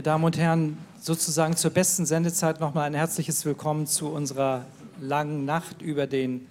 [0.00, 4.64] Meine Damen und Herren, sozusagen zur besten Sendezeit nochmal ein herzliches Willkommen zu unserer
[4.98, 6.46] langen Nacht über den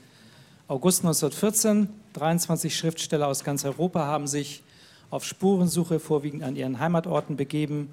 [0.67, 1.90] August 1914.
[2.13, 4.62] 23 Schriftsteller aus ganz Europa haben sich
[5.09, 7.90] auf Spurensuche vorwiegend an ihren Heimatorten begeben.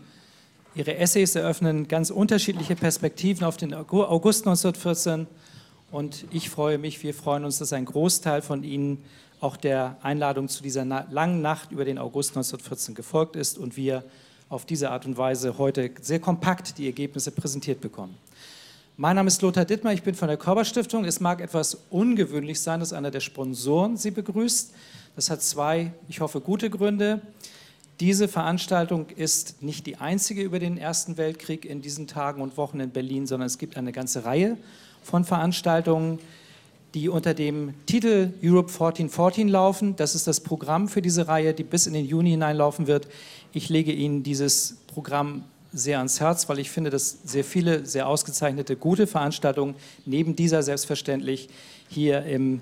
[0.74, 5.26] Ihre Essays eröffnen ganz unterschiedliche Perspektiven auf den August 1914
[5.90, 9.02] und ich freue mich, wir freuen uns, dass ein Großteil von Ihnen
[9.40, 14.04] auch der Einladung zu dieser langen Nacht über den August 1914 gefolgt ist und wir
[14.48, 18.16] auf diese Art und Weise heute sehr kompakt die Ergebnisse präsentiert bekommen.
[18.96, 21.04] Mein Name ist Lothar Dittmar, ich bin von der Körperstiftung.
[21.04, 24.72] Es mag etwas ungewöhnlich sein, dass einer der Sponsoren Sie begrüßt.
[25.16, 27.20] Das hat zwei, ich hoffe, gute Gründe.
[28.00, 32.80] Diese Veranstaltung ist nicht die einzige über den Ersten Weltkrieg in diesen Tagen und Wochen
[32.80, 34.56] in Berlin, sondern es gibt eine ganze Reihe
[35.02, 36.18] von Veranstaltungen,
[36.94, 39.96] die unter dem Titel Europe 1414 laufen.
[39.96, 43.08] Das ist das Programm für diese Reihe, die bis in den Juni hineinlaufen wird.
[43.56, 48.06] Ich lege Ihnen dieses Programm sehr ans Herz, weil ich finde, dass sehr viele sehr
[48.06, 51.48] ausgezeichnete, gute Veranstaltungen neben dieser selbstverständlich
[51.88, 52.60] hier im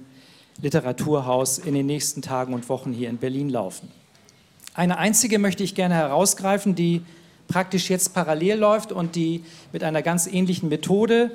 [0.62, 3.90] Literaturhaus in den nächsten Tagen und Wochen hier in Berlin laufen.
[4.72, 7.02] Eine einzige möchte ich gerne herausgreifen, die
[7.48, 11.32] praktisch jetzt parallel läuft und die mit einer ganz ähnlichen Methode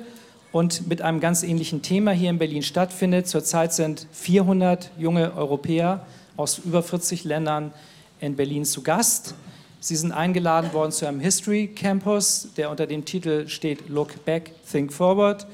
[0.52, 3.28] und mit einem ganz ähnlichen Thema hier in Berlin stattfindet.
[3.28, 6.06] Zurzeit sind 400 junge Europäer
[6.38, 7.74] aus über 40 Ländern
[8.20, 9.34] in Berlin zu Gast.
[9.82, 14.52] Sie sind eingeladen worden zu einem History Campus, der unter dem Titel steht Look Back,
[14.70, 15.46] Think Forward.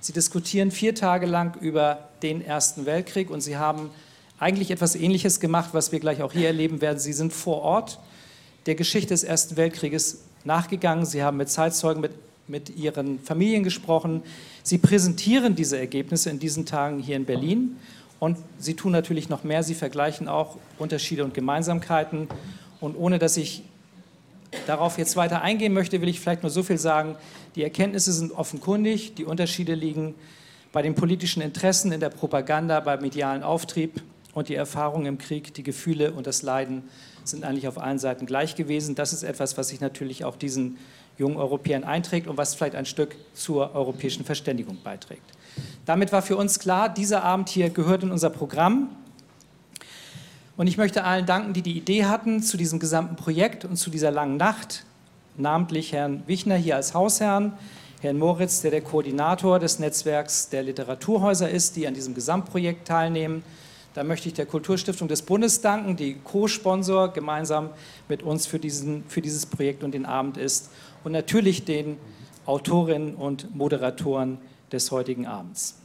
[0.00, 3.90] Sie diskutieren vier Tage lang über den Ersten Weltkrieg und Sie haben
[4.38, 6.98] eigentlich etwas Ähnliches gemacht, was wir gleich auch hier erleben werden.
[6.98, 7.98] Sie sind vor Ort
[8.64, 11.04] der Geschichte des Ersten Weltkrieges nachgegangen.
[11.04, 12.12] Sie haben mit Zeitzeugen, mit,
[12.48, 14.22] mit Ihren Familien gesprochen.
[14.62, 17.76] Sie präsentieren diese Ergebnisse in diesen Tagen hier in Berlin.
[18.18, 19.62] Und Sie tun natürlich noch mehr.
[19.62, 22.28] Sie vergleichen auch Unterschiede und Gemeinsamkeiten.
[22.80, 23.62] Und ohne dass ich
[24.66, 27.16] darauf jetzt weiter eingehen möchte, will ich vielleicht nur so viel sagen.
[27.54, 30.14] Die Erkenntnisse sind offenkundig, die Unterschiede liegen
[30.72, 34.02] bei den politischen Interessen, in der Propaganda, beim medialen Auftrieb
[34.34, 36.82] und die Erfahrungen im Krieg, die Gefühle und das Leiden
[37.22, 38.94] sind eigentlich auf allen Seiten gleich gewesen.
[38.94, 40.76] Das ist etwas, was sich natürlich auch diesen
[41.16, 45.22] jungen Europäern einträgt und was vielleicht ein Stück zur europäischen Verständigung beiträgt.
[45.86, 48.90] Damit war für uns klar, dieser Abend hier gehört in unser Programm.
[50.56, 53.90] Und ich möchte allen danken, die die Idee hatten zu diesem gesamten Projekt und zu
[53.90, 54.84] dieser langen Nacht,
[55.36, 57.54] namentlich Herrn Wichner hier als Hausherrn,
[58.00, 63.42] Herrn Moritz, der der Koordinator des Netzwerks der Literaturhäuser ist, die an diesem Gesamtprojekt teilnehmen.
[63.94, 67.70] Da möchte ich der Kulturstiftung des Bundes danken, die Co-Sponsor gemeinsam
[68.08, 70.70] mit uns für, diesen, für dieses Projekt und den Abend ist.
[71.02, 71.96] Und natürlich den
[72.46, 74.38] Autorinnen und Moderatoren
[74.70, 75.76] des heutigen Abends.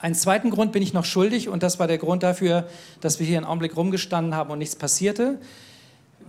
[0.00, 2.66] Einen zweiten Grund bin ich noch schuldig und das war der Grund dafür,
[3.02, 5.38] dass wir hier einen Augenblick rumgestanden haben und nichts passierte.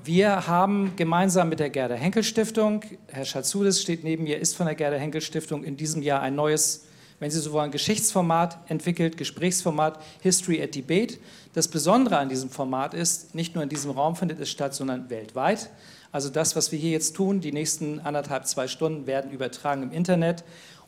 [0.03, 4.65] Wir haben gemeinsam mit der Gerda Henkel Stiftung, Herr Schatzudis steht neben mir, ist von
[4.65, 6.87] der Gerda Henkel Stiftung in diesem Jahr ein neues,
[7.19, 11.19] wenn Sie so wollen, Geschichtsformat entwickelt, Gesprächsformat History at Debate.
[11.53, 15.09] Das Besondere an diesem Format ist, nicht nur in diesem Raum findet es statt, sondern
[15.09, 15.69] weltweit.
[16.11, 19.91] Also das, was wir hier jetzt tun, die nächsten anderthalb, zwei Stunden werden übertragen im
[19.93, 20.43] Internet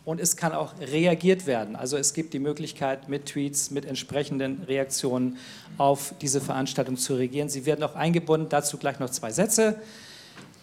[0.05, 1.75] und es kann auch reagiert werden.
[1.75, 5.37] Also es gibt die Möglichkeit, mit Tweets, mit entsprechenden Reaktionen
[5.77, 7.49] auf diese Veranstaltung zu reagieren.
[7.49, 9.77] Sie werden auch eingebunden, dazu gleich noch zwei Sätze.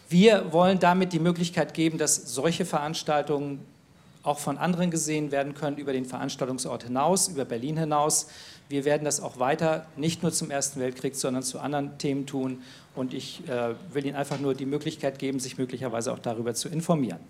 [0.09, 3.61] Wir wollen damit die Möglichkeit geben, dass solche Veranstaltungen
[4.23, 8.29] auch von anderen gesehen werden können über den Veranstaltungsort hinaus, über Berlin hinaus.
[8.69, 12.63] Wir werden das auch weiter nicht nur zum Ersten Weltkrieg, sondern zu anderen Themen tun.
[12.95, 16.69] Und ich äh, will Ihnen einfach nur die Möglichkeit geben, sich möglicherweise auch darüber zu
[16.69, 17.21] informieren.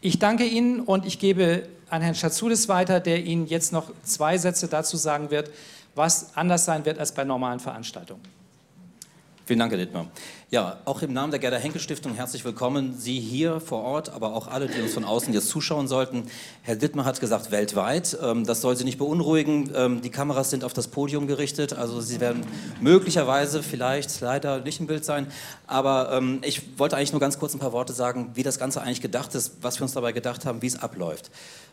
[0.00, 4.38] Ich danke Ihnen und ich gebe an Herrn Schatzudis weiter, der Ihnen jetzt noch zwei
[4.38, 5.50] Sätze dazu sagen wird,
[5.94, 8.22] was anders sein wird als bei normalen Veranstaltungen.
[9.44, 10.06] Vielen Dank, Herr Dittmar.
[10.52, 12.96] Ja, auch im Namen der Gerda Henkel Stiftung herzlich willkommen.
[12.98, 16.24] Sie hier vor Ort, aber auch alle, die uns von außen jetzt zuschauen sollten.
[16.62, 18.18] Herr Dittmar hat gesagt, weltweit.
[18.20, 19.70] Ähm, das soll Sie nicht beunruhigen.
[19.76, 21.74] Ähm, die Kameras sind auf das Podium gerichtet.
[21.74, 22.44] Also Sie werden
[22.80, 25.28] möglicherweise, vielleicht, leider nicht im Bild sein.
[25.68, 28.82] Aber ähm, ich wollte eigentlich nur ganz kurz ein paar Worte sagen, wie das Ganze
[28.82, 31.30] eigentlich gedacht ist, was wir uns dabei gedacht haben, wie es abläuft.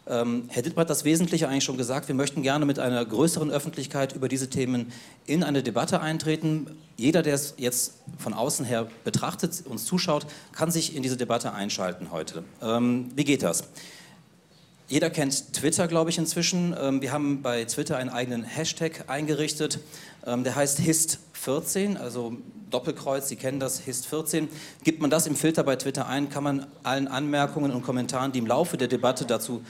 [0.10, 2.08] Herr Dittmar hat das Wesentliche eigentlich schon gesagt.
[2.08, 4.94] Wir möchten gerne mit einer größeren Öffentlichkeit über diese Themen
[5.26, 6.78] in eine Debatte eintreten.
[6.96, 11.54] Jeder, der es jetzt von außen her betrachtet, uns zuschaut, kann sich in diese Debatte
[11.54, 12.44] einschalten heute.
[12.62, 13.64] Ähm, wie geht das?
[14.90, 16.74] Jeder kennt Twitter, glaube ich, inzwischen.
[16.80, 19.80] Ähm, wir haben bei Twitter einen eigenen Hashtag eingerichtet.
[20.26, 22.38] Ähm, der heißt HIST14, also
[22.70, 24.48] Doppelkreuz, Sie kennen das, HIST14.
[24.84, 28.40] Gibt man das im Filter bei Twitter ein, kann man allen Anmerkungen und Kommentaren, die
[28.40, 29.62] im Laufe der Debatte dazu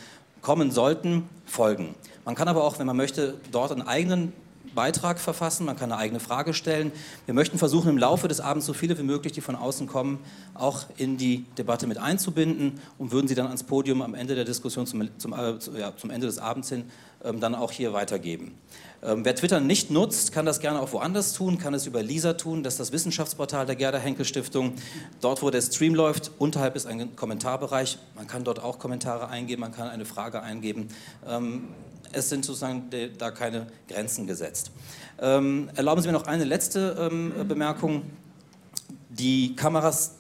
[0.41, 1.95] kommen sollten, folgen.
[2.23, 4.33] Man kann aber auch, wenn man möchte, dort einen eigenen
[4.77, 6.91] Beitrag verfassen, man kann eine eigene Frage stellen.
[7.25, 10.19] Wir möchten versuchen, im Laufe des Abends so viele wie möglich, die von außen kommen,
[10.53, 14.45] auch in die Debatte mit einzubinden und würden sie dann ans Podium am Ende der
[14.45, 16.83] Diskussion, zum, zum, äh, ja, zum Ende des Abends hin,
[17.24, 18.53] ähm, dann auch hier weitergeben.
[19.01, 22.33] Ähm, wer Twitter nicht nutzt, kann das gerne auch woanders tun, kann es über Lisa
[22.33, 24.73] tun, das ist das Wissenschaftsportal der Gerda Henkel Stiftung.
[25.21, 27.97] Dort, wo der Stream läuft, unterhalb ist ein Kommentarbereich.
[28.15, 30.89] Man kann dort auch Kommentare eingeben, man kann eine Frage eingeben.
[31.27, 31.69] Ähm,
[32.12, 34.71] es sind sozusagen da keine Grenzen gesetzt.
[35.19, 38.04] Ähm, erlauben Sie mir noch eine letzte ähm, Bemerkung.
[39.09, 40.15] Die Kameras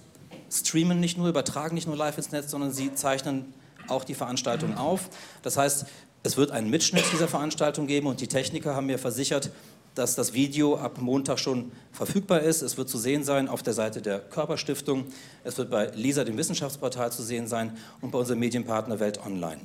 [0.51, 3.53] streamen nicht nur, übertragen nicht nur live ins Netz, sondern sie zeichnen
[3.87, 5.09] auch die Veranstaltung auf.
[5.41, 5.85] Das heißt,
[6.23, 9.51] es wird einen Mitschnitt dieser Veranstaltung geben und die Techniker haben mir versichert,
[9.95, 12.61] dass das Video ab Montag schon verfügbar ist.
[12.61, 15.05] Es wird zu sehen sein auf der Seite der Körperstiftung.
[15.43, 19.61] Es wird bei LISA, dem Wissenschaftsportal, zu sehen sein und bei unserem Medienpartner Welt Online.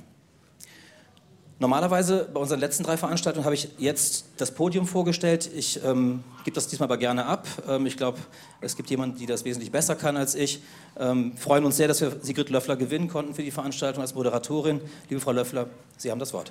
[1.63, 5.49] Normalerweise bei unseren letzten drei Veranstaltungen habe ich jetzt das Podium vorgestellt.
[5.55, 7.47] Ich ähm, gebe das diesmal aber gerne ab.
[7.69, 8.19] Ähm, ich glaube,
[8.61, 10.61] es gibt jemanden, die das wesentlich besser kann als ich.
[10.99, 14.81] Ähm, freuen uns sehr, dass wir Sigrid Löffler gewinnen konnten für die Veranstaltung als Moderatorin.
[15.09, 15.69] Liebe Frau Löffler,
[15.99, 16.51] Sie haben das Wort.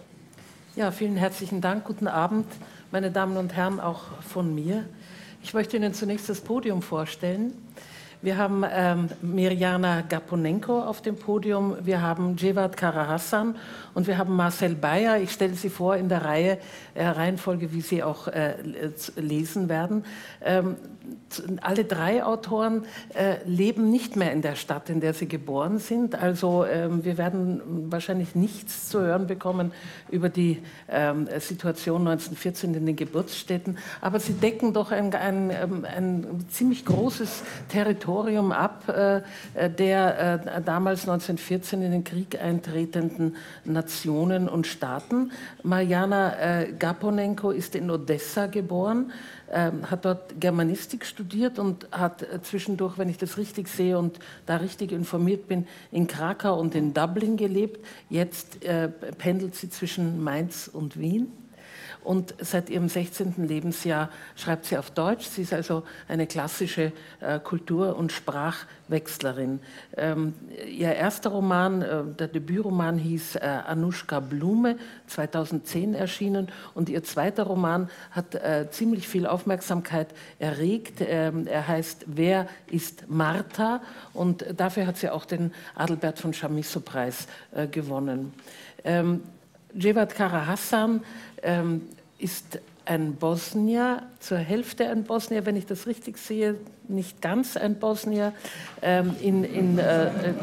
[0.77, 1.83] Ja, vielen herzlichen Dank.
[1.83, 2.45] Guten Abend,
[2.93, 4.85] meine Damen und Herren, auch von mir.
[5.43, 7.53] Ich möchte Ihnen zunächst das Podium vorstellen.
[8.23, 13.55] Wir haben ähm, Mirjana Gaponenko auf dem Podium, wir haben Jevat Karahassan
[13.93, 15.17] und wir haben Marcel Bayer.
[15.19, 16.57] Ich stelle sie vor in der Reihe,
[16.93, 18.55] äh, Reihenfolge, wie Sie auch äh,
[19.15, 20.03] lesen werden.
[20.43, 20.75] Ähm,
[21.61, 22.83] alle drei Autoren
[23.15, 26.15] äh, leben nicht mehr in der Stadt, in der sie geboren sind.
[26.15, 29.71] Also ähm, wir werden wahrscheinlich nichts zu hören bekommen
[30.09, 33.77] über die ähm, Situation 1914 in den Geburtsstätten.
[34.01, 39.21] Aber sie decken doch ein, ein, ähm, ein ziemlich großes Territorium ab äh,
[39.69, 43.35] der äh, damals 1914 in den Krieg eintretenden
[43.81, 45.31] Nationen und Staaten.
[45.63, 49.11] Mariana äh, Gaponenko ist in Odessa geboren
[49.51, 54.19] ähm, hat dort Germanistik studiert und hat äh, zwischendurch, wenn ich das richtig sehe und
[54.45, 57.85] da richtig informiert bin, in Krakau und in Dublin gelebt.
[58.09, 61.31] Jetzt äh, pendelt sie zwischen Mainz und Wien
[62.03, 63.35] und seit ihrem 16.
[63.47, 65.25] Lebensjahr schreibt sie auf Deutsch.
[65.25, 69.59] Sie ist also eine klassische äh, Kultur- und Sprachwechslerin.
[69.97, 70.33] Ähm,
[70.67, 74.77] ihr erster Roman, äh, der Debütroman hieß äh, Anushka Blume,
[75.07, 80.07] 2010 erschienen und ihr zweiter Roman hat äh, ziemlich viel Aufmerksamkeit
[80.39, 81.01] erregt.
[81.01, 83.81] Ähm, er heißt Wer ist Martha
[84.13, 88.33] und dafür hat sie auch den Adelbert von Chamisso-Preis äh, gewonnen.
[88.83, 89.21] Ähm,
[89.73, 91.03] Jevat Kara Hassan
[91.43, 91.81] ähm,
[92.17, 96.55] ist ein Bosnier, zur Hälfte ein Bosnier, wenn ich das richtig sehe,
[96.87, 98.33] nicht ganz ein Bosnier.
[98.81, 100.33] Ähm, in, in, äh, äh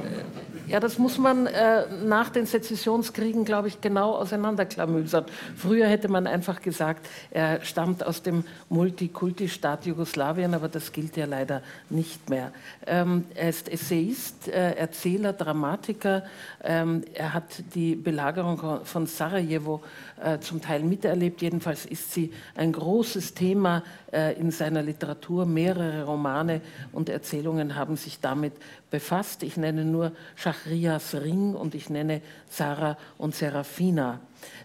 [0.68, 5.24] ja, das muss man äh, nach den Sezessionskriegen, glaube ich, genau auseinanderklamüsern.
[5.56, 11.24] Früher hätte man einfach gesagt, er stammt aus dem Multikulti-Staat Jugoslawien, aber das gilt ja
[11.24, 12.52] leider nicht mehr.
[12.86, 16.24] Ähm, er ist Essayist, äh, Erzähler, Dramatiker.
[16.62, 19.80] Ähm, er hat die Belagerung von Sarajevo
[20.22, 21.40] äh, zum Teil miterlebt.
[21.40, 25.46] Jedenfalls ist sie ein großes Thema äh, in seiner Literatur.
[25.46, 26.37] Mehrere Romane
[26.92, 28.52] und Erzählungen haben sich damit
[28.90, 29.42] befasst.
[29.42, 34.20] Ich nenne nur Schachrias Ring und ich nenne Sarah und Serafina.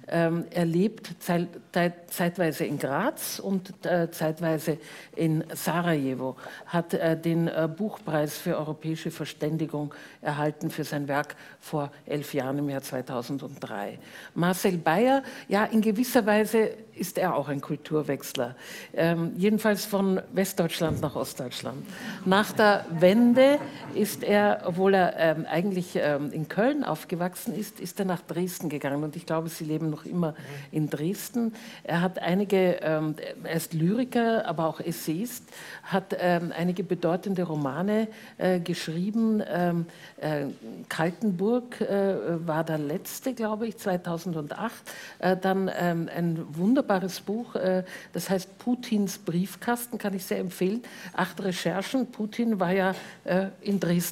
[0.07, 4.77] Ähm, er lebt zeitweise in Graz und äh, zeitweise
[5.15, 11.91] in Sarajevo, hat äh, den äh, Buchpreis für europäische Verständigung erhalten für sein Werk vor
[12.05, 13.97] elf Jahren im Jahr 2003.
[14.35, 18.55] Marcel Bayer, ja, in gewisser Weise ist er auch ein Kulturwechsler,
[18.93, 21.87] ähm, jedenfalls von Westdeutschland nach Ostdeutschland.
[22.25, 23.57] Nach der Wende
[23.95, 28.69] ist er, obwohl er ähm, eigentlich ähm, in Köln aufgewachsen ist, ist er nach Dresden
[28.69, 30.35] gegangen und ich glaube, sie leben noch immer
[30.71, 31.53] in Dresden.
[31.83, 35.45] Er hat einige, ähm, er ist Lyriker, aber auch Essayist,
[35.83, 39.41] hat ähm, einige bedeutende Romane äh, geschrieben.
[39.47, 39.87] Ähm,
[40.21, 40.45] äh,
[40.89, 44.73] Kaltenburg äh, war der letzte, glaube ich, 2008.
[45.19, 50.83] Äh, dann ähm, ein wunderbares Buch, äh, das heißt Putins Briefkasten, kann ich sehr empfehlen.
[51.13, 52.07] Acht Recherchen.
[52.07, 52.93] Putin war ja
[53.23, 54.02] äh, in Dresden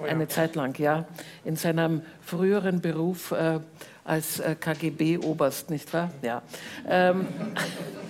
[0.00, 0.10] oh ja.
[0.10, 1.06] eine Zeit lang, ja,
[1.44, 3.34] in seinem früheren Beruf
[4.04, 6.10] als KGB-Oberst, nicht wahr?
[6.22, 6.42] Ja.
[6.88, 7.26] Ähm,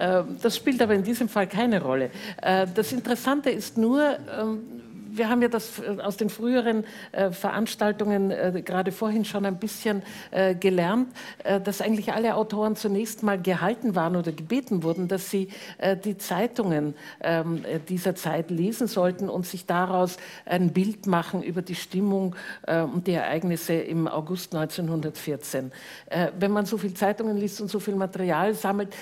[0.00, 2.10] Äh, das spielt aber in diesem Fall keine Rolle.
[2.40, 4.79] Äh, das Interessante ist nur, ähm,
[5.12, 9.58] wir haben ja das äh, aus den früheren äh, Veranstaltungen äh, gerade vorhin schon ein
[9.58, 11.08] bisschen äh, gelernt,
[11.44, 15.48] äh, dass eigentlich alle Autoren zunächst mal gehalten waren oder gebeten wurden, dass sie
[15.78, 21.62] äh, die Zeitungen ähm, dieser Zeit lesen sollten und sich daraus ein Bild machen über
[21.62, 22.34] die Stimmung
[22.66, 25.72] und die Ereignisse im August 1914.
[26.38, 28.94] wenn man so viele Zeitungen liest und so viel Material sammelt,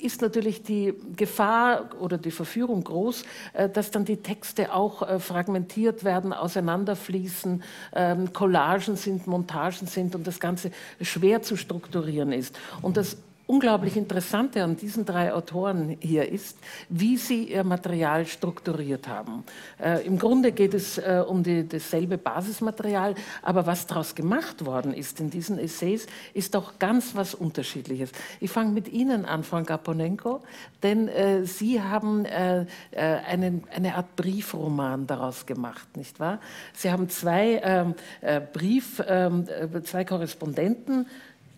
[0.00, 3.24] ist natürlich die Gefahr oder die Verführung groß,
[3.72, 7.62] dass dann die Texte auch frei fragmentiert werden, auseinanderfließen,
[7.94, 12.58] ähm, Collagen sind, Montagen sind und das Ganze schwer zu strukturieren ist.
[12.82, 13.16] Und das
[13.48, 16.58] unglaublich Interessante an diesen drei Autoren hier ist,
[16.90, 19.42] wie sie ihr Material strukturiert haben.
[19.82, 24.92] Äh, Im Grunde geht es äh, um die, dasselbe Basismaterial, aber was daraus gemacht worden
[24.92, 28.12] ist in diesen Essays, ist doch ganz was Unterschiedliches.
[28.38, 30.42] Ich fange mit Ihnen an, Frank Aponenko,
[30.82, 36.38] denn äh, Sie haben äh, äh, einen, eine Art Briefroman daraus gemacht, nicht wahr?
[36.74, 39.46] Sie haben zwei ähm, äh, Brief, ähm,
[39.84, 41.06] zwei Korrespondenten,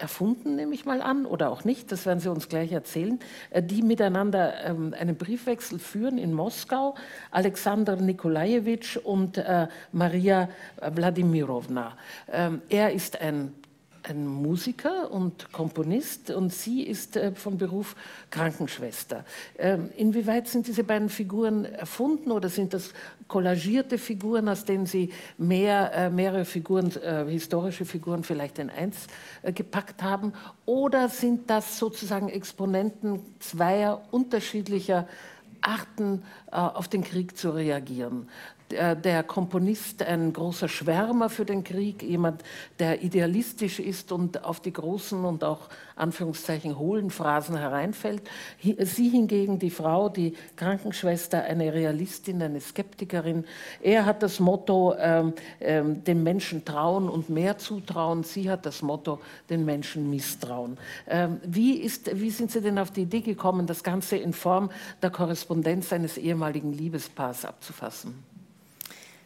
[0.01, 3.19] erfunden, nehme ich mal an, oder auch nicht, das werden Sie uns gleich erzählen,
[3.51, 6.95] äh, die miteinander ähm, einen Briefwechsel führen in Moskau,
[7.31, 10.49] Alexander Nikolajewitsch und äh, Maria
[10.81, 11.97] Wladimirovna.
[12.33, 13.55] Ähm, er ist ein
[14.03, 17.97] ein Musiker und Komponist und sie ist äh, von Beruf
[18.31, 19.25] Krankenschwester.
[19.59, 22.93] Ähm, inwieweit sind diese beiden Figuren erfunden oder sind das
[23.29, 29.07] kollagierte Figuren, aus denen Sie mehr, äh, mehrere Figuren, äh, historische Figuren vielleicht in eins
[29.43, 30.33] äh, gepackt haben?
[30.67, 35.07] Oder sind das sozusagen Exponenten zweier unterschiedlicher
[35.61, 38.29] Arten, äh, auf den Krieg zu reagieren
[38.73, 42.43] der Komponist ein großer Schwärmer für den Krieg, jemand,
[42.79, 45.69] der idealistisch ist und auf die großen und auch
[46.01, 48.23] Anführungszeichen hohlen Phrasen hereinfällt.
[48.61, 53.45] Sie hingegen, die Frau, die Krankenschwester, eine Realistin, eine Skeptikerin.
[53.83, 58.25] Er hat das Motto, ähm, ähm, den Menschen trauen und mehr zutrauen.
[58.25, 60.79] Sie hat das Motto, den Menschen misstrauen.
[61.07, 64.71] Ähm, wie, ist, wie sind Sie denn auf die Idee gekommen, das Ganze in Form
[65.03, 68.30] der Korrespondenz eines ehemaligen Liebespaars abzufassen?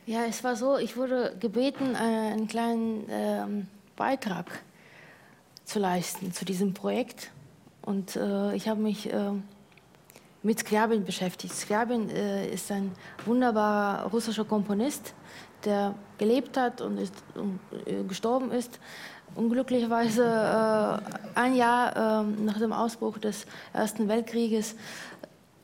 [0.07, 4.45] Ja, es war so, ich wurde gebeten, äh, einen kleinen ähm, Beitrag
[5.65, 7.31] zu leisten zu diesem Projekt.
[7.81, 9.31] Und äh, ich habe mich äh,
[10.43, 11.55] mit Skryabin beschäftigt.
[11.55, 12.93] Skryabin äh, ist ein
[13.25, 15.15] wunderbarer russischer Komponist,
[15.65, 18.79] der gelebt hat und, ist, und äh, gestorben ist.
[19.35, 24.77] Unglücklicherweise äh, ein Jahr ähm, nach dem Ausbruch des Ersten Weltkrieges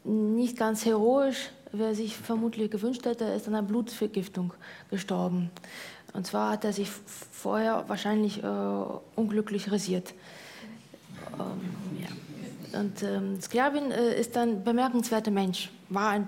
[0.02, 4.52] nicht ganz heroisch wer sich vermutlich gewünscht hätte, ist an einer Blutvergiftung
[4.90, 5.50] gestorben.
[6.12, 8.46] Und zwar hat er sich vorher wahrscheinlich äh,
[9.16, 10.12] unglücklich rasiert.
[11.38, 12.80] Ähm, ja.
[12.80, 16.26] Und ähm, Sklavin äh, ist ein bemerkenswerter Mensch, war ein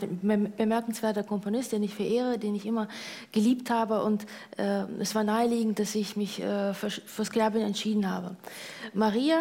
[0.57, 2.89] bemerkenswerter Komponist, den ich verehre, den ich immer
[3.31, 4.03] geliebt habe.
[4.03, 8.37] Und äh, es war naheliegend, dass ich mich äh, für, für Sklavin entschieden habe.
[8.93, 9.41] Maria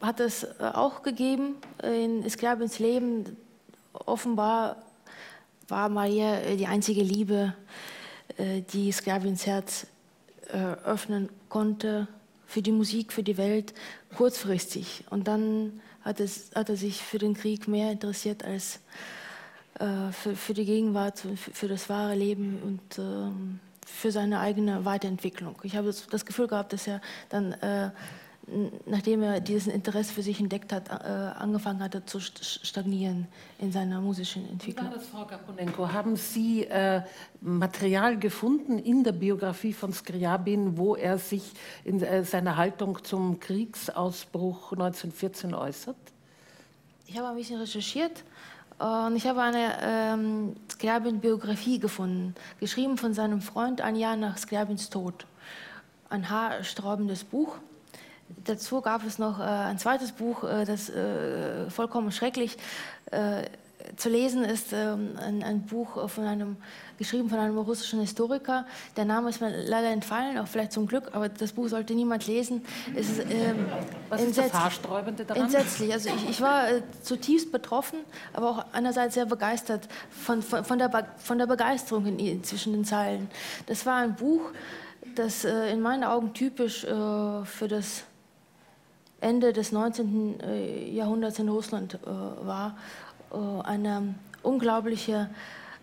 [0.00, 3.36] hat es äh, auch gegeben in Sklavins Leben.
[3.92, 4.76] Offenbar
[5.68, 7.54] war Maria äh, die einzige Liebe,
[8.36, 9.86] äh, die Sklavins Herz
[10.48, 12.08] äh, öffnen konnte
[12.46, 13.72] für die Musik, für die Welt,
[14.16, 15.04] kurzfristig.
[15.10, 18.80] Und dann hat, es, hat er sich für den Krieg mehr interessiert als
[20.12, 25.56] für, für die Gegenwart, für, für das wahre Leben und ähm, für seine eigene Weiterentwicklung.
[25.62, 27.00] Ich habe das, Gefühl gehabt, dass er
[27.30, 27.56] dann
[28.86, 33.26] nachdem er dieses Interesse für sich entdeckt hat, äh, angefangen hatte zu stagnieren
[33.58, 34.86] in seiner musischen Entwicklung.
[34.86, 35.92] Wie war das, Frau Kaponenko?
[35.92, 37.02] Haben Sie äh,
[37.40, 41.52] Material gefunden in der Biografie von Skriabin, wo er sich
[41.84, 45.96] in äh, seiner Haltung zum Kriegsausbruch 1914 äußert?
[47.06, 48.24] Ich habe ein bisschen recherchiert
[48.78, 54.90] und ich habe eine ähm, Skriabin-Biografie gefunden, geschrieben von seinem Freund ein Jahr nach Skriabins
[54.90, 55.26] Tod.
[56.08, 57.58] Ein haarsträubendes Buch
[58.44, 62.56] Dazu gab es noch äh, ein zweites Buch, äh, das äh, vollkommen schrecklich
[63.10, 63.44] äh,
[63.96, 66.56] zu lesen ist, ähm, ein, ein, Buch von einem,
[66.98, 68.64] geschrieben von einem russischen Historiker.
[68.96, 72.26] Der Name ist mir leider entfallen, auch vielleicht zum Glück, aber das Buch sollte niemand
[72.26, 72.64] lesen.
[72.94, 73.66] Es ist, ähm,
[74.08, 75.44] Was ist das Haarsträubende daran?
[75.44, 75.92] Entsetzlich.
[75.92, 78.00] Also ich, ich war äh, zutiefst betroffen,
[78.32, 82.84] aber auch einerseits sehr begeistert von, von, von, der, von der Begeisterung in, zwischen den
[82.84, 83.30] Zeilen.
[83.66, 84.42] Das war ein Buch,
[85.16, 88.04] das äh, in meinen Augen typisch für das
[89.22, 90.40] Ende des 19.
[90.40, 92.76] Äh, Jahrhunderts in Russland äh, war,
[93.32, 95.30] äh, eine unglaubliche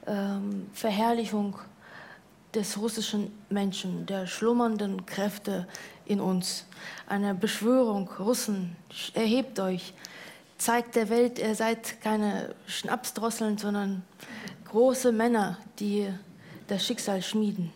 [0.06, 1.58] ähm, Verherrlichung
[2.54, 5.68] des russischen Menschen, der schlummernden Kräfte
[6.06, 6.66] in uns.
[7.08, 8.76] Eine Beschwörung, Russen,
[9.14, 9.94] erhebt euch,
[10.58, 14.04] zeigt der Welt, ihr seid keine Schnapsdrosseln, sondern
[14.66, 16.10] große Männer, die
[16.68, 17.72] das Schicksal schmieden.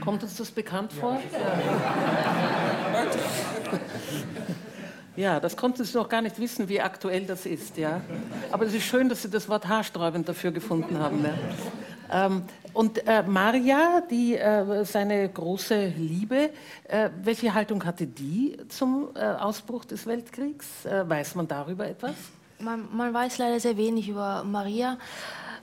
[0.00, 1.20] Kommt uns das bekannt vor?
[1.32, 1.56] Ja,
[5.40, 7.76] das konnten Sie noch gar nicht wissen, wie aktuell das ist.
[7.76, 8.00] Ja?
[8.50, 11.24] Aber es ist schön, dass Sie das Wort haarsträubend dafür gefunden haben.
[11.24, 12.26] Ja?
[12.26, 12.42] Ähm,
[12.72, 16.50] und äh, Maria, die, äh, seine große Liebe,
[16.88, 20.84] äh, welche Haltung hatte die zum äh, Ausbruch des Weltkriegs?
[20.84, 22.14] Äh, weiß man darüber etwas?
[22.58, 24.98] Man, man, weiß leider sehr wenig über Maria.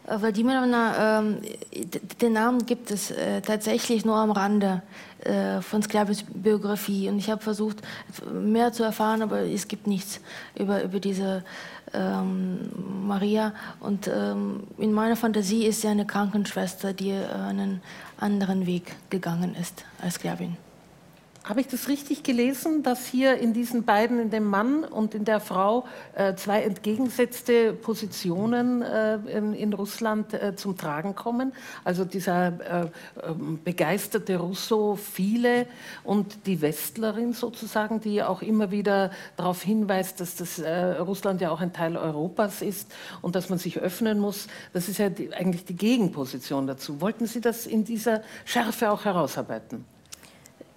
[0.07, 1.41] Äh, Wladimirovna, ähm,
[2.21, 4.81] den Namen gibt es äh, tatsächlich nur am Rande
[5.23, 7.09] äh, von Sklavis Biografie.
[7.09, 7.81] Und ich habe versucht,
[8.31, 10.19] mehr zu erfahren, aber es gibt nichts
[10.55, 11.43] über, über diese
[11.93, 12.71] ähm,
[13.05, 13.53] Maria.
[13.79, 17.81] Und ähm, in meiner Fantasie ist sie eine Krankenschwester, die einen
[18.17, 20.57] anderen Weg gegangen ist als Sklavin.
[21.43, 25.25] Habe ich das richtig gelesen, dass hier in diesen beiden, in dem Mann und in
[25.25, 31.51] der Frau, äh, zwei entgegengesetzte Positionen äh, in, Russland äh, zum Tragen kommen?
[31.83, 32.91] Also dieser äh,
[33.27, 35.65] ähm, begeisterte Russophile
[36.03, 41.59] und die Westlerin sozusagen, die auch immer wieder darauf hinweist, dass das Russland ja auch
[41.59, 42.91] ein Teil Europas ist
[43.23, 44.45] und dass man sich öffnen muss.
[44.73, 47.01] Das ist ja eigentlich die Gegenposition dazu.
[47.01, 49.85] Wollten Sie das in dieser Schärfe auch herausarbeiten?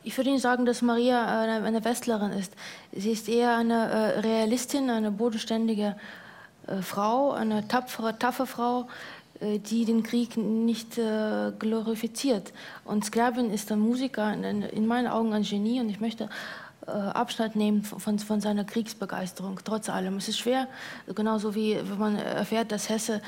[0.06, 2.52] Ich würde nicht sagen, dass Maria eine, Westlerin ist.
[2.92, 5.96] Sie ist eher eine äh, Realistin, eine bodenständige
[6.66, 8.86] äh, Frau, eine tapfere, taffe Frau,
[9.40, 11.00] äh, die den Krieg nicht
[11.58, 12.52] glorifiziert.
[12.84, 16.28] Und Sklavin ist ein Musiker, in, in, meinen Augen ein Genie und ich möchte
[16.86, 20.18] Abstand nehmen von, von, seiner Kriegsbegeisterung, trotz allem.
[20.18, 20.68] Es ist schwer,
[21.14, 23.22] genauso wie wenn man erfährt, dass Hesse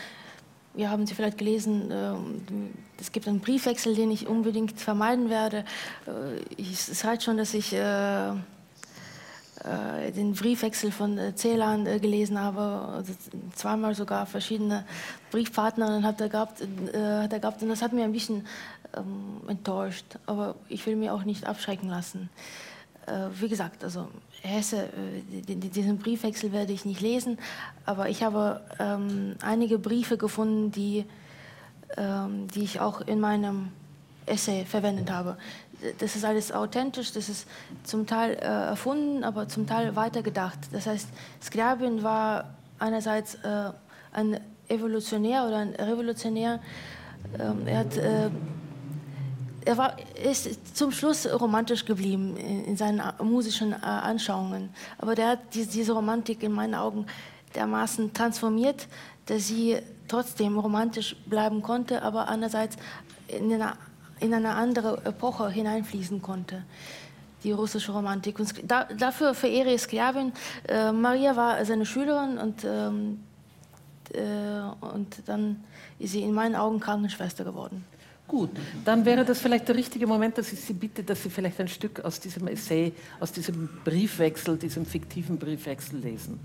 [0.77, 5.65] ja, haben Sie vielleicht gelesen, ähm, es gibt einen Briefwechsel, den ich unbedingt vermeiden werde.
[6.07, 8.35] Äh, es reicht schon, dass ich äh, äh,
[10.15, 13.13] den Briefwechsel von Celan gelesen habe, also
[13.55, 14.85] zweimal sogar verschiedene
[15.31, 18.47] Briefpartner hat er gehabt, hat er gehabt und das hat mir ein bisschen
[18.97, 20.19] ähm, enttäuscht.
[20.27, 22.29] Aber ich will mir auch nicht abschrecken lassen.
[23.39, 24.09] Wie gesagt, also
[24.43, 24.89] Hesse,
[25.31, 27.39] diesen Briefwechsel werde ich nicht lesen,
[27.85, 31.05] aber ich habe ähm, einige Briefe gefunden, die
[31.97, 33.69] ähm, die ich auch in meinem
[34.27, 35.37] Essay verwendet habe.
[35.99, 37.47] Das ist alles authentisch, das ist
[37.85, 40.59] zum Teil äh, erfunden, aber zum Teil weitergedacht.
[40.73, 41.09] Das heißt,
[41.43, 43.71] Scriabin war einerseits äh,
[44.13, 46.61] ein Evolutionär oder ein Revolutionär.
[47.39, 48.31] Ähm, er, hat, äh,
[49.67, 54.71] er war, ist zum Schluss romantisch geblieben in, in seinen musischen äh, Anschauungen.
[54.99, 57.07] Aber der hat die, diese Romantik in meinen Augen
[57.55, 58.87] dermaßen transformiert,
[59.27, 62.77] dass sie trotzdem romantisch bleiben konnte, aber andererseits
[63.27, 63.73] in eine,
[64.21, 66.63] in eine andere Epoche hineinfließen konnte
[67.43, 68.39] die russische Romantik.
[68.39, 70.33] Und da, dafür verehre ich Sklavin.
[70.69, 73.21] Äh, Maria war seine Schülerin und, ähm,
[74.13, 75.65] äh, und dann
[75.99, 77.85] ist sie in meinen Augen Krankenschwester geworden.
[78.29, 78.51] Gut,
[78.85, 81.69] dann wäre das vielleicht der richtige Moment, dass ich Sie bitte, dass Sie vielleicht ein
[81.69, 86.41] Stück aus diesem Essay, aus diesem Briefwechsel, diesem fiktiven Briefwechsel lesen.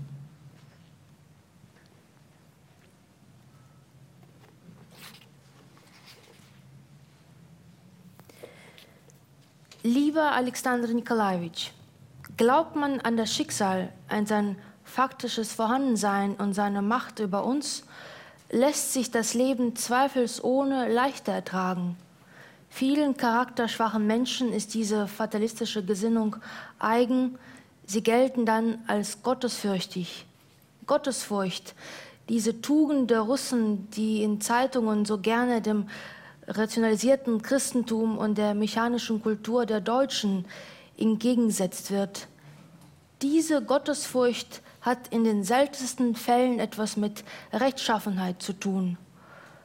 [9.84, 11.70] Lieber Alexander Nikolajewitsch,
[12.36, 17.82] glaubt man an das Schicksal, an sein faktisches Vorhandensein und seine Macht über uns,
[18.52, 21.96] lässt sich das Leben zweifelsohne leichter ertragen.
[22.68, 26.36] Vielen charakterschwachen Menschen ist diese fatalistische Gesinnung
[26.78, 27.38] eigen.
[27.86, 30.26] Sie gelten dann als gottesfürchtig.
[30.86, 31.74] Gottesfurcht,
[32.28, 35.88] diese Tugend der Russen, die in Zeitungen so gerne dem
[36.46, 40.44] rationalisierten Christentum und der mechanischen Kultur der Deutschen
[40.98, 42.28] entgegengesetzt wird.
[43.22, 48.98] Diese Gottesfurcht hat in den seltensten Fällen etwas mit Rechtschaffenheit zu tun.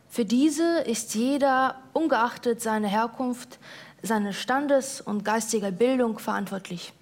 [0.08, 3.60] Für diese ist jeder, ungeachtet seiner Herkunft,
[4.02, 6.94] seines Standes und geistiger Bildung verantwortlich.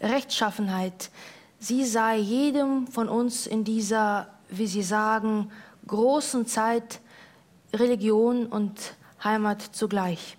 [0.00, 1.10] Rechtschaffenheit,
[1.60, 5.50] sie sei jedem von uns in dieser, wie Sie sagen,
[5.86, 7.00] großen Zeit
[7.72, 10.36] Religion und Heimat zugleich.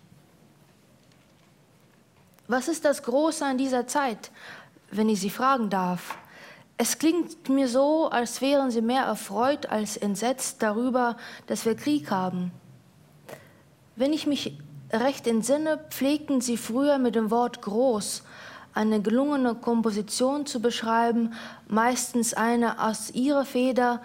[2.48, 4.32] Was ist das Große an dieser Zeit,
[4.92, 6.16] wenn ich Sie fragen darf?
[6.78, 11.16] Es klingt mir so, als wären Sie mehr erfreut als entsetzt darüber,
[11.48, 12.52] dass wir Krieg haben.
[13.96, 14.58] Wenn ich mich
[14.92, 18.24] recht entsinne, pflegten Sie früher mit dem Wort groß
[18.74, 21.34] eine gelungene Komposition zu beschreiben,
[21.68, 24.02] meistens eine aus Ihrer Feder,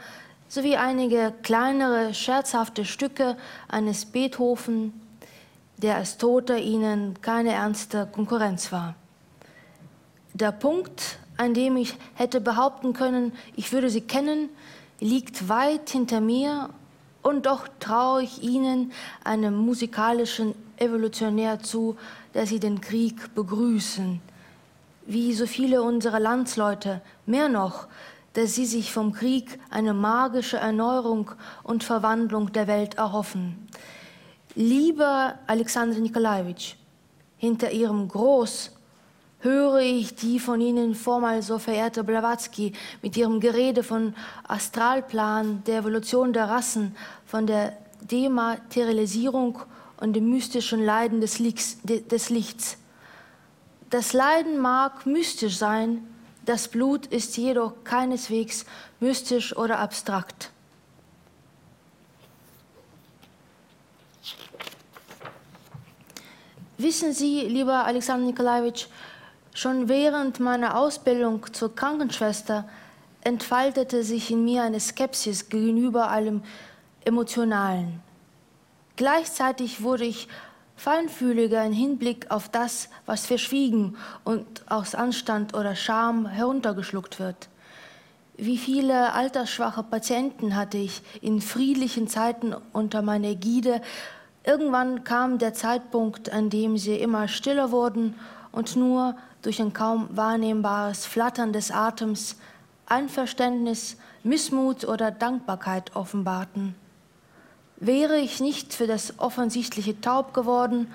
[0.49, 3.37] sowie einige kleinere scherzhafte Stücke
[3.69, 4.93] eines Beethoven,
[5.77, 8.95] der als Toter ihnen keine ernste Konkurrenz war.
[10.35, 14.51] Der Punkt an dem ich hätte behaupten können, ich würde sie kennen,
[15.01, 16.69] liegt weit hinter mir
[17.23, 18.93] und doch traue ich ihnen
[19.25, 21.97] einem musikalischen Evolutionär zu,
[22.35, 24.21] dass sie den Krieg begrüßen.
[25.07, 27.87] Wie so viele unserer Landsleute, mehr noch,
[28.35, 31.31] dass sie sich vom Krieg eine magische Erneuerung
[31.63, 33.67] und Verwandlung der Welt erhoffen.
[34.55, 36.75] Lieber Alexander Nikolajewitsch,
[37.39, 38.73] hinter ihrem Groß
[39.41, 42.73] höre ich die von Ihnen vormals so verehrte Blavatsky
[43.03, 44.15] mit ihrem Gerede von
[44.47, 46.95] Astralplan, der Evolution der Rassen,
[47.27, 49.59] von der Dematerialisierung
[49.99, 52.77] und dem mystischen Leiden des Lichts.
[53.91, 56.07] Das Leiden mag mystisch sein,
[56.47, 58.65] das Blut ist jedoch keineswegs
[58.99, 60.51] mystisch oder abstrakt.
[66.79, 68.87] Wissen Sie, lieber Alexander Nikolajewitsch,
[69.61, 72.67] schon während meiner Ausbildung zur Krankenschwester
[73.23, 76.41] entfaltete sich in mir eine Skepsis gegenüber allem
[77.05, 78.01] Emotionalen.
[78.97, 80.29] Gleichzeitig wurde ich
[80.77, 87.51] feinfühliger im Hinblick auf das, was verschwiegen und aus Anstand oder Scham heruntergeschluckt wird.
[88.39, 93.83] Wie viele altersschwache Patienten hatte ich in friedlichen Zeiten unter meiner Ägide.
[94.43, 98.15] Irgendwann kam der Zeitpunkt, an dem sie immer stiller wurden
[98.53, 102.37] und nur durch ein kaum wahrnehmbares Flattern des Atems
[102.87, 106.75] Einverständnis, Missmut oder Dankbarkeit offenbarten.
[107.77, 110.89] Wäre ich nicht für das Offensichtliche taub geworden,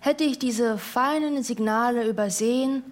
[0.00, 2.82] hätte ich diese feinen Signale übersehen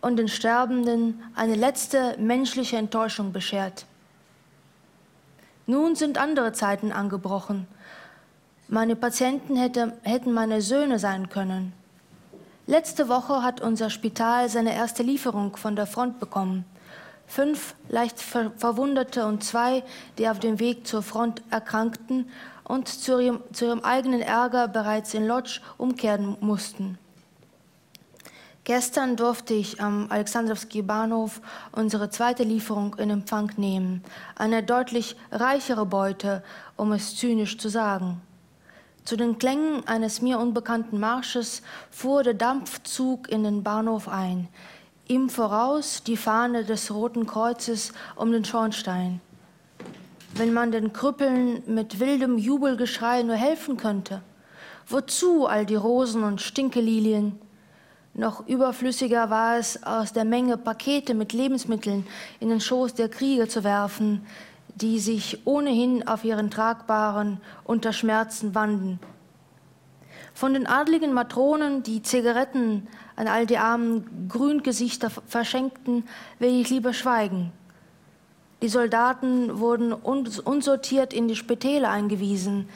[0.00, 3.86] und den Sterbenden eine letzte menschliche Enttäuschung beschert.
[5.66, 7.66] Nun sind andere Zeiten angebrochen.
[8.68, 11.72] Meine Patienten hätte, hätten meine Söhne sein können.
[12.66, 16.64] Letzte Woche hat unser Spital seine erste Lieferung von der Front bekommen.
[17.26, 19.82] Fünf leicht Verwundete und zwei,
[20.18, 22.28] die auf dem Weg zur Front erkrankten,
[22.64, 26.98] und zu ihrem, zu ihrem eigenen Ärger bereits in Lodz umkehren mussten.
[28.64, 31.40] Gestern durfte ich am Alexandrowski Bahnhof
[31.72, 34.04] unsere zweite Lieferung in Empfang nehmen.
[34.36, 36.44] Eine deutlich reichere Beute,
[36.76, 38.20] um es zynisch zu sagen.
[39.04, 44.48] Zu den Klängen eines mir unbekannten Marsches fuhr der Dampfzug in den Bahnhof ein.
[45.08, 49.20] Ihm voraus die Fahne des Roten Kreuzes um den Schornstein
[50.34, 54.22] wenn man den Krüppeln mit wildem Jubelgeschrei nur helfen könnte?
[54.88, 57.38] Wozu all die Rosen und Stinkelilien?
[58.14, 62.06] Noch überflüssiger war es, aus der Menge Pakete mit Lebensmitteln
[62.40, 64.26] in den Schoß der Kriege zu werfen,
[64.74, 68.98] die sich ohnehin auf ihren tragbaren unter Schmerzen wanden.
[70.34, 76.04] Von den adligen Matronen, die Zigaretten an all die armen Grüngesichter verschenkten,
[76.38, 77.52] will ich lieber schweigen.
[78.62, 82.68] Die Soldaten wurden unsortiert in die Spitäle eingewiesen.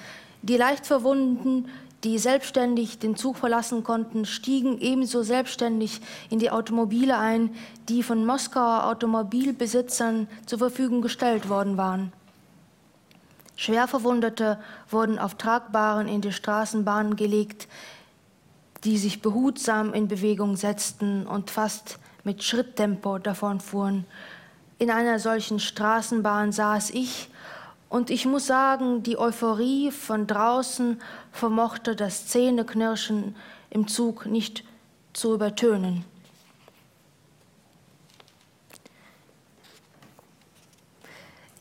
[0.43, 1.69] Die Leichtverwundeten,
[2.05, 7.51] die selbstständig den Zug verlassen konnten, stiegen ebenso selbstständig in die Automobile ein,
[7.89, 12.13] die von Moskauer Automobilbesitzern zur Verfügung gestellt worden waren.
[13.57, 17.69] Schwerverwundete wurden auf Tragbaren in die Straßenbahnen gelegt,
[18.85, 24.05] die sich behutsam in Bewegung setzten und fast mit Schritttempo davonfuhren.
[24.79, 27.31] In einer solchen Straßenbahn saß ich
[27.89, 31.01] und ich muss sagen, die Euphorie von draußen
[31.33, 33.37] vermochte das Zähneknirschen
[33.71, 34.65] im Zug nicht
[35.13, 36.05] zu übertönen.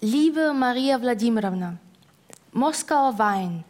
[0.01, 1.77] Liebe Maria Wladimirovna,
[2.51, 3.63] Moskauer Wein,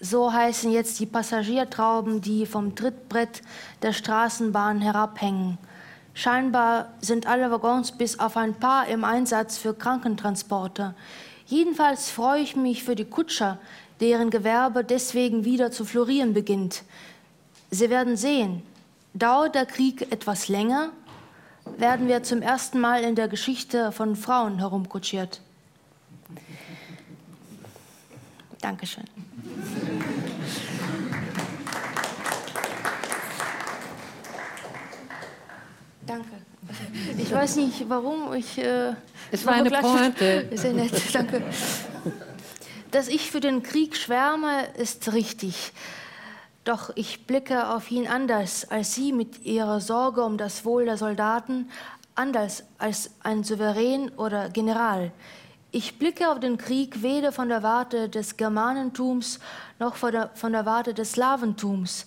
[0.00, 3.42] so heißen jetzt die Passagiertrauben, die vom Trittbrett
[3.82, 5.58] der Straßenbahn herabhängen
[6.14, 10.94] Scheinbar sind alle Waggons bis auf ein paar im Einsatz für Krankentransporte.
[11.50, 13.58] Jedenfalls freue ich mich für die Kutscher,
[13.98, 16.84] deren Gewerbe deswegen wieder zu florieren beginnt.
[17.72, 18.62] Sie werden sehen,
[19.14, 20.92] dauert der Krieg etwas länger,
[21.76, 25.40] werden wir zum ersten Mal in der Geschichte von Frauen herumkutschiert.
[28.60, 29.04] Dankeschön.
[36.06, 36.39] Danke.
[37.18, 38.58] Ich weiß nicht, warum ich.
[38.58, 38.94] Äh,
[39.30, 40.48] es war eine Pointe.
[40.56, 41.42] Sehr nett, danke.
[42.90, 45.72] Dass ich für den Krieg schwärme, ist richtig.
[46.64, 50.96] Doch ich blicke auf ihn anders als Sie mit Ihrer Sorge um das Wohl der
[50.96, 51.70] Soldaten,
[52.14, 55.10] anders als ein Souverän oder General.
[55.72, 59.38] Ich blicke auf den Krieg weder von der Warte des Germanentums
[59.78, 62.06] noch von der, von der Warte des Slawentums.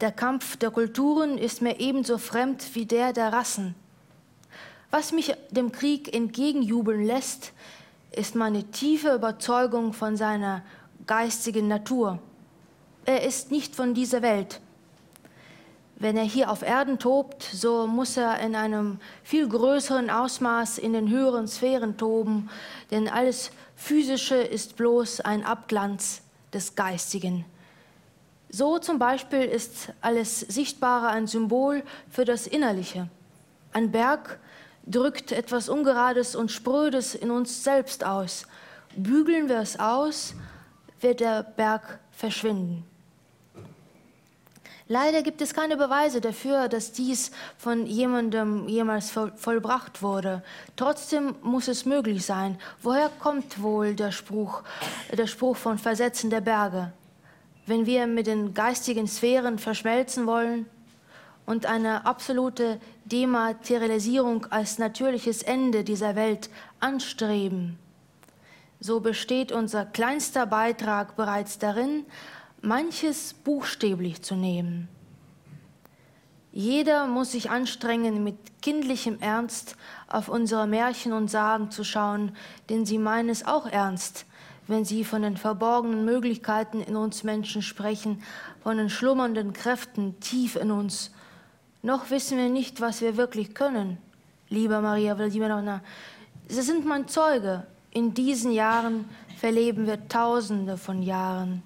[0.00, 3.74] Der Kampf der Kulturen ist mir ebenso fremd wie der der Rassen.
[4.90, 7.52] Was mich dem Krieg entgegenjubeln lässt,
[8.10, 10.62] ist meine tiefe Überzeugung von seiner
[11.06, 12.18] geistigen Natur.
[13.04, 14.60] Er ist nicht von dieser Welt.
[15.96, 20.92] Wenn er hier auf Erden tobt, so muss er in einem viel größeren Ausmaß in
[20.92, 22.50] den höheren Sphären toben,
[22.90, 26.22] denn alles Physische ist bloß ein Abglanz
[26.52, 27.44] des Geistigen.
[28.48, 33.08] So zum Beispiel ist alles Sichtbare ein Symbol für das Innerliche.
[33.72, 34.40] Ein Berg
[34.86, 38.46] drückt etwas Ungerades und Sprödes in uns selbst aus.
[38.96, 40.34] Bügeln wir es aus,
[41.00, 42.84] wird der Berg verschwinden.
[44.88, 50.42] Leider gibt es keine Beweise dafür, dass dies von jemandem jemals vollbracht wurde.
[50.74, 52.58] Trotzdem muss es möglich sein.
[52.82, 54.64] Woher kommt wohl der Spruch,
[55.16, 56.92] der Spruch von Versetzen der Berge?
[57.66, 60.66] Wenn wir mit den geistigen Sphären verschmelzen wollen
[61.50, 67.76] und eine absolute Dematerialisierung als natürliches Ende dieser Welt anstreben,
[68.78, 72.06] so besteht unser kleinster Beitrag bereits darin,
[72.62, 74.86] manches buchstäblich zu nehmen.
[76.52, 79.74] Jeder muss sich anstrengen, mit kindlichem Ernst
[80.06, 82.30] auf unsere Märchen und Sagen zu schauen,
[82.68, 84.24] denn sie meinen es auch ernst,
[84.68, 88.22] wenn sie von den verborgenen Möglichkeiten in uns Menschen sprechen,
[88.62, 91.10] von den schlummernden Kräften tief in uns.
[91.82, 93.96] Noch wissen wir nicht, was wir wirklich können,
[94.50, 95.80] liebe Maria Wladimirovna.
[96.46, 97.66] Sie sind mein Zeuge.
[97.90, 101.62] In diesen Jahren verleben wir Tausende von Jahren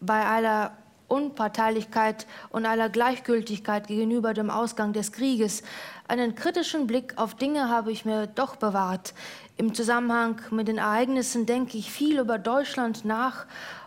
[0.00, 0.72] bei aller
[1.08, 5.62] Unparteilichkeit und aller Gleichgültigkeit gegenüber dem Ausgang des Krieges.
[6.08, 9.12] Einen kritischen Blick auf Dinge habe ich mir doch bewahrt.
[9.56, 13.46] Im Zusammenhang mit den Ereignissen denke ich viel über Deutschland nach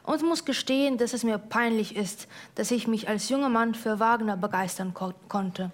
[0.09, 3.99] und muss gestehen, dass es mir peinlich ist, dass ich mich als junger Mann für
[3.99, 5.69] Wagner begeistern ko konnte.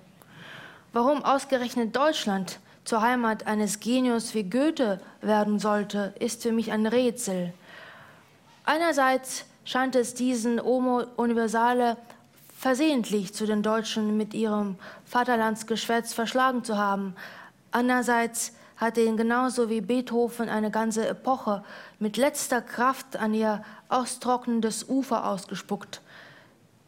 [0.91, 6.85] Warum ausgerechnet Deutschland zur Heimat eines Genius wie Goethe werden sollte, ist für mich ein
[6.85, 7.53] Rätsel.
[8.65, 11.95] Einerseits scheint es diesen Homo Universale
[12.59, 17.15] versehentlich zu den Deutschen mit ihrem Vaterlandsgeschwätz verschlagen zu haben.
[17.71, 21.63] Andererseits hat ihn genauso wie Beethoven eine ganze Epoche
[21.99, 26.01] mit letzter Kraft an ihr austrocknendes Ufer ausgespuckt.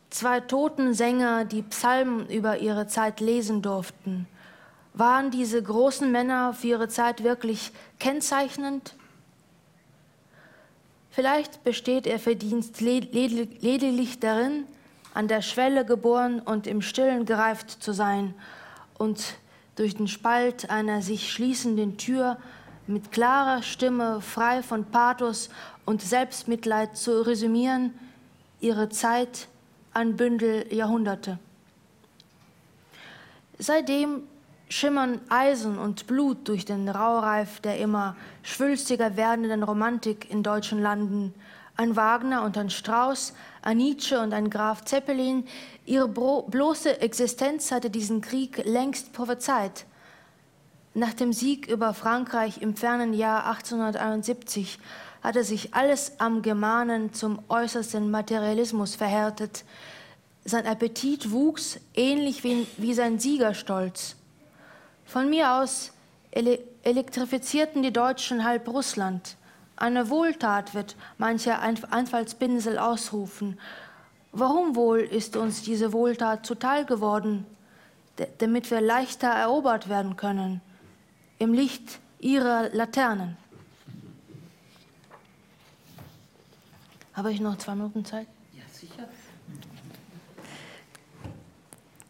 [0.09, 4.27] Zwei toten Sänger, die Psalmen über ihre Zeit lesen durften.
[4.93, 8.95] Waren diese großen Männer für ihre Zeit wirklich kennzeichnend?
[11.11, 14.65] Vielleicht besteht ihr Verdienst lediglich darin,
[15.13, 18.35] an der Schwelle geboren und im Stillen gereift zu sein
[18.97, 19.35] und
[19.75, 22.37] durch den Spalt einer sich schließenden Tür
[22.87, 25.49] mit klarer Stimme, frei von Pathos
[25.85, 27.93] und Selbstmitleid zu resümieren,
[28.59, 29.47] ihre Zeit,
[29.93, 31.39] ein Bündel Jahrhunderte.
[33.59, 34.23] Seitdem
[34.69, 41.33] schimmern Eisen und Blut durch den Raureif der immer schwülstiger werdenden Romantik in deutschen Landen.
[41.75, 45.45] Ein Wagner und ein Strauß, ein Nietzsche und ein Graf Zeppelin,
[45.85, 49.86] ihre bloße Existenz hatte diesen Krieg längst prophezeit.
[50.97, 54.79] Nach dem Sieg über Frankreich im fernen Jahr 1871
[55.21, 59.63] hatte sich alles am Germanen zum äußersten Materialismus verhärtet.
[60.43, 64.15] Sein Appetit wuchs ähnlich wie, wie sein Siegerstolz.
[65.05, 65.91] Von mir aus
[66.31, 69.37] ele elektrifizierten die Deutschen halb Russland.
[69.75, 73.59] Eine Wohltat wird mancher Einfallspinsel ausrufen.
[74.31, 77.45] Warum wohl ist uns diese Wohltat zuteil geworden?
[78.17, 80.59] D damit wir leichter erobert werden können,
[81.39, 83.37] im Licht ihrer Laternen.
[87.13, 88.27] Habe ich noch zwei Minuten Zeit?
[88.53, 89.07] Ja, sicher.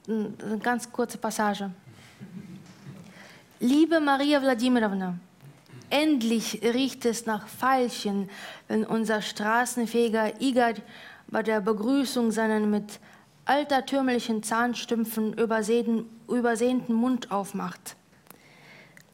[0.07, 1.71] Eine ganz kurze Passage.
[3.59, 5.17] Liebe Maria Wladimirovna,
[5.89, 8.29] endlich riecht es nach Veilchen,
[8.67, 10.73] wenn unser Straßenfeger Igor
[11.27, 12.99] bei der Begrüßung seinen mit
[13.45, 17.95] altertümlichen Zahnstümpfen übersäten Mund aufmacht.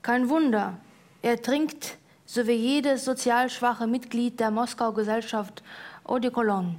[0.03, 0.73] Kein Wunder,
[1.21, 5.63] er trinkt, so wie jedes sozial schwache Mitglied der Moskau-Gesellschaft,
[6.03, 6.75] Eau de Cologne.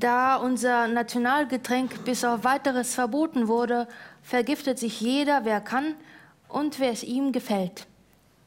[0.00, 3.86] Da unser Nationalgetränk bis auf weiteres verboten wurde,
[4.22, 5.94] vergiftet sich jeder, wer kann
[6.48, 7.86] und wer es ihm gefällt.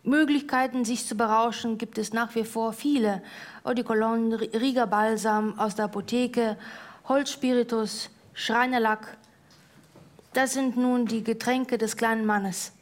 [0.04, 3.24] Möglichkeiten, sich zu berauschen, gibt es nach wie vor viele.
[3.64, 6.58] Eau de Cologne, Rieger Balsam aus der Apotheke,
[7.08, 9.16] Holzspiritus, Schreinerlack.
[10.34, 12.74] Das sind nun die Getränke des kleinen Mannes.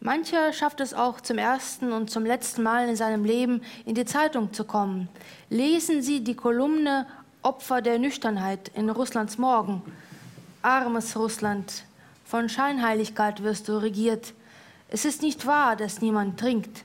[0.00, 4.04] Mancher schafft es auch zum ersten und zum letzten Mal in seinem Leben in die
[4.04, 5.08] Zeitung zu kommen.
[5.50, 7.06] Lesen Sie die Kolumne
[7.42, 9.82] Opfer der Nüchternheit in Russlands Morgen
[10.66, 11.84] armes Russland,
[12.24, 14.34] Von Scheinheiligkeit wirst du regiert.
[14.88, 16.82] Es ist nicht wahr, dass niemand trinkt.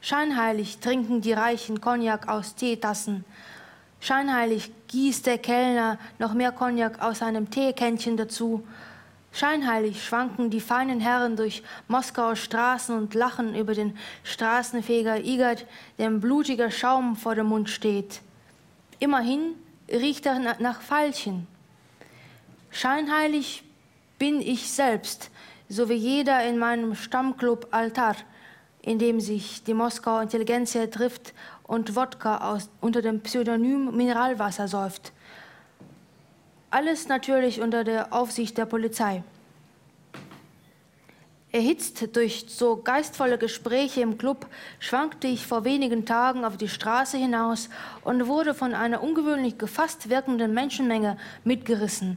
[0.00, 3.26] Scheinheilig trinken die Reichen Cognac aus Teetassen.
[4.00, 8.66] Scheinheilig gießt der Kellner noch mehr Cognac aus einem Teekännchen dazu.
[9.32, 15.66] Scheinheilig schwanken die feinen Herren durch Moskauer Straßen und lachen über den Straßenfeger Igert,
[15.98, 18.20] dem blutiger Schaum vor dem Mund steht.
[18.98, 19.54] Immerhin
[19.88, 21.46] riecht er nach Veilchen.
[22.70, 23.64] Scheinheilig
[24.18, 25.30] bin ich selbst,
[25.68, 28.16] so wie jeder in meinem Stammclub Altar,
[28.82, 31.32] in dem sich die Moskauer Intelligenzia trifft
[31.64, 35.12] und Wodka aus, unter dem Pseudonym Mineralwasser säuft.
[36.72, 39.22] Alles natürlich unter der Aufsicht der Polizei.
[41.50, 44.46] Erhitzt durch so geistvolle Gespräche im Club
[44.78, 47.68] schwankte ich vor wenigen Tagen auf die Straße hinaus
[48.04, 52.16] und wurde von einer ungewöhnlich gefasst wirkenden Menschenmenge mitgerissen.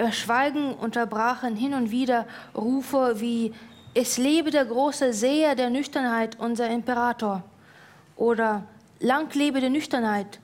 [0.00, 3.52] Ihr Schweigen unterbrachen hin und wieder Rufe wie
[3.92, 7.42] Es lebe der große Seher der Nüchternheit, unser Imperator
[8.16, 8.64] oder
[9.00, 10.40] Lang lebe die Nüchternheit,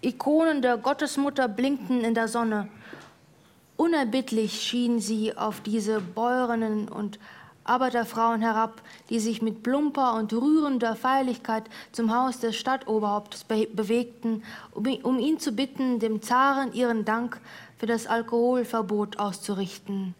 [0.00, 2.68] Ikonen der Gottesmutter blinkten in der Sonne.
[3.76, 7.18] Unerbittlich schien sie auf diese Bäuerinnen und
[7.64, 8.80] Arbeiterfrauen herab,
[9.10, 15.18] die sich mit plumper und rührender Feierlichkeit zum Haus des Stadtoberhaupts be bewegten, um, um
[15.18, 17.40] ihn zu bitten, dem Zaren ihren Dank
[17.76, 20.14] für das Alkoholverbot auszurichten.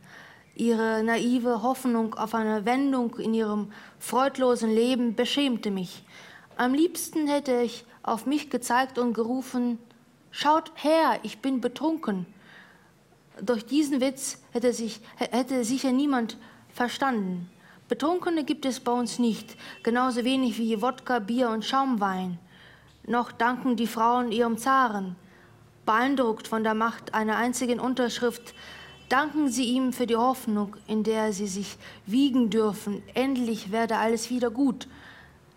[0.56, 6.04] Ihre naive Hoffnung auf eine Wendung in ihrem freudlosen Leben beschämte mich.
[6.56, 9.78] Am liebsten hätte ich auf mich gezeigt und gerufen,
[10.30, 12.26] Schaut her, ich bin betrunken.
[13.40, 16.36] Durch diesen Witz hätte, sich, hätte sicher niemand
[16.72, 17.50] verstanden.
[17.88, 22.38] Betrunkene gibt es bei uns nicht, genauso wenig wie Wodka, Bier und Schaumwein.
[23.06, 25.16] Noch danken die Frauen ihrem Zaren.
[25.86, 28.54] Beeindruckt von der Macht einer einzigen Unterschrift,
[29.08, 33.02] danken sie ihm für die Hoffnung, in der sie sich wiegen dürfen.
[33.14, 34.86] Endlich werde alles wieder gut.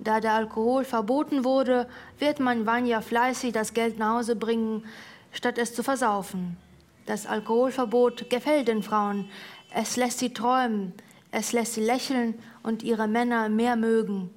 [0.03, 1.87] Da der Alkohol verboten wurde,
[2.17, 4.83] wird man Vanya fleißig das Geld nach Hause bringen,
[5.31, 6.57] statt es zu versaufen.
[7.05, 9.29] Das Alkoholverbot gefällt den Frauen.
[9.73, 10.93] Es lässt sie träumen,
[11.29, 12.33] es lässt sie lächeln
[12.63, 14.31] und ihre Männer mehr mögen.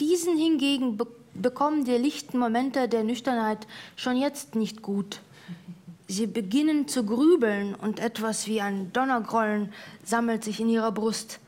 [0.00, 5.22] Diesen hingegen be bekommen die lichten Momente der Nüchternheit schon jetzt nicht gut.
[6.06, 9.72] Sie beginnen zu grübeln und etwas wie ein Donnergrollen
[10.04, 11.40] sammelt sich in ihrer Brust.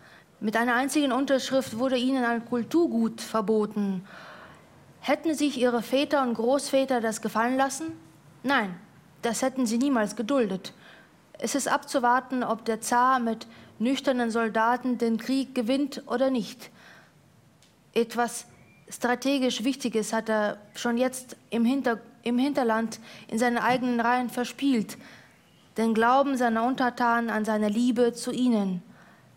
[0.45, 4.07] Mit einer einzigen Unterschrift wurde ihnen ein Kulturgut verboten.
[5.01, 7.87] Hätten sich ihre Väter und Großväter das gefallen lassen?
[8.43, 8.75] Nein,
[9.23, 10.75] das hätten sie niemals geduldet.
[11.39, 13.47] Es ist abzuwarten, ob der Zar mit
[13.79, 16.69] nüchternen Soldaten den Krieg gewinnt oder nicht.
[17.95, 18.45] Etwas
[18.91, 24.99] strategisch Wichtiges hat er schon jetzt im, Hinter im Hinterland in seinen eigenen Reihen verspielt,
[25.79, 28.83] den Glauben seiner Untertanen an seine Liebe zu ihnen.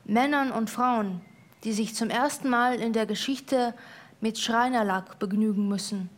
[0.07, 1.21] Männern und Frauen,
[1.63, 3.73] die sich zum ersten Mal in der Geschichte
[4.21, 6.09] mit Schreinerlack begnügen müssen.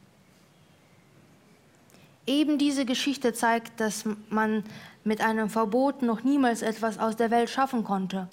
[2.27, 4.63] Eben diese Geschichte zeigt, dass man
[5.03, 8.29] mit einem Verbot noch niemals etwas aus der Welt schaffen konnte.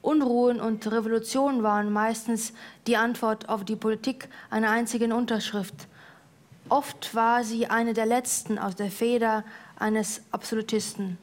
[0.00, 2.52] Unruhen und Revolutionen waren meistens
[2.86, 5.88] die Antwort auf die Politik einer einzigen Unterschrift.
[6.68, 9.44] Oft war sie eine der letzten aus der Feder
[9.76, 11.18] eines Absolutisten.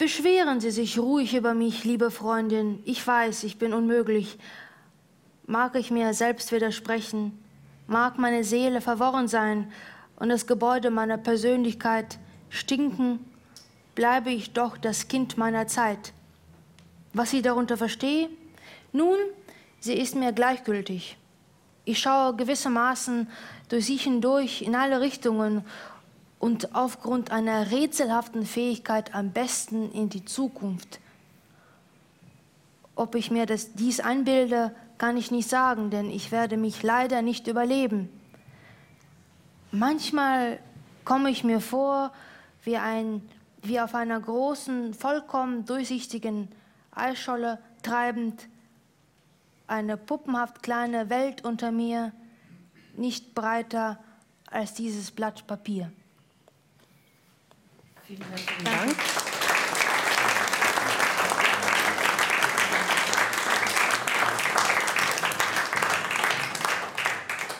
[0.00, 2.82] Beschweren Sie sich ruhig über mich, liebe Freundin.
[2.86, 4.38] Ich weiß, ich bin unmöglich.
[5.44, 7.38] Mag ich mir selbst widersprechen,
[7.86, 9.70] mag meine Seele verworren sein
[10.16, 13.18] und das Gebäude meiner Persönlichkeit stinken,
[13.94, 16.14] bleibe ich doch das Kind meiner Zeit.
[17.12, 18.30] Was ich darunter verstehe?
[18.92, 19.18] Nun,
[19.80, 21.18] sie ist mir gleichgültig.
[21.84, 23.28] Ich schaue gewissermaßen
[23.68, 25.62] durch sie hindurch in alle Richtungen
[26.40, 30.98] und aufgrund einer rätselhaften Fähigkeit am besten in die Zukunft.
[32.96, 37.22] Ob ich mir das, dies einbilde, kann ich nicht sagen, denn ich werde mich leider
[37.22, 38.08] nicht überleben.
[39.70, 40.58] Manchmal
[41.04, 42.10] komme ich mir vor
[42.64, 43.22] wie, ein,
[43.62, 46.48] wie auf einer großen, vollkommen durchsichtigen
[46.90, 48.48] Eisscholle treibend,
[49.66, 52.12] eine puppenhaft kleine Welt unter mir,
[52.96, 53.98] nicht breiter
[54.50, 55.92] als dieses Blatt Papier.
[58.10, 58.96] Vielen herzlichen Dank.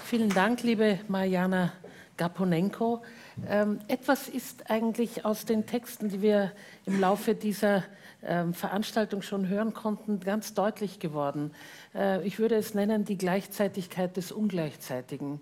[0.07, 1.73] Vielen Dank, liebe Mariana
[2.17, 3.05] Gaponenko.
[3.49, 6.51] Ähm, etwas ist eigentlich aus den Texten, die wir
[6.85, 7.85] im Laufe dieser
[8.25, 11.53] ähm, Veranstaltung schon hören konnten, ganz deutlich geworden.
[11.95, 15.41] Äh, ich würde es nennen die Gleichzeitigkeit des Ungleichzeitigen.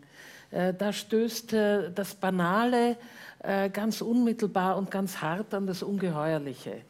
[0.50, 2.96] Äh, da stößt äh, das Banale
[3.72, 6.82] ganz unmittelbar und ganz hart an das Ungeheuerliche.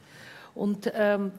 [0.55, 1.33] Und ähm,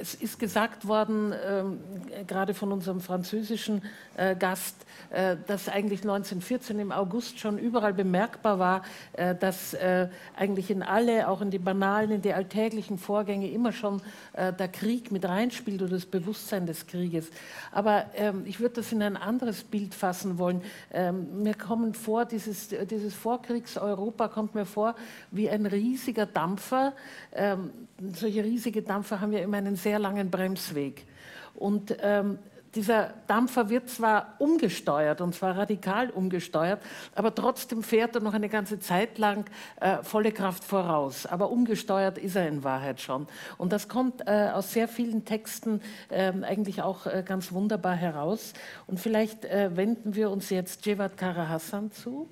[0.00, 1.80] es ist gesagt worden, ähm,
[2.26, 3.82] gerade von unserem französischen
[4.16, 4.76] äh, Gast,
[5.10, 8.82] äh, dass eigentlich 1914 im August schon überall bemerkbar war,
[9.14, 13.72] äh, dass äh, eigentlich in alle, auch in die banalen, in die alltäglichen Vorgänge immer
[13.72, 14.00] schon
[14.34, 17.30] äh, der Krieg mit reinspielt oder das Bewusstsein des Krieges.
[17.72, 20.62] Aber ähm, ich würde das in ein anderes Bild fassen wollen.
[20.92, 24.94] Ähm, mir kommen vor, dieses, dieses Vorkriegs-Europa kommt mir vor
[25.30, 26.92] wie ein riesiger Dampfer.
[27.32, 27.70] Ähm,
[28.12, 31.06] solche riesige Dampfer haben ja immer einen sehr langen Bremsweg.
[31.54, 32.38] Und ähm,
[32.74, 36.80] dieser Dampfer wird zwar umgesteuert und zwar radikal umgesteuert,
[37.14, 39.46] aber trotzdem fährt er noch eine ganze Zeit lang
[39.80, 41.26] äh, volle Kraft voraus.
[41.26, 43.26] Aber umgesteuert ist er in Wahrheit schon.
[43.56, 45.80] Und das kommt äh, aus sehr vielen Texten
[46.10, 48.52] äh, eigentlich auch äh, ganz wunderbar heraus.
[48.86, 52.28] Und vielleicht äh, wenden wir uns jetzt Cevat Kara zu.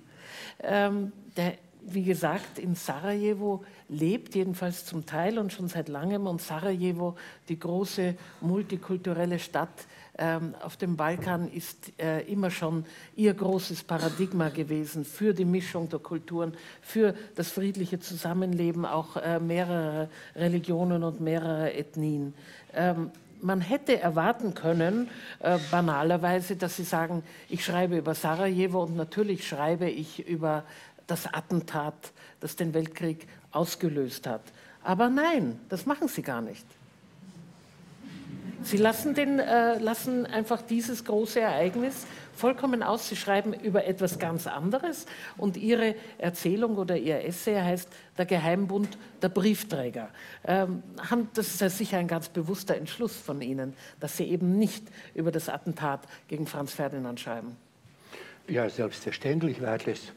[0.63, 1.55] Ähm, der
[1.89, 6.27] wie gesagt, in Sarajevo lebt, jedenfalls zum Teil und schon seit langem.
[6.27, 7.17] Und Sarajevo,
[7.49, 9.87] die große multikulturelle Stadt
[10.19, 12.85] ähm, auf dem Balkan, ist äh, immer schon
[13.15, 19.39] ihr großes Paradigma gewesen für die Mischung der Kulturen, für das friedliche Zusammenleben auch äh,
[19.39, 22.35] mehrerer Religionen und mehrerer Ethnien.
[22.75, 23.11] Ähm,
[23.43, 25.09] man hätte erwarten können,
[25.41, 30.65] äh, banalerweise, dass Sie sagen, ich schreibe über Sarajevo und natürlich schreibe ich über
[31.07, 33.27] das Attentat, das den Weltkrieg
[33.57, 34.43] ausgelöst hat.
[34.83, 36.65] Aber nein, das machen sie gar nicht.
[38.63, 43.09] Sie lassen, den, äh, lassen einfach dieses große Ereignis vollkommen aus.
[43.09, 47.89] Sie schreiben über etwas ganz anderes und Ihre Erzählung oder Ihr Essay heißt
[48.19, 50.09] Der Geheimbund der Briefträger.
[50.45, 50.83] Ähm,
[51.35, 54.85] das ist sicher ein ganz bewusster Entschluss von Ihnen, dass Sie eben nicht
[55.15, 57.57] über das Attentat gegen Franz Ferdinand schreiben.
[58.49, 60.13] Ja, selbstverständlich war das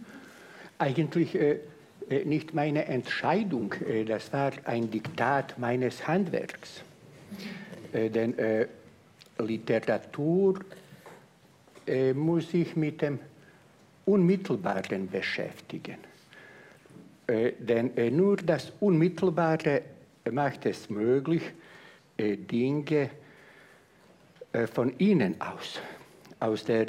[0.79, 1.59] eigentlich äh,
[2.25, 6.83] nicht meine Entscheidung, äh, das war ein Diktat meines Handwerks.
[7.93, 8.67] Äh, denn äh,
[9.39, 10.59] Literatur
[11.87, 13.19] äh, muss sich mit dem
[14.05, 15.97] Unmittelbaren beschäftigen.
[17.27, 19.83] denn nur das Unmittelbare
[20.31, 21.43] macht es möglich,
[22.17, 23.11] Dinge
[24.73, 25.79] von innen aus,
[26.39, 26.87] aus der,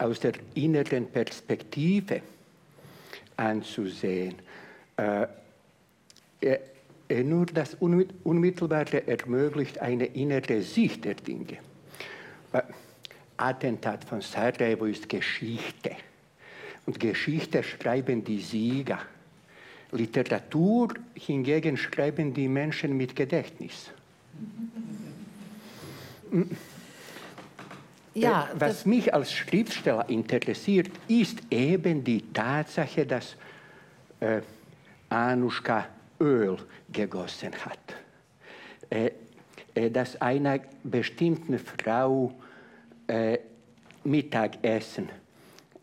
[0.00, 2.22] aus der inneren Perspektive,
[3.36, 4.36] anzusehen.
[4.96, 5.26] Äh,
[7.22, 11.58] nur das Unmittelbare ermöglicht eine innere Sicht der Dinge.
[12.52, 12.62] Äh,
[13.36, 15.96] Attentat von Sarajevo ist Geschichte.
[16.86, 19.00] Und Geschichte schreiben die Sieger.
[19.90, 23.90] Literatur hingegen schreiben die Menschen mit Gedächtnis.
[28.14, 33.36] Ja, äh, Was mich als Schriftsteller interessiert, ist eben die Tatsache, dass
[34.20, 34.40] äh,
[35.08, 35.86] Anuschka
[36.20, 36.56] Öl
[36.92, 37.78] gegossen hat.
[38.90, 39.10] Äh,
[39.74, 42.32] äh, dass einer bestimmten Frau
[43.06, 43.38] äh,
[44.04, 45.08] Mittagessen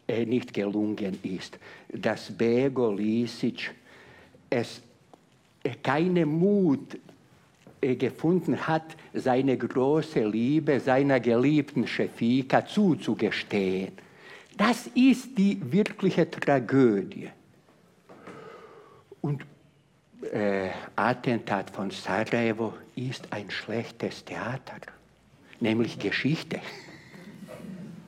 [0.07, 1.57] nicht gelungen ist.
[1.87, 3.71] Dass Bego Lisic
[4.49, 4.81] es
[5.81, 6.97] keinen Mut
[7.81, 13.91] gefunden hat, seine große Liebe seiner geliebten Schefika zuzugestehen.
[14.57, 17.29] Das ist die wirkliche Tragödie.
[19.21, 19.45] Und
[20.31, 24.77] äh, Attentat von Sarajevo ist ein schlechtes Theater,
[25.59, 26.59] nämlich Geschichte.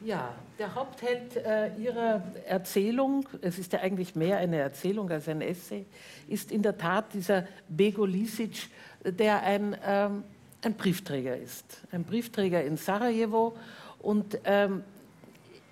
[0.04, 5.42] Ja, der Hauptheld äh, Ihrer Erzählung, es ist ja eigentlich mehr eine Erzählung als ein
[5.42, 5.86] Essay,
[6.28, 8.70] ist in der Tat dieser Bego Lisic,
[9.06, 10.24] der ein, ähm,
[10.64, 11.82] ein Briefträger ist.
[11.92, 13.56] Ein Briefträger in Sarajevo.
[14.00, 14.84] Und ähm,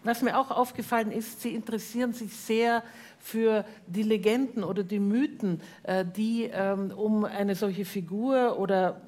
[0.03, 2.83] was mir auch aufgefallen ist, Sie interessieren sich sehr
[3.19, 9.01] für die Legenden oder die Mythen, äh, die ähm, um eine solche Figur oder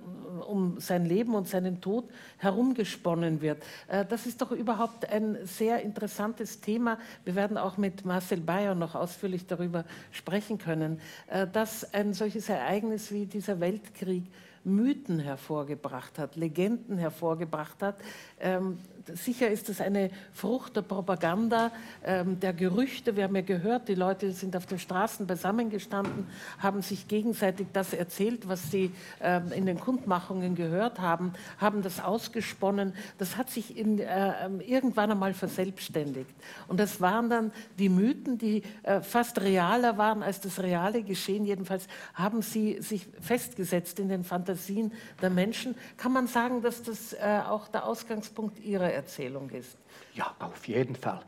[0.44, 3.64] um sein Leben und seinen Tod herumgesponnen wird.
[3.88, 6.98] Äh, das ist doch überhaupt ein sehr interessantes Thema.
[7.26, 12.50] Wir werden auch mit Marcel Bayer noch ausführlich darüber sprechen können, äh, dass ein solches
[12.50, 14.26] Ereignis wie dieser Weltkrieg
[14.66, 17.98] Mythen hervorgebracht hat, Legenden hervorgebracht hat.
[18.44, 18.78] Ähm,
[19.14, 21.72] sicher ist es eine Frucht der Propaganda,
[22.04, 23.16] ähm, der Gerüchte.
[23.16, 26.28] Wir haben ja gehört, die Leute sind auf den Straßen beisammengestanden,
[26.60, 28.92] haben sich gegenseitig das erzählt, was sie
[29.22, 32.94] ähm, in den Kundmachungen gehört haben, haben das ausgesponnen.
[33.18, 36.36] Das hat sich in, äh, irgendwann einmal verselbstständigt.
[36.68, 41.46] Und das waren dann die Mythen, die äh, fast realer waren als das reale Geschehen.
[41.46, 44.92] Jedenfalls haben sie sich festgesetzt in den Fantasien
[45.22, 45.76] der Menschen.
[45.98, 48.33] Kann man sagen, dass das äh, auch der Ausgangspunkt
[48.64, 49.78] ihrer Erzählung ist.
[50.14, 51.22] Ja, auf jeden Fall.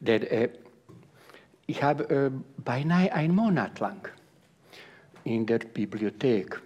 [0.00, 0.48] Der, äh,
[1.66, 4.08] ich habe äh, beinahe einen Monat lang
[5.24, 6.60] in der Bibliothek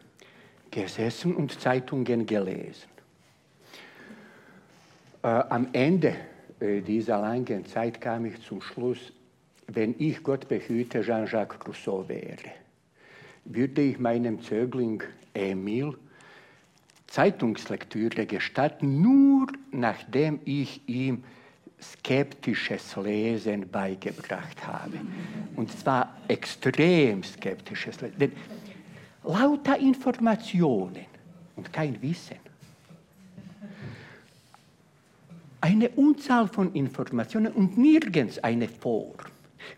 [0.71, 2.89] gesessen und Zeitungen gelesen.
[5.23, 6.17] Äh, am Ende
[6.61, 9.13] äh, dieser langen Zeit kam ich zum Schluss,
[9.69, 12.53] wenn ich Gott behüte Jean-Jacques Rousseau wäre,
[13.45, 15.03] würde ich meinem Zögling
[15.35, 15.97] Emil
[17.07, 21.25] Zeitungslektüre gestatten, nur nachdem ich ihm
[21.81, 24.99] skeptisches Lesen beigebracht habe.
[25.57, 28.19] Und zwar extrem skeptisches Lesen.
[28.19, 28.33] Denn
[29.25, 31.07] lauter Informationen
[31.55, 32.37] und kein Wissen.
[35.61, 39.17] Eine Unzahl von Informationen und nirgends eine Form.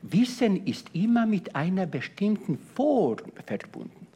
[0.03, 4.07] Wissen ist immer mit einer bestimmten Form verbunden.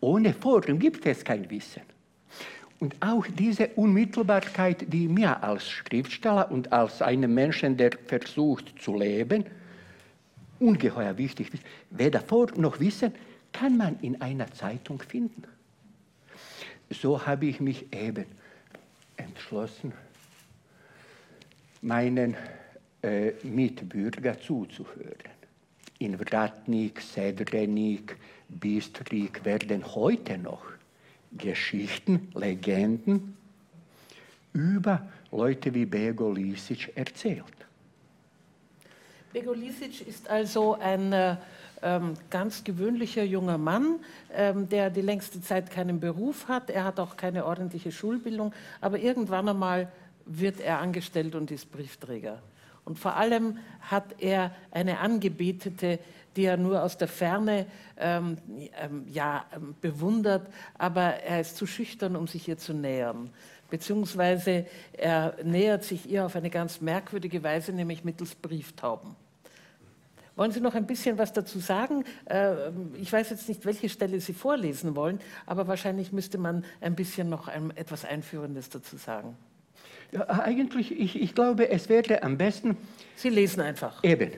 [0.00, 1.82] Ohne Form gibt es kein Wissen.
[2.82, 8.98] Und auch diese Unmittelbarkeit, die mir als Schriftsteller und als einem Menschen, der versucht zu
[8.98, 9.44] leben,
[10.58, 11.62] ungeheuer wichtig ist.
[11.90, 13.12] Weder vor noch Wissen
[13.52, 15.44] kann man in einer Zeitung finden.
[16.90, 18.24] So habe ich mich eben
[19.16, 19.92] entschlossen,
[21.82, 22.36] meinen
[23.00, 25.30] äh, Mitbürger zuzuhören.
[26.00, 28.16] In Vratnik, Sedrenik,
[28.48, 30.64] Bistrik werden heute noch
[31.36, 33.36] Geschichten, Legenden
[34.52, 37.44] über Leute wie Bego Lisic erzählt.
[39.32, 41.36] Bego Lisic ist also ein äh,
[41.82, 44.00] ähm, ganz gewöhnlicher junger Mann,
[44.34, 46.70] ähm, der die längste Zeit keinen Beruf hat.
[46.70, 49.90] Er hat auch keine ordentliche Schulbildung, aber irgendwann einmal
[50.26, 52.42] wird er angestellt und ist Briefträger.
[52.84, 55.98] Und vor allem hat er eine Angebetete,
[56.36, 57.66] die er nur aus der Ferne
[57.96, 58.38] ähm,
[58.80, 60.46] ähm, ja, ähm, bewundert,
[60.78, 63.30] aber er ist zu schüchtern, um sich ihr zu nähern.
[63.70, 69.16] Beziehungsweise er nähert sich ihr auf eine ganz merkwürdige Weise, nämlich mittels Brieftauben.
[70.34, 72.04] Wollen Sie noch ein bisschen was dazu sagen?
[72.26, 76.94] Ähm, ich weiß jetzt nicht, welche Stelle Sie vorlesen wollen, aber wahrscheinlich müsste man ein
[76.94, 79.36] bisschen noch etwas Einführendes dazu sagen.
[80.12, 82.76] Ja, eigentlich, ich, ich glaube, es wäre am besten.
[83.16, 84.02] Sie lesen einfach.
[84.04, 84.32] Eben.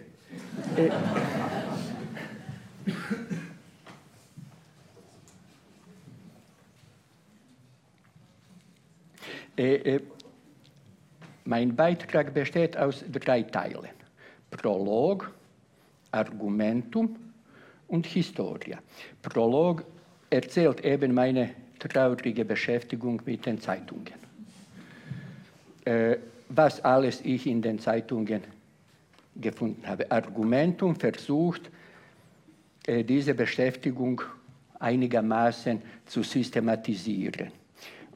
[9.56, 10.00] Äh, Äh,
[11.44, 13.90] mein Beitrag besteht aus drei Teilen.
[14.50, 15.30] Prolog,
[16.10, 17.16] Argumentum
[17.88, 18.78] und Historia.
[19.22, 19.84] Prolog
[20.30, 24.14] erzählt eben meine traurige Beschäftigung mit den Zeitungen.
[25.84, 26.16] Äh,
[26.48, 28.42] was alles ich in den Zeitungen
[29.36, 30.10] gefunden habe.
[30.10, 31.70] Argumentum versucht,
[32.86, 34.20] diese Beschäftigung
[34.78, 37.50] einigermaßen zu systematisieren.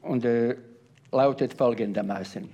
[0.01, 0.55] Und äh,
[1.11, 2.47] lautet folgendermaßen.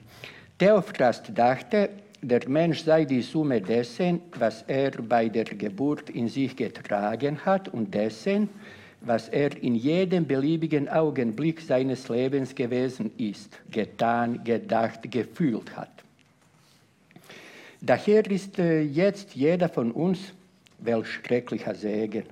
[0.58, 1.90] Theophrast dachte,
[2.22, 7.68] der Mensch sei die Summe dessen, was er bei der Geburt in sich getragen hat
[7.68, 8.50] und dessen,
[9.02, 15.92] was er in jedem beliebigen Augenblick seines Lebens gewesen ist, getan, gedacht, gefühlt hat.
[17.82, 20.34] Daher ist äh, jetzt jeder von uns,
[20.80, 22.24] welch schrecklicher Segen,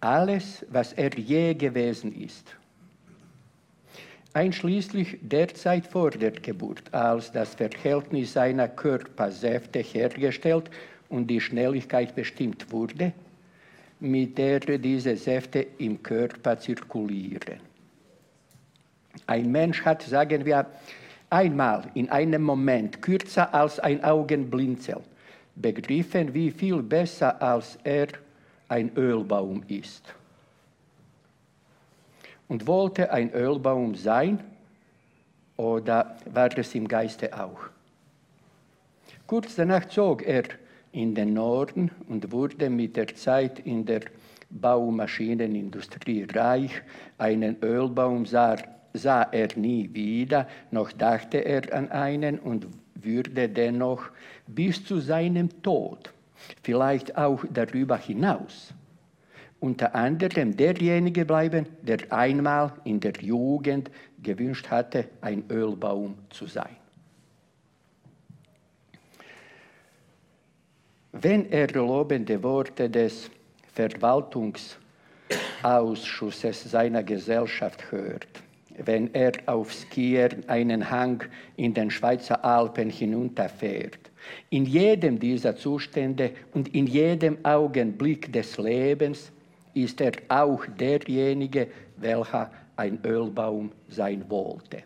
[0.00, 2.54] alles, was er je gewesen ist,
[4.32, 10.70] einschließlich der Zeit vor der Geburt, als das Verhältnis seiner Körpersäfte hergestellt
[11.08, 13.12] und die Schnelligkeit bestimmt wurde,
[14.00, 17.58] mit der diese Säfte im Körper zirkulieren.
[19.26, 20.66] Ein Mensch hat, sagen wir,
[21.30, 25.00] einmal in einem Moment kürzer als ein Augenblinzel
[25.60, 28.08] begriffen, wie viel besser als er
[28.68, 30.14] ein Ölbaum ist
[32.48, 34.40] und wollte ein Ölbaum sein
[35.56, 37.60] oder war es im Geiste auch.
[39.26, 40.44] Kurz danach zog er
[40.92, 44.00] in den Norden und wurde mit der Zeit in der
[44.50, 46.82] Baumaschinenindustrie reich.
[47.18, 48.56] Einen Ölbaum sah,
[48.94, 52.66] sah er nie wieder, noch dachte er an einen und
[53.02, 54.10] würde dennoch
[54.46, 56.12] bis zu seinem Tod,
[56.62, 58.72] vielleicht auch darüber hinaus,
[59.60, 63.90] unter anderem derjenige bleiben, der einmal in der Jugend
[64.22, 66.76] gewünscht hatte, ein Ölbaum zu sein.
[71.12, 73.30] Wenn er lobende Worte des
[73.72, 78.28] Verwaltungsausschusses seiner Gesellschaft hört,
[78.84, 81.24] wenn er auf Skiern einen Hang
[81.56, 84.10] in den Schweizer Alpen hinunterfährt,
[84.50, 89.32] in jedem dieser Zustände und in jedem Augenblick des Lebens
[89.74, 94.82] ist er auch derjenige, welcher ein Ölbaum sein wollte.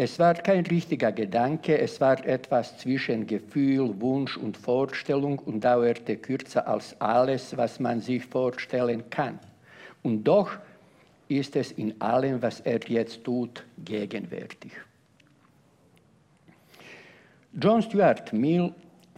[0.00, 6.16] Es war kein richtiger Gedanke, es war etwas zwischen Gefühl, Wunsch und Vorstellung und dauerte
[6.16, 9.40] kürzer als alles, was man sich vorstellen kann.
[10.04, 10.52] Und doch
[11.28, 14.72] ist es in allem, was er jetzt tut, gegenwärtig.
[17.60, 18.72] John Stuart Mill,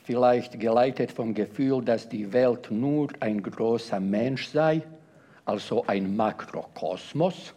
[0.05, 4.83] vielleicht geleitet vom Gefühl, dass die Welt nur ein großer Mensch sei,
[5.45, 7.55] also ein Makrokosmos,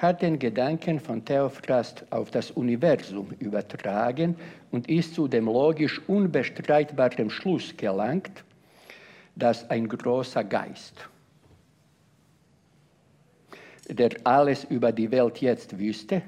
[0.00, 4.34] hat den Gedanken von Theophrast auf das Universum übertragen
[4.70, 8.44] und ist zu dem logisch unbestreitbaren Schluss gelangt,
[9.36, 10.94] dass ein großer Geist,
[13.90, 16.22] der alles über die Welt jetzt wüsste,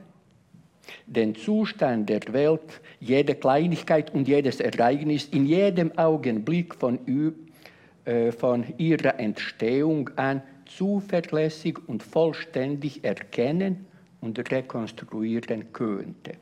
[1.07, 6.99] den Zustand der Welt, jede Kleinigkeit und jedes Ereignis in jedem Augenblick von,
[8.05, 13.87] äh, von ihrer Entstehung an zuverlässig und vollständig erkennen
[14.21, 16.33] und rekonstruieren könnte,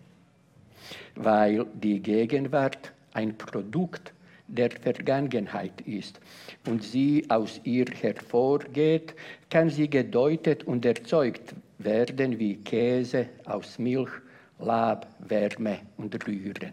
[1.16, 4.12] weil die Gegenwart ein Produkt
[4.50, 6.20] der Vergangenheit ist
[6.66, 9.14] und sie aus ihr hervorgeht,
[9.48, 14.10] kann sie gedeutet und erzeugt werden wie Käse aus Milch,
[14.58, 16.72] Lab, Wärme und Rühren.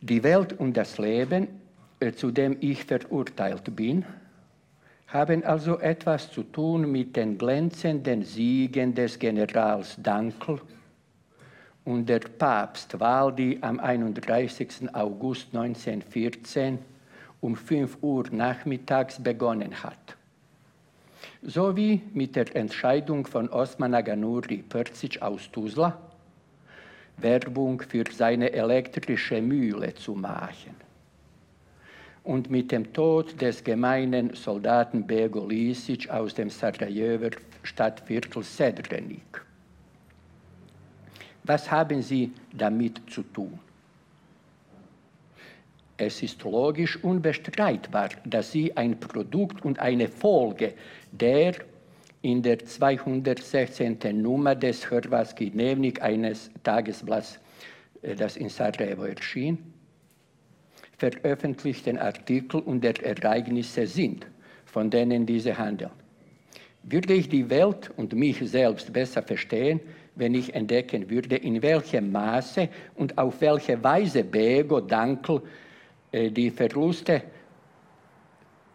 [0.00, 1.48] Die Welt und das Leben,
[2.00, 4.04] äh, zu dem ich verurteilt bin,
[5.06, 10.60] haben also etwas zu tun mit den glänzenden Siegen des Generals Dankl
[11.84, 14.94] und der Papstwahl, die am 31.
[14.94, 16.78] August 1914
[17.40, 20.16] um 5 Uhr nachmittags begonnen hat.
[21.42, 25.98] Sowie mit der Entscheidung von Osman Aganuri Perzic aus Tuzla,
[27.16, 30.76] Werbung für seine elektrische Mühle zu machen
[32.24, 37.30] und mit dem Tod des gemeinen Soldaten Bego Lisic aus dem Sarajever
[37.62, 39.41] Stadtviertel Sedrenik.
[41.44, 43.58] Was haben sie damit zu tun?
[45.96, 50.74] Es ist logisch unbestreitbar, dass sie ein Produkt und eine Folge
[51.12, 51.54] der
[52.22, 53.98] in der 216.
[54.22, 57.38] Nummer des Hrvatski Dnevnik eines Tagesblatts,
[58.02, 59.58] äh, das in Sarajevo erschien,
[60.96, 64.26] veröffentlichten Artikel und der Ereignisse sind,
[64.64, 65.90] von denen diese handeln.
[66.84, 69.80] Würde ich die Welt und mich selbst besser verstehen,
[70.14, 75.42] wenn ich entdecken würde, in welchem Maße und auf welche Weise Bego, Dankel
[76.10, 77.22] äh, die Verluste,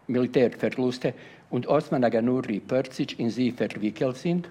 [0.06, 1.14] Militärverluste
[1.50, 4.48] und Osman Aganuri Perzic in sie verwickelt sind?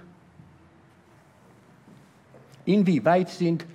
[2.66, 3.66] Inwieweit sind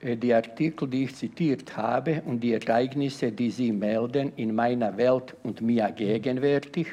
[0.00, 4.96] äh, die Artikel, die ich zitiert habe und die Ereignisse, die Sie melden, in meiner
[4.96, 6.88] Welt und mir gegenwärtig?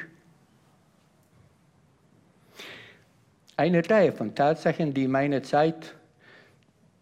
[3.56, 5.94] Eine Reihe von Tatsachen, die meine Zeit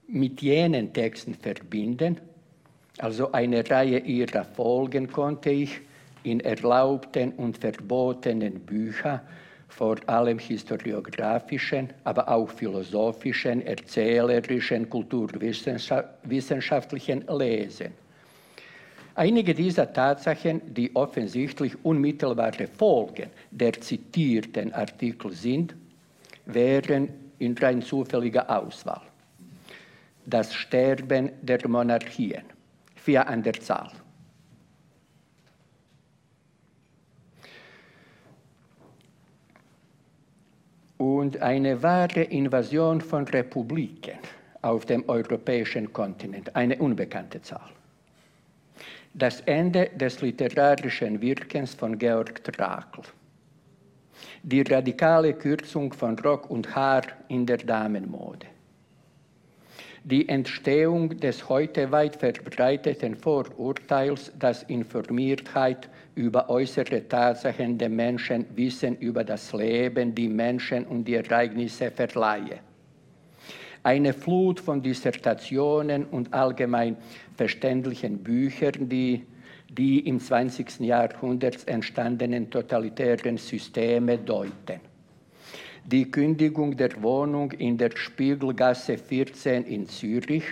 [0.08, 2.20] mit jenen Texten verbinden,
[2.98, 5.80] also eine Reihe ihrer Folgen konnte ich
[6.24, 9.20] in erlaubten und verbotenen Büchern
[9.68, 17.92] vor allem historiografischen, aber auch philosophischen, erzählerischen, kulturwissenschaftlichen Lesen.
[19.14, 25.76] Einige dieser Tatsachen, die offensichtlich unmittelbare Folgen der zitierten Artikel sind,
[26.54, 29.02] wären in rein zufälliger Auswahl.
[30.26, 32.44] Das Sterben der Monarchien,
[32.96, 33.90] vier an der Zahl.
[41.00, 44.18] und eine wahre Invasion von Republiken
[44.60, 47.70] auf dem europäischen Kontinent, eine unbekannte Zahl.
[49.14, 53.00] Das Ende des literarischen Wirkens von Georg Trakl.
[54.42, 58.46] Die radikale Kürzung von Rock und Haar in der Damenmode.
[60.02, 68.96] Die Entstehung des heute weit verbreiteten Vorurteils, dass Informiertheit über äußere Tatsachen der Menschen Wissen
[68.96, 72.60] über das Leben, die Menschen und die Ereignisse verleihe.
[73.82, 76.96] Eine Flut von Dissertationen und allgemein
[77.36, 79.26] verständlichen Büchern, die
[79.70, 80.80] die im 20.
[80.80, 84.80] Jahrhundert entstandenen totalitären Systeme deuten.
[85.84, 90.44] Die Kündigung der Wohnung in der Spiegelgasse 14 in Zürich,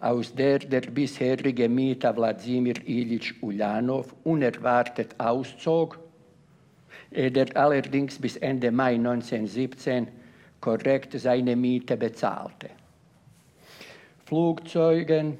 [0.00, 5.98] aus der der bisherige Mieter Wladimir Ilyich Ulyanov unerwartet auszog,
[7.10, 10.08] der allerdings bis Ende Mai 1917
[10.60, 12.70] korrekt seine Miete bezahlte.
[14.26, 15.38] Flugzeugen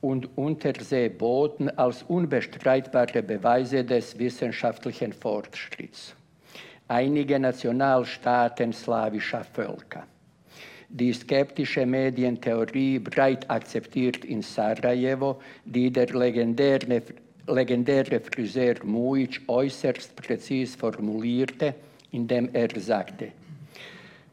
[0.00, 6.14] und Unterseebooten als unbestreitbare Beweise des wissenschaftlichen Fortschritts.
[6.86, 10.06] Einige Nationalstaaten slawischer Völker
[10.88, 17.02] die skeptische Medientheorie breit akzeptiert in Sarajevo, die der legendäre,
[17.46, 21.74] legendäre Friseur Mujic äußerst präzis formulierte,
[22.10, 23.32] indem er sagte,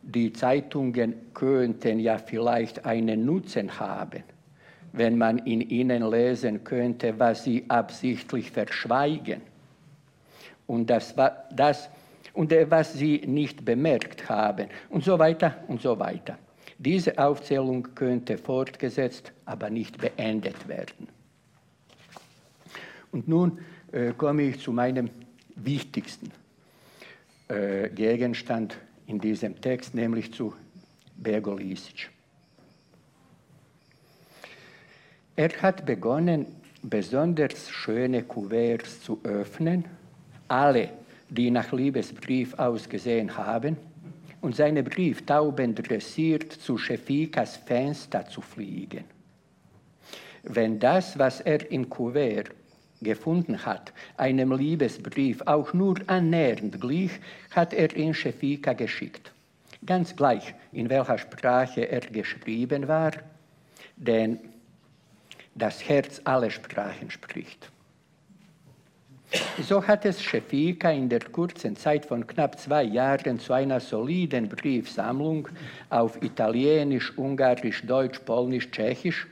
[0.01, 4.23] die Zeitungen könnten ja vielleicht einen Nutzen haben,
[4.97, 9.41] wenn man in ihnen lesen könnte, was sie absichtlich verschweigen
[10.67, 11.13] und das,
[11.51, 11.89] das
[12.33, 16.37] und was sie nicht bemerkt haben und so weiter und so weiter.
[16.77, 21.07] Diese Aufzählung könnte fortgesetzt, aber nicht beendet werden.
[23.11, 23.59] Und nun
[23.93, 25.09] äh, komme ich zu meinem
[25.55, 26.31] wichtigsten
[27.47, 28.77] äh, Gegenstand
[29.07, 30.53] in diesem Text, nämlich zu
[31.15, 32.09] Bego Lisic.
[35.37, 36.45] Er hat begonnen,
[36.81, 39.83] besonders schöne Kuverts zu öffnen,
[40.47, 40.89] alle,
[41.29, 43.75] die nach Liebesbrief ausgesehen haben,
[44.39, 49.03] und seine Brieftauben dressiert zu Schefikas Fenster zu fliegen.
[50.43, 52.51] Wenn das, was er in Kuvert
[53.01, 57.11] gefunden hat, einem Liebesbrief auch nur annähernd glich,
[57.51, 59.33] hat er ihn Schefika geschickt.
[59.85, 63.11] Ganz gleich, in welcher Sprache er geschrieben war,
[63.97, 64.39] denn
[65.55, 67.71] das Herz alle Sprachen spricht.
[69.63, 74.47] So hat es Schefika in der kurzen Zeit von knapp zwei Jahren zu einer soliden
[74.47, 75.47] Briefsammlung
[75.89, 79.27] auf Italienisch, Ungarisch, Deutsch, Polnisch, Tschechisch,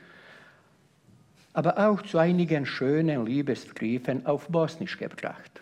[1.52, 5.60] aber auch zu einigen schönen Liebesbriefen auf Bosnisch gebracht.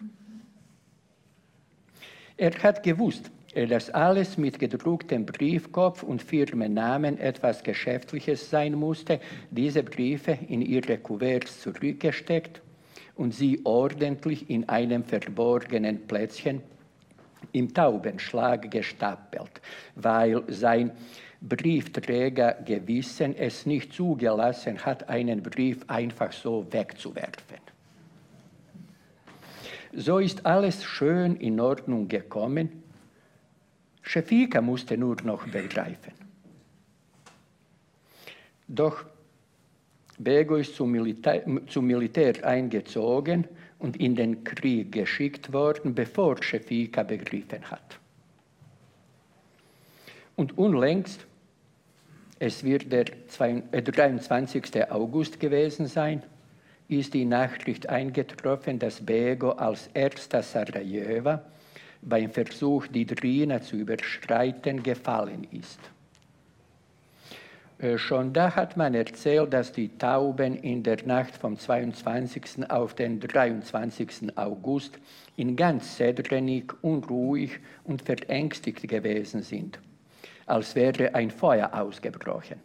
[2.36, 9.82] Er hat gewusst, dass alles mit gedrucktem Briefkopf und Firmennamen etwas Geschäftliches sein musste, diese
[9.82, 12.62] Briefe in ihre Kuverts zurückgesteckt
[13.16, 16.62] und sie ordentlich in einem verborgenen Plätzchen
[17.52, 19.60] im Taubenschlag gestapelt,
[19.96, 20.92] weil sein
[21.40, 27.58] Briefträger Gewissen es nicht zugelassen hat, einen Brief einfach so wegzuwerfen.
[29.92, 32.81] So ist alles schön in Ordnung gekommen.
[34.02, 36.12] Schefika musste nur noch begreifen.
[38.68, 39.04] Doch
[40.18, 43.46] Bego ist zum Militär, zum Militär eingezogen
[43.78, 47.98] und in den Krieg geschickt worden, bevor Schefika begriffen hat.
[50.36, 51.26] Und unlängst,
[52.38, 54.74] es wird der 23.
[54.74, 56.22] Äh, August gewesen sein,
[56.88, 61.38] ist die Nachricht eingetroffen, dass Bego als erster Sarajevo
[62.02, 65.78] beim Versuch, die Drina zu überschreiten, gefallen ist.
[67.78, 72.70] Äh, schon da hat man erzählt, dass die Tauben in der Nacht vom 22.
[72.70, 74.36] auf den 23.
[74.36, 74.98] August
[75.36, 79.80] in ganz Sedrenik unruhig und verängstigt gewesen sind,
[80.46, 82.60] als wäre ein Feuer ausgebrochen.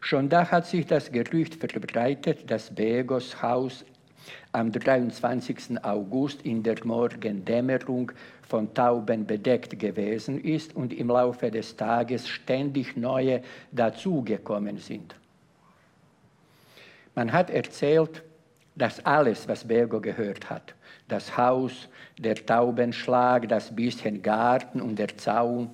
[0.00, 3.86] Schon da hat sich das Gerücht verbreitet, dass Begos Haus
[4.52, 5.82] am 23.
[5.82, 8.12] August in der Morgendämmerung
[8.42, 15.14] von Tauben bedeckt gewesen ist und im Laufe des Tages ständig neue dazugekommen sind.
[17.14, 18.22] Man hat erzählt,
[18.76, 20.74] dass alles, was Bergo gehört hat,
[21.08, 25.70] das Haus, der Taubenschlag, das bisschen Garten und der Zaun,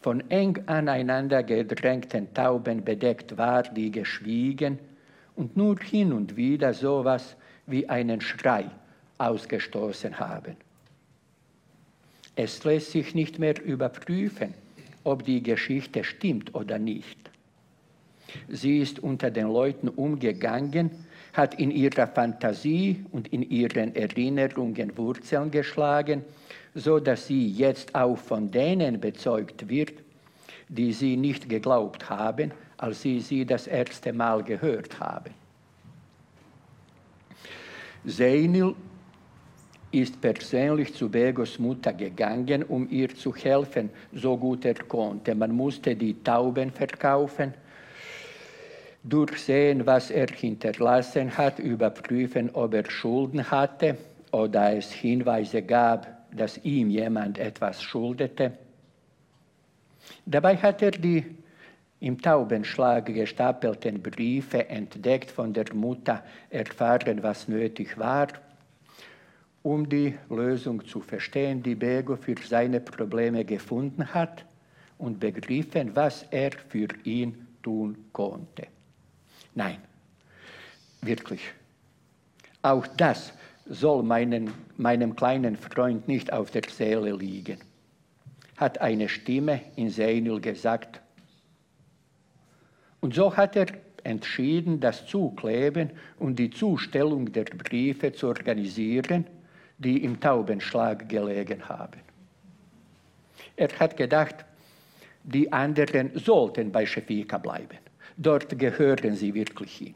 [0.00, 4.78] von eng aneinander gedrängten Tauben bedeckt war, die geschwiegen
[5.36, 7.36] und nur hin und wieder sowas
[7.70, 8.70] wie einen Schrei
[9.18, 10.56] ausgestoßen haben.
[12.36, 14.54] Es lässt sich nicht mehr überprüfen,
[15.04, 17.18] ob die Geschichte stimmt oder nicht.
[18.48, 20.90] Sie ist unter den Leuten umgegangen,
[21.32, 26.24] hat in ihrer Fantasie und in ihren Erinnerungen Wurzeln geschlagen,
[26.74, 29.92] so dass sie jetzt auch von denen bezeugt wird,
[30.68, 35.39] die sie nicht geglaubt haben, als sie sie das erste Mal gehört haben.
[38.04, 38.74] Seinil
[39.92, 45.34] ist persönlich zu Begos Mutter gegangen, um ihr zu helfen, so gut er konnte.
[45.34, 47.52] Man musste die Tauben verkaufen,
[49.02, 53.96] durchsehen, was er hinterlassen hat, überprüfen, ob er Schulden hatte
[54.32, 58.52] oder es Hinweise gab, dass ihm jemand etwas schuldete.
[60.24, 61.24] Dabei hat er die
[62.00, 68.28] im Taubenschlag gestapelten Briefe entdeckt von der Mutter, erfahren, was nötig war
[69.62, 74.44] um die Lösung zu verstehen, die Bego für seine Probleme gefunden hat
[74.98, 78.66] und begriffen, was er für ihn tun konnte.
[79.54, 79.78] Nein,
[81.02, 81.42] wirklich.
[82.62, 83.32] Auch das
[83.66, 87.58] soll meinen, meinem kleinen Freund nicht auf der Seele liegen,
[88.56, 91.00] hat eine Stimme in Seinil gesagt.
[93.00, 93.66] Und so hat er
[94.04, 99.26] entschieden, das Zukleben und die Zustellung der Briefe zu organisieren,
[99.78, 102.00] die im Taubenschlag gelegen haben.
[103.56, 104.44] Er hat gedacht,
[105.24, 107.78] die anderen sollten bei Schefika bleiben.
[108.16, 109.94] Dort gehören sie wirklich hin.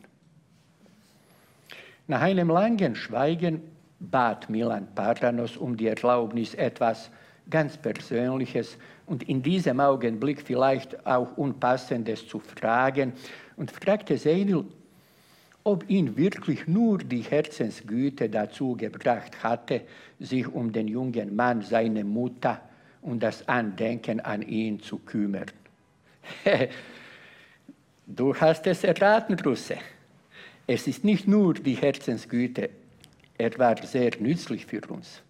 [2.07, 3.63] Nach einem langen Schweigen
[3.99, 7.11] bat Milan Pardanos um die Erlaubnis, etwas
[7.49, 8.77] ganz Persönliches
[9.07, 13.13] und in diesem Augenblick vielleicht auch Unpassendes zu fragen
[13.57, 14.65] und fragte Seinil,
[15.65, 19.83] ob ihn wirklich nur die Herzensgüte dazu gebracht hatte,
[20.21, 22.61] sich um den jungen Mann, seine Mutter
[23.01, 25.47] und das Andenken an ihn zu kümmern.
[28.07, 29.77] du hast es erraten, Russe.
[30.67, 32.71] Es ist nicht nur die Herzensgüte,
[33.37, 35.24] er war sehr nützlich für uns.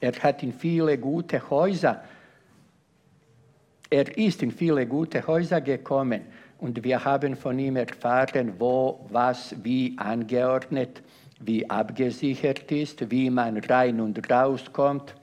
[0.00, 2.02] Er hat in viele gute Häuser,
[3.88, 6.22] er ist in viele gute Häuser gekommen
[6.58, 11.02] und wir haben von ihm erfahren, wo was wie angeordnet,
[11.40, 15.14] wie abgesichert ist, wie man rein und rauskommt.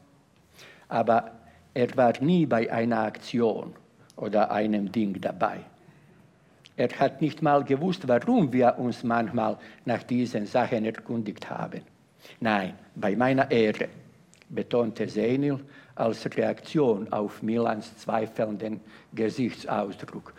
[0.87, 1.31] Aber
[1.73, 3.73] er war nie bei einer Aktion
[4.15, 5.59] oder einem Ding dabei.
[6.75, 11.81] Er hat nicht mal gewusst, warum wir uns manchmal nach diesen Sachen erkundigt haben.
[12.39, 13.89] Nein, bei meiner Ehre,
[14.53, 15.59] betonte Senil
[15.95, 18.79] als Reaktion auf Milans zweifelnden
[19.13, 20.33] Gesichtsausdruck.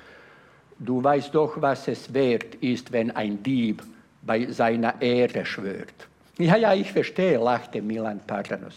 [0.79, 3.83] Du weißt doch, was es wert ist, wenn ein Dieb
[4.23, 6.09] bei seiner Ehre schwört.
[6.39, 8.75] Ja, ja, ich verstehe, lachte Milan Pardanos.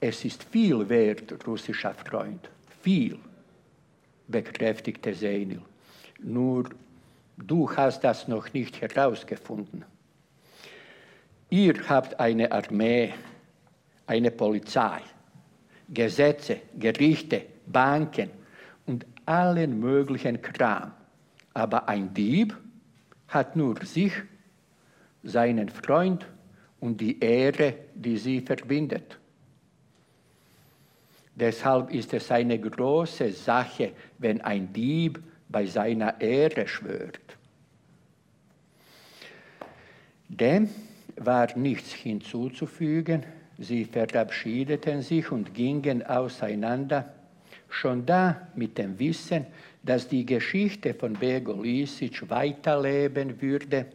[0.00, 2.48] Es ist viel wert, russischer Freund,
[2.82, 3.18] viel,
[4.28, 5.62] bekräftigte Senil.
[6.22, 6.68] Nur
[7.38, 9.84] du hast das noch nicht herausgefunden.
[11.48, 13.12] Ihr habt eine Armee,
[14.10, 15.02] eine Polizei,
[15.88, 18.28] Gesetze, Gerichte, Banken
[18.84, 20.90] und allen möglichen Kram.
[21.54, 22.56] Aber ein Dieb
[23.28, 24.12] hat nur sich,
[25.22, 26.26] seinen Freund
[26.80, 29.16] und die Ehre, die sie verbindet.
[31.36, 37.20] Deshalb ist es eine große Sache, wenn ein Dieb bei seiner Ehre schwört.
[40.28, 40.68] Dem
[41.14, 43.24] war nichts hinzuzufügen,
[43.60, 47.12] sie verabschiedeten sich und gingen auseinander,
[47.68, 49.46] schon da mit dem Wissen,
[49.82, 53.86] dass die Geschichte von Bego Lisic weiterleben würde.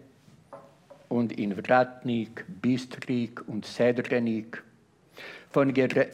[1.09, 4.63] Und in Vratnik, Bistrik und Sedrenik.
[5.51, 5.74] Von,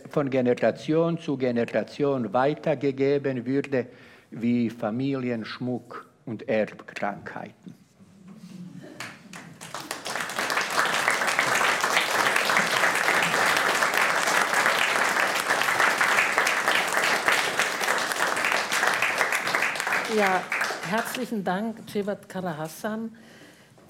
[0.10, 3.88] von Generation zu Generation weitergegeben würde
[4.32, 7.81] wie Familienschmuck und Erbkrankheiten.
[20.18, 20.44] Ja,
[20.90, 23.16] herzlichen Dank, Cevat Karahassan.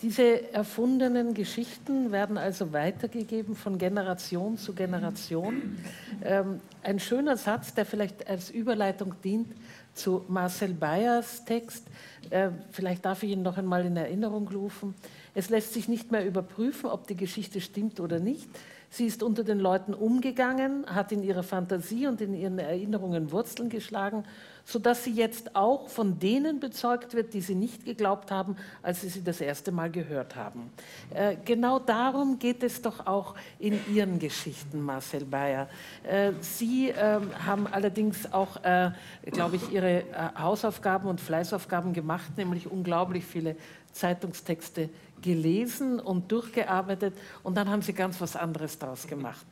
[0.04, 5.80] Diese erfundenen Geschichten werden also weitergegeben von Generation zu Generation.
[6.24, 9.48] Ähm, ein schöner Satz, der vielleicht als Überleitung dient
[9.96, 11.88] zu Marcel Bayers Text.
[12.30, 14.94] Äh, vielleicht darf ich ihn noch einmal in Erinnerung rufen.
[15.34, 18.48] Es lässt sich nicht mehr überprüfen, ob die Geschichte stimmt oder nicht.
[18.92, 23.70] Sie ist unter den Leuten umgegangen, hat in ihrer Fantasie und in ihren Erinnerungen Wurzeln
[23.70, 24.24] geschlagen
[24.66, 29.10] sodass sie jetzt auch von denen bezeugt wird, die sie nicht geglaubt haben, als sie
[29.10, 30.72] sie das erste Mal gehört haben.
[31.14, 35.68] Äh, genau darum geht es doch auch in Ihren Geschichten, Marcel Bayer.
[36.04, 38.92] Äh, sie äh, haben allerdings auch, äh,
[39.26, 40.06] glaube ich, Ihre äh,
[40.38, 43.56] Hausaufgaben und Fleißaufgaben gemacht, nämlich unglaublich viele
[43.92, 44.90] Zeitungstexte
[45.22, 49.46] gelesen und durchgearbeitet und dann haben Sie ganz was anderes daraus gemacht.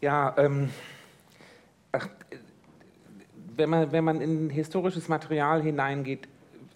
[0.00, 0.70] Ja, ähm,
[3.58, 6.28] wenn man, wenn man in historisches Material hineingeht,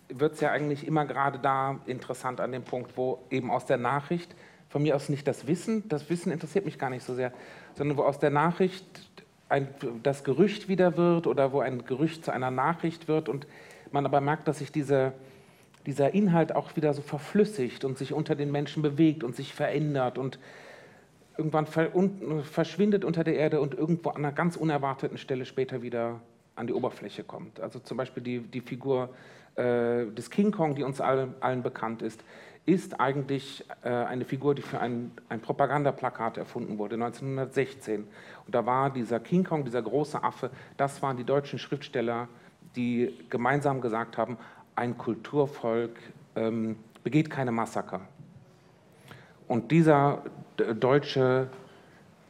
[0.09, 3.79] wird es ja eigentlich immer gerade da interessant an dem Punkt, wo eben aus der
[3.79, 4.35] Nachricht,
[4.69, 7.33] von mir aus nicht das Wissen, das Wissen interessiert mich gar nicht so sehr,
[7.75, 8.85] sondern wo aus der Nachricht
[9.49, 9.69] ein,
[10.03, 13.47] das Gerücht wieder wird oder wo ein Gerücht zu einer Nachricht wird und
[13.93, 15.13] man aber merkt, dass sich diese,
[15.87, 20.19] dieser Inhalt auch wieder so verflüssigt und sich unter den Menschen bewegt und sich verändert
[20.19, 20.39] und
[21.37, 26.21] irgendwann verschwindet unter der Erde und irgendwo an einer ganz unerwarteten Stelle später wieder
[26.55, 27.61] an die Oberfläche kommt.
[27.61, 29.11] Also zum Beispiel die, die Figur
[29.57, 32.23] äh, des King Kong, die uns allen, allen bekannt ist,
[32.65, 38.07] ist eigentlich äh, eine Figur, die für ein, ein Propagandaplakat erfunden wurde, 1916.
[38.47, 42.29] Und da war dieser King Kong, dieser große Affe, das waren die deutschen Schriftsteller,
[42.77, 44.39] die gemeinsam gesagt haben,
[44.77, 45.99] ein Kulturvolk
[46.37, 48.01] ähm, begeht keine Massaker.
[49.49, 50.23] Und dieser
[50.57, 51.49] deutsche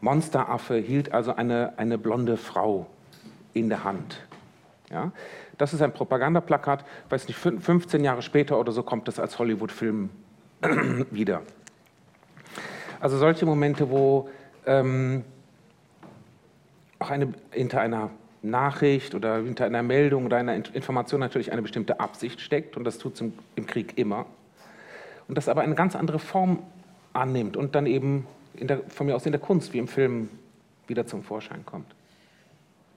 [0.01, 2.87] Monsteraffe hielt also eine, eine blonde Frau
[3.55, 4.21] in der Hand.
[4.91, 5.13] Ja?
[5.59, 10.11] Das ist ein Propagandaplakat, weiß nicht, 15 Jahre später oder so kommt das als Hollywood-Film
[11.11, 11.43] wieder.
[13.01, 14.29] Also solche Momente, wo
[14.67, 15.25] ähm,
[16.99, 18.11] auch eine, hinter einer
[18.43, 22.99] Nachricht oder hinter einer Meldung oder einer Information natürlich eine bestimmte Absicht steckt und das
[22.99, 24.27] tut es im, im Krieg immer.
[25.29, 26.61] Und das aber eine ganz andere Form
[27.13, 30.29] annimmt und dann eben der, von mir aus in der Kunst wie im Film
[30.87, 31.87] wieder zum Vorschein kommt.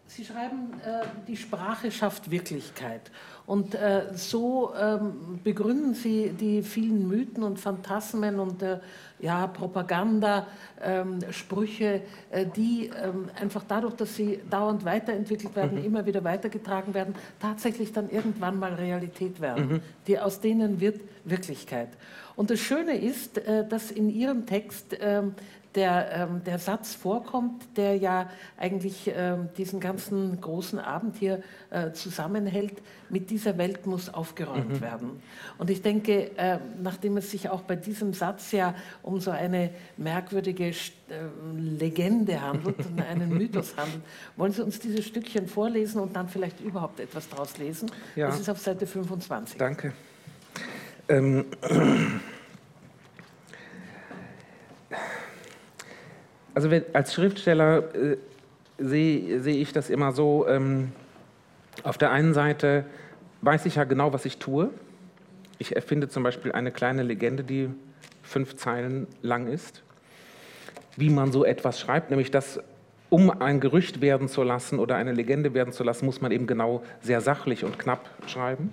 [0.08, 3.12] Sie schreiben, äh, die Sprache schafft Wirklichkeit.
[3.48, 8.80] Und äh, so ähm, begründen Sie die vielen Mythen und Phantasmen und äh,
[9.20, 10.48] ja, Propaganda,
[10.82, 15.86] ähm, Sprüche, äh, die ähm, einfach dadurch, dass sie dauernd weiterentwickelt werden, mhm.
[15.86, 19.68] immer wieder weitergetragen werden, tatsächlich dann irgendwann mal Realität werden.
[19.68, 19.82] Mhm.
[20.08, 21.90] Die, aus denen wird Wirklichkeit.
[22.36, 24.96] Und das Schöne ist, dass in Ihrem Text
[25.76, 31.92] der, ähm, der Satz vorkommt, der ja eigentlich ähm, diesen ganzen großen Abend hier äh,
[31.92, 34.82] zusammenhält, mit dieser Welt muss aufgeräumt mhm.
[34.82, 35.22] werden.
[35.58, 39.70] Und ich denke, äh, nachdem es sich auch bei diesem Satz ja um so eine
[39.98, 40.74] merkwürdige äh,
[41.56, 44.04] Legende handelt und einen Mythos handelt,
[44.38, 47.92] wollen Sie uns dieses Stückchen vorlesen und dann vielleicht überhaupt etwas daraus lesen?
[48.16, 48.28] Ja.
[48.28, 49.58] Das ist auf Seite 25.
[49.58, 49.94] Danke.
[51.08, 51.46] Ähm.
[56.56, 58.18] Also wenn, als Schriftsteller äh,
[58.80, 60.92] sehe seh ich das immer so, ähm,
[61.84, 62.86] auf der einen Seite
[63.42, 64.72] weiß ich ja genau, was ich tue.
[65.60, 67.70] Ich erfinde zum Beispiel eine kleine Legende, die
[68.24, 69.84] fünf Zeilen lang ist,
[70.98, 72.60] wie man so etwas schreibt, nämlich dass
[73.10, 76.48] um ein Gerücht werden zu lassen oder eine Legende werden zu lassen, muss man eben
[76.48, 78.72] genau sehr sachlich und knapp schreiben.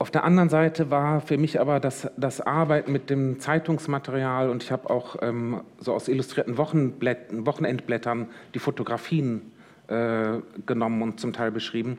[0.00, 4.62] Auf der anderen Seite war für mich aber das, das Arbeiten mit dem Zeitungsmaterial und
[4.62, 9.50] ich habe auch ähm, so aus illustrierten Wochenendblättern die Fotografien
[9.88, 11.98] äh, genommen und zum Teil beschrieben,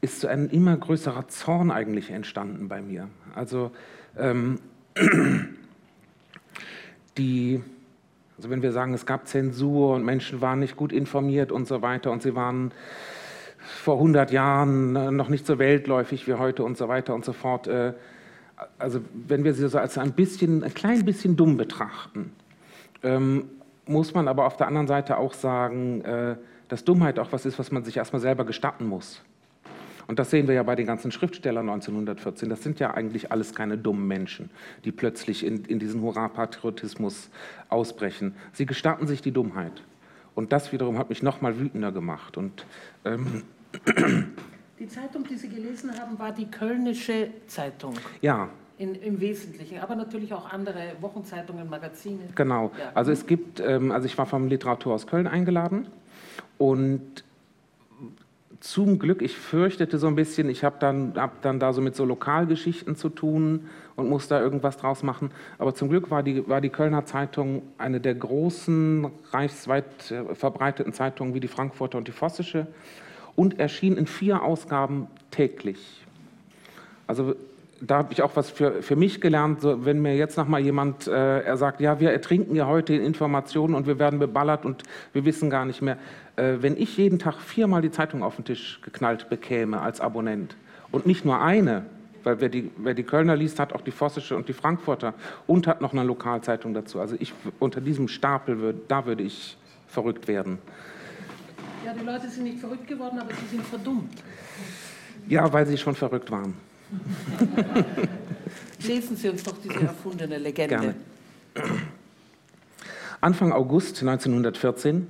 [0.00, 3.08] ist so ein immer größerer Zorn eigentlich entstanden bei mir.
[3.36, 3.70] Also
[4.16, 4.58] ähm,
[7.18, 7.62] die,
[8.36, 11.82] also wenn wir sagen, es gab Zensur und Menschen waren nicht gut informiert und so
[11.82, 12.72] weiter und sie waren
[13.68, 17.32] vor 100 Jahren äh, noch nicht so weltläufig wie heute und so weiter und so
[17.32, 17.66] fort.
[17.66, 17.92] Äh,
[18.78, 22.32] also wenn wir sie so als ein bisschen, ein klein bisschen dumm betrachten,
[23.02, 23.50] ähm,
[23.86, 26.36] muss man aber auf der anderen Seite auch sagen, äh,
[26.68, 29.22] dass Dummheit auch was ist, was man sich erstmal selber gestatten muss.
[30.06, 32.48] Und das sehen wir ja bei den ganzen Schriftstellern 1914.
[32.48, 34.50] Das sind ja eigentlich alles keine dummen Menschen,
[34.84, 37.28] die plötzlich in, in diesen Hurra-Patriotismus
[37.68, 38.34] ausbrechen.
[38.52, 39.82] Sie gestatten sich die Dummheit.
[40.34, 42.38] Und das wiederum hat mich noch mal wütender gemacht.
[42.38, 42.64] Und
[43.04, 43.42] ähm,
[44.78, 47.94] die Zeitung, die Sie gelesen haben, war die Kölnische Zeitung.
[48.20, 48.48] Ja.
[48.78, 52.20] In, Im Wesentlichen, aber natürlich auch andere Wochenzeitungen, Magazine.
[52.36, 52.70] Genau.
[52.78, 52.92] Ja.
[52.94, 55.88] Also es gibt, ähm, also ich war vom Literaturhaus Köln eingeladen
[56.58, 57.24] und
[58.60, 61.94] zum Glück, ich fürchtete so ein bisschen, ich habe dann, hab dann da so mit
[61.94, 65.30] so Lokalgeschichten zu tun und muss da irgendwas draus machen.
[65.58, 70.92] Aber zum Glück war die, war die Kölner Zeitung eine der großen, reichsweit äh, verbreiteten
[70.92, 72.66] Zeitungen wie die Frankfurter und die Vossische
[73.38, 75.78] und erschien in vier Ausgaben täglich.
[77.06, 77.36] Also
[77.80, 80.58] da habe ich auch was für, für mich gelernt, so, wenn mir jetzt noch mal
[80.58, 84.64] jemand äh, er sagt, ja, wir ertrinken ja heute in Informationen und wir werden beballert
[84.64, 84.82] und
[85.12, 85.98] wir wissen gar nicht mehr.
[86.34, 90.56] Äh, wenn ich jeden Tag viermal die Zeitung auf den Tisch geknallt bekäme als Abonnent
[90.90, 91.86] und nicht nur eine,
[92.24, 95.14] weil wer die, wer die Kölner liest, hat auch die Vossische und die Frankfurter
[95.46, 96.98] und hat noch eine Lokalzeitung dazu.
[96.98, 100.58] Also ich unter diesem Stapel, würd, da würde ich verrückt werden.
[101.88, 104.12] Ja, die Leute sind nicht verrückt geworden, aber sie sind verdummt.
[105.26, 106.52] Ja, weil sie schon verrückt waren.
[108.86, 110.76] Lesen Sie uns doch diese erfundene Legende.
[110.76, 110.94] Gerne.
[113.22, 115.06] Anfang August 1914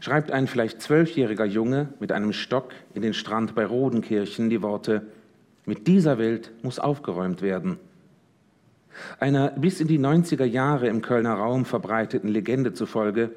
[0.00, 5.06] schreibt ein vielleicht zwölfjähriger Junge mit einem Stock in den Strand bei Rodenkirchen die Worte,
[5.64, 7.78] mit dieser Welt muss aufgeräumt werden.
[9.20, 13.30] Einer bis in die 90er Jahre im Kölner Raum verbreiteten Legende zufolge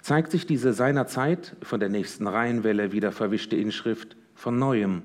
[0.00, 5.02] zeigt sich diese seinerzeit von der nächsten Rheinwelle wieder verwischte Inschrift von neuem,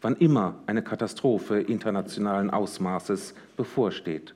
[0.00, 4.34] wann immer eine Katastrophe internationalen Ausmaßes bevorsteht.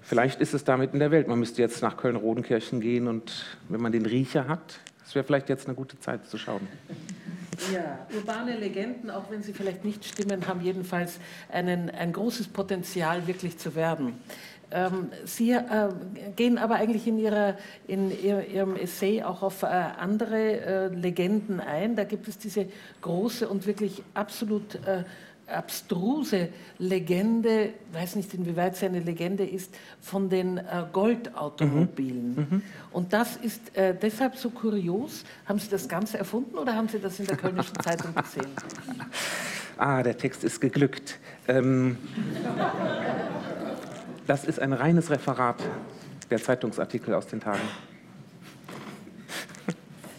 [0.00, 1.28] Vielleicht ist es damit in der Welt.
[1.28, 5.48] Man müsste jetzt nach Köln-Rodenkirchen gehen und wenn man den Riecher hat, das wäre vielleicht
[5.48, 6.66] jetzt eine gute Zeit zu schauen.
[7.72, 11.20] Ja, urbane Legenden, auch wenn sie vielleicht nicht stimmen, haben jedenfalls
[11.50, 14.14] einen, ein großes Potenzial, wirklich zu werden.
[14.70, 15.62] Ähm, sie äh,
[16.36, 17.56] gehen aber eigentlich in, ihrer,
[17.86, 21.96] in Ihrem Essay auch auf äh, andere äh, Legenden ein.
[21.96, 22.66] Da gibt es diese
[23.00, 24.78] große und wirklich absolut
[25.46, 26.48] abstruse
[26.78, 30.62] Legende, weiß nicht inwieweit sie eine Legende ist, von den äh,
[30.92, 32.34] Goldautomobilen.
[32.34, 32.46] Mhm.
[32.50, 32.62] Mhm.
[32.92, 35.24] Und das ist äh, deshalb so kurios.
[35.46, 38.50] Haben Sie das Ganze erfunden oder haben Sie das in der Kölnischen Zeitung gesehen?
[39.76, 41.18] Ah, der Text ist geglückt.
[41.48, 41.98] Ähm,
[44.26, 45.56] das ist ein reines Referat
[46.30, 47.60] der Zeitungsartikel aus den Tagen.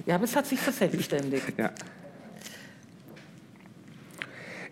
[0.06, 1.54] Ja, aber es hat sich verselbstständigt.
[1.58, 1.72] Ja.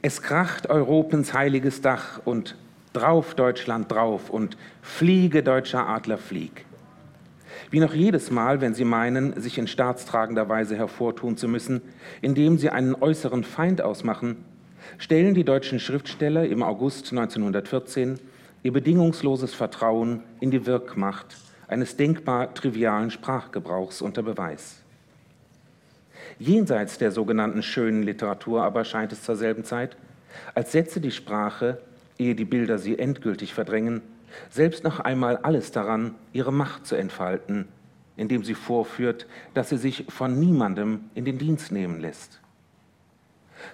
[0.05, 2.57] Es kracht Europens heiliges Dach und
[2.91, 6.65] drauf Deutschland drauf und fliege deutscher Adler flieg.
[7.71, 11.81] Wie noch jedes Mal, wenn sie meinen, sich in staatstragender Weise hervortun zu müssen,
[12.21, 14.43] indem sie einen äußeren Feind ausmachen,
[14.97, 18.19] stellen die deutschen Schriftsteller im August 1914
[18.63, 21.35] ihr bedingungsloses Vertrauen in die Wirkmacht
[21.67, 24.81] eines denkbar trivialen Sprachgebrauchs unter Beweis.
[26.39, 29.97] Jenseits der sogenannten schönen Literatur aber scheint es zur selben Zeit,
[30.55, 31.81] als setze die Sprache,
[32.17, 34.01] ehe die Bilder sie endgültig verdrängen,
[34.49, 37.67] selbst noch einmal alles daran, ihre Macht zu entfalten,
[38.15, 42.39] indem sie vorführt, dass sie sich von niemandem in den Dienst nehmen lässt.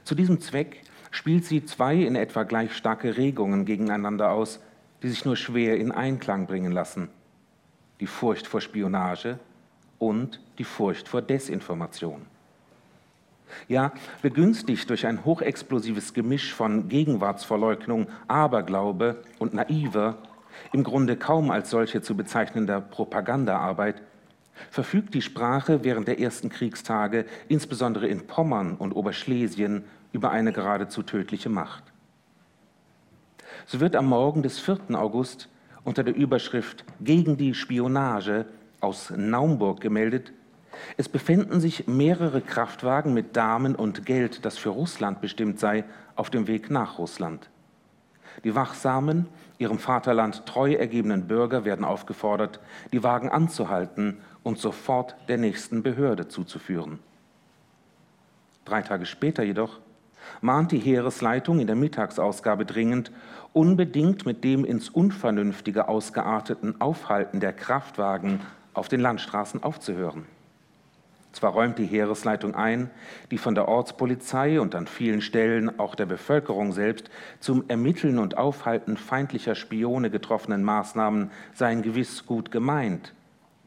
[0.04, 0.82] Zu diesem Zweck
[1.12, 4.60] spielt sie zwei in etwa gleich starke Regungen gegeneinander aus,
[5.02, 7.10] die sich nur schwer in Einklang bringen lassen.
[8.00, 9.40] Die Furcht vor Spionage
[9.98, 12.26] und die Furcht vor Desinformation.
[13.68, 13.92] Ja,
[14.22, 20.18] begünstigt durch ein hochexplosives Gemisch von Gegenwartsverleugnung, Aberglaube und naiver,
[20.72, 24.02] im Grunde kaum als solche zu bezeichnender Propagandaarbeit,
[24.70, 31.04] verfügt die Sprache während der ersten Kriegstage, insbesondere in Pommern und Oberschlesien, über eine geradezu
[31.04, 31.84] tödliche Macht.
[33.72, 34.96] So wird am Morgen des 4.
[34.96, 35.48] August
[35.84, 38.48] unter der Überschrift Gegen die Spionage
[38.82, 40.34] aus Naumburg gemeldet,
[40.98, 45.84] es befänden sich mehrere Kraftwagen mit Damen und Geld, das für Russland bestimmt sei,
[46.16, 47.52] auf dem Weg nach Russland.
[48.44, 49.28] Die wachsamen,
[49.60, 52.60] ihrem Vaterland treu ergebenen Bürger werden aufgefordert,
[52.92, 56.98] die Wagen anzuhalten und sofort der nächsten Behörde zuzuführen.
[58.66, 59.80] Drei Tage später jedoch
[60.42, 63.12] mahnt die Heeresleitung in der Mittagsausgabe dringend,
[63.54, 68.42] unbedingt mit dem ins Unvernünftige ausgearteten Aufhalten der Kraftwagen
[68.74, 70.26] auf den Landstraßen aufzuhören.
[71.32, 72.90] Zwar räumt die Heeresleitung ein,
[73.30, 78.38] die von der Ortspolizei und an vielen Stellen auch der Bevölkerung selbst zum Ermitteln und
[78.38, 83.14] Aufhalten feindlicher Spione getroffenen Maßnahmen seien gewiss gut gemeint,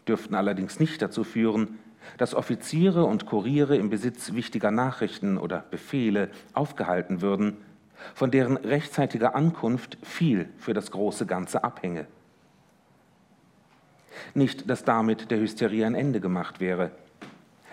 [0.08, 1.78] dürften allerdings nicht dazu führen,
[2.18, 7.58] dass Offiziere und Kuriere im Besitz wichtiger Nachrichten oder Befehle aufgehalten würden,
[8.14, 12.06] von deren rechtzeitiger Ankunft viel für das große Ganze abhänge.
[14.34, 16.90] Nicht, dass damit der Hysterie ein Ende gemacht wäre.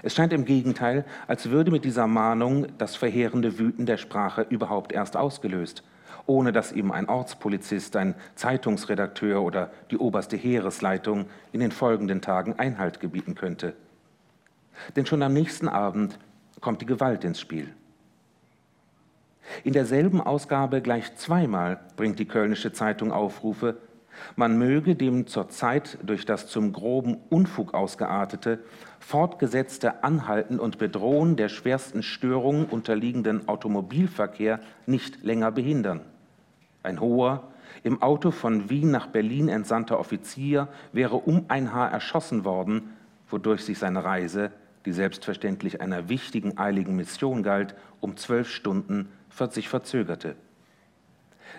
[0.01, 4.93] Es scheint im Gegenteil, als würde mit dieser Mahnung das verheerende Wüten der Sprache überhaupt
[4.93, 5.83] erst ausgelöst,
[6.25, 12.57] ohne dass ihm ein Ortspolizist, ein Zeitungsredakteur oder die oberste Heeresleitung in den folgenden Tagen
[12.57, 13.73] Einhalt gebieten könnte.
[14.95, 16.17] Denn schon am nächsten Abend
[16.61, 17.73] kommt die Gewalt ins Spiel.
[19.63, 23.77] In derselben Ausgabe gleich zweimal bringt die Kölnische Zeitung Aufrufe,
[24.35, 28.59] man möge dem zurzeit durch das zum groben Unfug ausgeartete,
[28.99, 36.01] fortgesetzte Anhalten und Bedrohen der schwersten Störungen unterliegenden Automobilverkehr nicht länger behindern.
[36.83, 37.43] Ein hoher,
[37.83, 42.93] im Auto von Wien nach Berlin entsandter Offizier wäre um ein Haar erschossen worden,
[43.29, 44.51] wodurch sich seine Reise
[44.85, 49.09] die selbstverständlich einer wichtigen, eiligen Mission galt, um zwölf Stunden
[49.51, 50.35] sich verzögerte.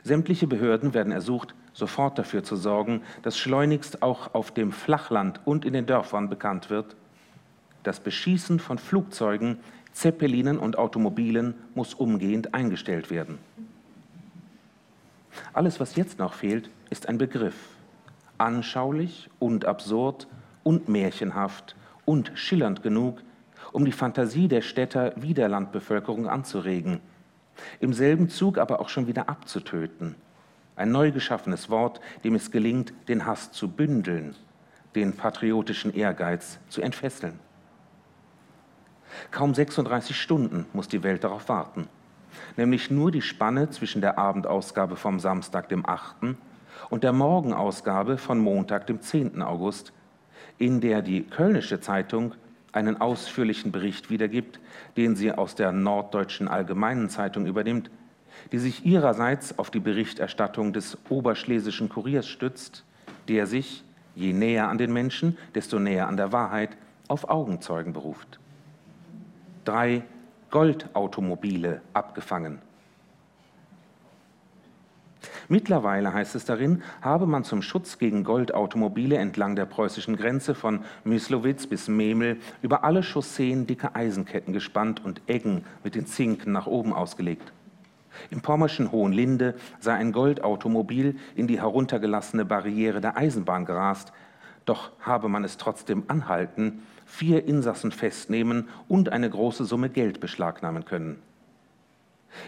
[0.02, 5.64] Sämtliche Behörden werden ersucht, sofort dafür zu sorgen, dass schleunigst auch auf dem Flachland und
[5.64, 6.96] in den Dörfern bekannt wird,
[7.82, 9.58] das Beschießen von Flugzeugen,
[9.92, 13.38] Zeppelinen und Automobilen muss umgehend eingestellt werden.
[15.52, 17.56] Alles, was jetzt noch fehlt, ist ein Begriff,
[18.38, 20.28] anschaulich und absurd
[20.62, 23.22] und märchenhaft, und schillernd genug,
[23.72, 27.00] um die Fantasie der Städter wie der Landbevölkerung anzuregen,
[27.80, 30.14] im selben Zug aber auch schon wieder abzutöten.
[30.76, 34.34] Ein neu geschaffenes Wort, dem es gelingt, den Hass zu bündeln,
[34.94, 37.38] den patriotischen Ehrgeiz zu entfesseln.
[39.30, 41.88] Kaum 36 Stunden muss die Welt darauf warten,
[42.56, 46.36] nämlich nur die Spanne zwischen der Abendausgabe vom Samstag, dem 8.
[46.88, 49.42] und der Morgenausgabe von Montag, dem 10.
[49.42, 49.92] August,
[50.58, 52.34] in der die Kölnische Zeitung
[52.72, 54.60] einen ausführlichen Bericht wiedergibt,
[54.96, 57.90] den sie aus der Norddeutschen Allgemeinen Zeitung übernimmt,
[58.52, 62.84] die sich ihrerseits auf die Berichterstattung des Oberschlesischen Kuriers stützt,
[63.28, 63.84] der sich,
[64.14, 66.76] je näher an den Menschen, desto näher an der Wahrheit,
[67.08, 68.38] auf Augenzeugen beruft.
[69.64, 70.04] Drei
[70.50, 72.60] Goldautomobile abgefangen.
[75.48, 80.84] Mittlerweile heißt es darin, habe man zum Schutz gegen Goldautomobile entlang der preußischen Grenze von
[81.04, 86.66] Myslowitz bis Memel über alle Chausseen dicke Eisenketten gespannt und Eggen mit den Zinken nach
[86.66, 87.52] oben ausgelegt.
[88.30, 94.12] Im pommerschen Hohenlinde sei ein Goldautomobil in die heruntergelassene Barriere der Eisenbahn gerast,
[94.64, 100.84] doch habe man es trotzdem anhalten, vier Insassen festnehmen und eine große Summe Geld beschlagnahmen
[100.84, 101.22] können.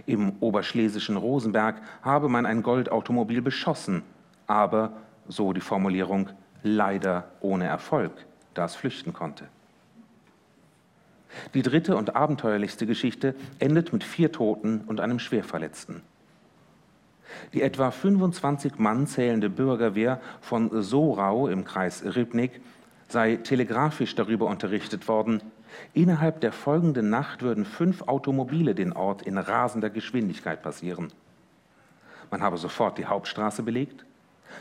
[0.06, 4.02] Im oberschlesischen Rosenberg habe man ein Goldautomobil beschossen,
[4.46, 4.92] aber,
[5.28, 6.30] so die Formulierung,
[6.62, 8.12] leider ohne Erfolg,
[8.54, 9.48] da es flüchten konnte.
[11.54, 16.02] Die dritte und abenteuerlichste Geschichte endet mit vier Toten und einem Schwerverletzten.
[17.54, 22.60] Die etwa 25 Mann zählende Bürgerwehr von Sorau im Kreis Ribnik
[23.08, 25.40] sei telegrafisch darüber unterrichtet worden,
[25.94, 31.12] innerhalb der folgenden Nacht würden fünf Automobile den Ort in rasender Geschwindigkeit passieren.
[32.30, 34.04] Man habe sofort die Hauptstraße belegt.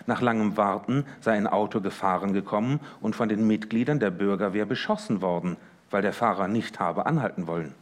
[0.06, 5.22] Nach langem Warten sei ein Auto gefahren gekommen und von den Mitgliedern der Bürgerwehr beschossen
[5.22, 5.58] worden,
[5.90, 7.74] weil der Fahrer nicht habe anhalten wollen.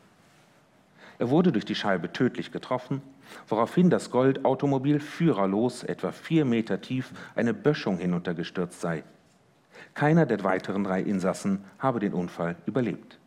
[1.19, 3.01] Er wurde durch die Scheibe tödlich getroffen,
[3.47, 9.03] woraufhin das Goldautomobil führerlos, etwa vier Meter tief, eine Böschung hinuntergestürzt sei.
[9.99, 13.19] Keiner der weiteren drei Insassen habe den Unfall überlebt.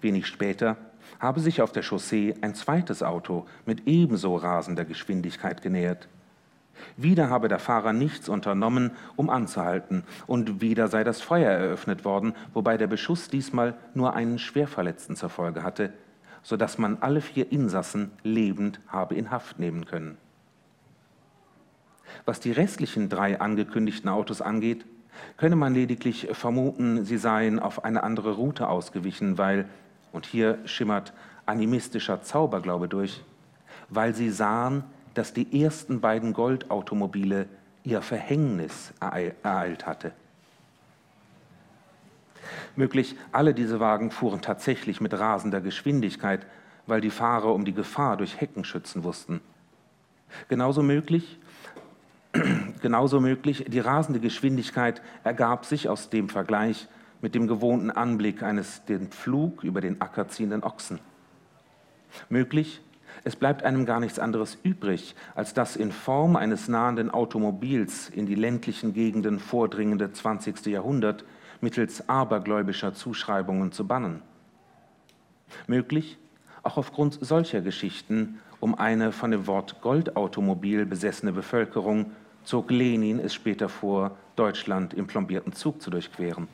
[0.00, 0.76] Wenig später
[1.20, 6.08] habe sich auf der Chaussee ein zweites Auto mit ebenso rasender Geschwindigkeit genähert.
[6.96, 12.34] Wieder habe der Fahrer nichts unternommen, um anzuhalten, und wieder sei das Feuer eröffnet worden,
[12.52, 15.92] wobei der Beschuss diesmal nur einen Schwerverletzten zur Folge hatte,
[16.42, 20.18] sodass man alle vier Insassen lebend habe in Haft nehmen können.
[22.24, 24.84] Was die restlichen drei angekündigten Autos angeht,
[25.36, 29.68] könne man lediglich vermuten, sie seien auf eine andere Route ausgewichen, weil,
[30.12, 31.12] und hier schimmert
[31.46, 33.24] animistischer Zauberglaube durch,
[33.88, 37.46] weil sie sahen, dass die ersten beiden Goldautomobile
[37.84, 40.12] ihr Verhängnis ereilt hatte.
[42.76, 46.46] Möglich, alle diese Wagen fuhren tatsächlich mit rasender Geschwindigkeit,
[46.86, 49.40] weil die Fahrer um die Gefahr durch Hecken schützen wussten.
[50.48, 51.38] Genauso möglich,
[52.82, 56.88] genauso möglich, die rasende Geschwindigkeit ergab sich aus dem Vergleich
[57.20, 61.00] mit dem gewohnten Anblick eines den Pflug über den Acker ziehenden Ochsen.
[62.28, 62.80] Möglich,
[63.24, 68.26] es bleibt einem gar nichts anderes übrig, als das in Form eines nahenden Automobils in
[68.26, 70.66] die ländlichen Gegenden vordringende 20.
[70.66, 71.24] Jahrhundert
[71.60, 74.22] mittels abergläubischer Zuschreibungen zu bannen.
[75.66, 76.18] Möglich,
[76.62, 82.12] auch aufgrund solcher Geschichten, um eine von dem Wort Goldautomobil besessene Bevölkerung
[82.44, 86.48] zog Lenin es später vor, Deutschland im plombierten Zug zu durchqueren.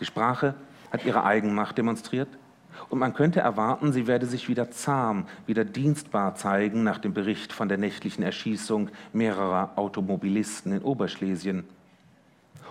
[0.00, 0.54] Die Sprache
[0.90, 2.28] hat ihre Eigenmacht demonstriert
[2.88, 7.52] und man könnte erwarten, sie werde sich wieder zahm, wieder dienstbar zeigen nach dem Bericht
[7.52, 11.64] von der nächtlichen Erschießung mehrerer Automobilisten in Oberschlesien.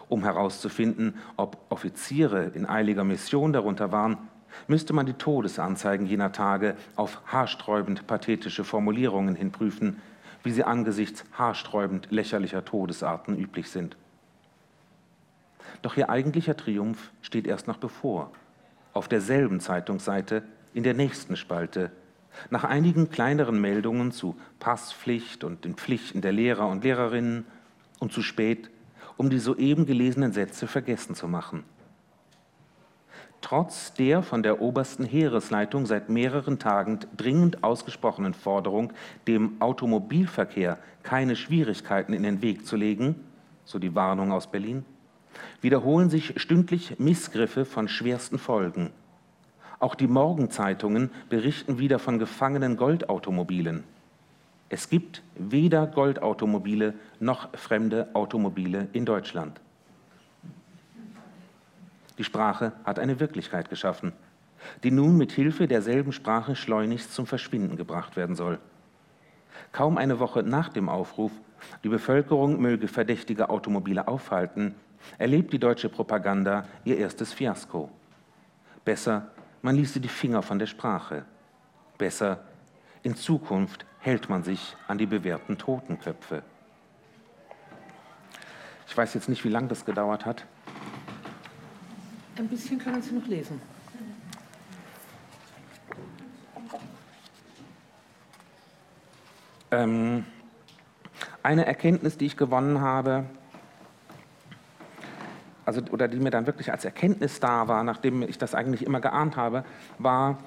[0.09, 4.17] Um herauszufinden, ob Offiziere in eiliger Mission darunter waren,
[4.67, 10.01] müsste man die Todesanzeigen jener Tage auf haarsträubend pathetische Formulierungen hinprüfen,
[10.43, 13.95] wie sie angesichts haarsträubend lächerlicher Todesarten üblich sind.
[15.81, 18.31] Doch ihr eigentlicher Triumph steht erst noch bevor
[18.93, 21.91] auf derselben Zeitungsseite in der nächsten Spalte.
[22.49, 27.45] Nach einigen kleineren Meldungen zu Passpflicht und den Pflichten der Lehrer und Lehrerinnen
[27.99, 28.69] und zu spät,
[29.17, 31.63] um die soeben gelesenen Sätze vergessen zu machen.
[33.41, 38.93] Trotz der von der obersten Heeresleitung seit mehreren Tagen dringend ausgesprochenen Forderung,
[39.27, 43.15] dem Automobilverkehr keine Schwierigkeiten in den Weg zu legen,
[43.65, 44.85] so die Warnung aus Berlin,
[45.59, 48.91] wiederholen sich stündlich Missgriffe von schwersten Folgen.
[49.79, 53.83] Auch die Morgenzeitungen berichten wieder von gefangenen Goldautomobilen.
[54.69, 59.59] Es gibt weder Goldautomobile noch fremde Automobile in Deutschland.
[62.21, 64.13] Die Sprache hat eine Wirklichkeit geschaffen,
[64.83, 68.59] die nun mit Hilfe derselben Sprache schleunigst zum Verschwinden gebracht werden soll.
[69.71, 71.31] Kaum eine Woche nach dem Aufruf,
[71.83, 74.75] die Bevölkerung möge verdächtige Automobile aufhalten,
[75.17, 77.89] erlebt die deutsche Propaganda ihr erstes Fiasko.
[78.85, 79.31] Besser,
[79.63, 81.25] man ließe die Finger von der Sprache.
[81.97, 82.41] Besser,
[83.01, 86.43] in Zukunft hält man sich an die bewährten Totenköpfe.
[88.87, 90.45] Ich weiß jetzt nicht, wie lange das gedauert hat.
[92.37, 93.61] Ein bisschen können Sie noch lesen.
[99.71, 100.25] Ähm,
[101.43, 103.25] eine Erkenntnis, die ich gewonnen habe,
[105.65, 108.99] also, oder die mir dann wirklich als Erkenntnis da war, nachdem ich das eigentlich immer
[108.99, 109.63] geahnt habe,
[109.97, 110.39] war,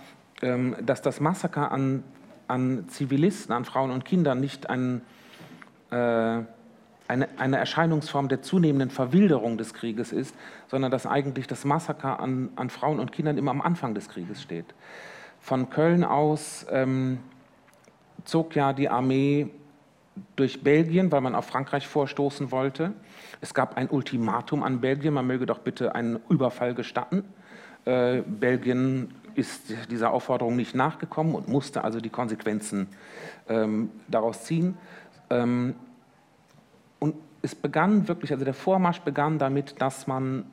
[0.43, 2.05] ähm, dass das Massaker an
[2.49, 5.03] an Zivilisten, an Frauen und Kindern nicht ein,
[5.91, 6.43] äh,
[7.09, 10.35] eine, eine, Erscheinungsform der zunehmenden Verwilderung des Krieges ist,
[10.69, 14.43] sondern dass eigentlich das Massaker an, an Frauen und Kindern immer am Anfang des Krieges
[14.43, 14.67] steht.
[15.41, 17.19] Von Köln aus ähm,
[18.25, 19.51] zog ja die Armee
[20.37, 22.93] durch Belgien, weil man auf Frankreich vorstoßen wollte.
[23.41, 27.25] Es gab ein Ultimatum an Belgien, man möge doch bitte einen Überfall gestatten.
[27.85, 32.89] Äh, Belgien ist dieser Aufforderung nicht nachgekommen und musste also die Konsequenzen
[33.49, 34.77] ähm, daraus ziehen.
[35.31, 35.75] Ähm,
[37.05, 40.47] und es begann wirklich, also der Vormarsch begann damit, dass man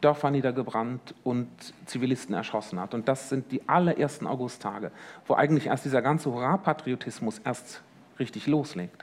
[0.00, 1.48] Dörfer niedergebrannt und
[1.84, 2.94] Zivilisten erschossen hat.
[2.94, 4.92] Und das sind die allerersten Augusttage,
[5.26, 7.82] wo eigentlich erst dieser ganze Hurra-Patriotismus erst
[8.20, 9.02] richtig loslegt.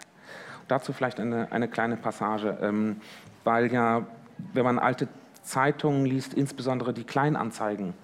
[0.70, 3.02] Dazu vielleicht eine, eine kleine Passage, ähm,
[3.44, 4.08] weil ja,
[4.54, 5.10] wenn man alte
[5.42, 7.96] Zeitungen liest, insbesondere die Kleinanzeigen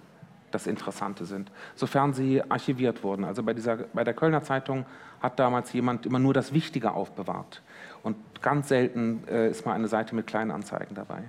[0.51, 3.23] das Interessante sind, sofern sie archiviert wurden.
[3.23, 4.85] Also bei, dieser, bei der Kölner Zeitung
[5.21, 7.61] hat damals jemand immer nur das Wichtige aufbewahrt.
[8.03, 11.23] Und ganz selten äh, ist mal eine Seite mit Kleinanzeigen dabei.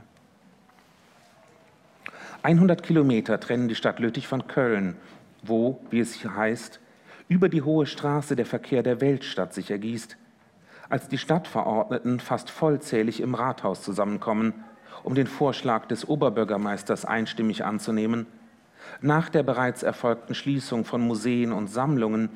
[2.42, 4.96] 100 Kilometer trennen die Stadt Lüttich von Köln,
[5.42, 6.80] wo, wie es hier heißt,
[7.28, 10.16] über die hohe Straße der Verkehr der Weltstadt sich ergießt,
[10.88, 14.54] als die Stadtverordneten fast vollzählig im Rathaus zusammenkommen,
[15.02, 18.26] um den Vorschlag des Oberbürgermeisters einstimmig anzunehmen,
[19.00, 22.30] nach der bereits erfolgten Schließung von Museen und Sammlungen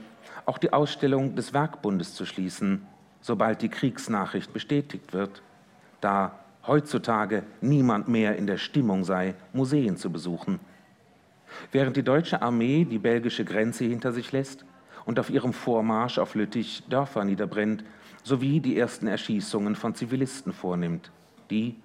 [0.47, 2.86] auch die Ausstellung des Werkbundes zu schließen,
[3.24, 5.40] sobald die Kriegsnachricht bestätigt wird,
[6.02, 10.60] da heutzutage niemand mehr in der Stimmung sei, Museen zu besuchen.
[11.72, 14.66] Während die deutsche Armee die belgische Grenze hinter sich lässt
[15.06, 17.82] und auf ihrem Vormarsch auf Lüttich Dörfer niederbrennt,
[18.22, 21.10] sowie die ersten Erschießungen von Zivilisten vornimmt,
[21.48, 21.76] die,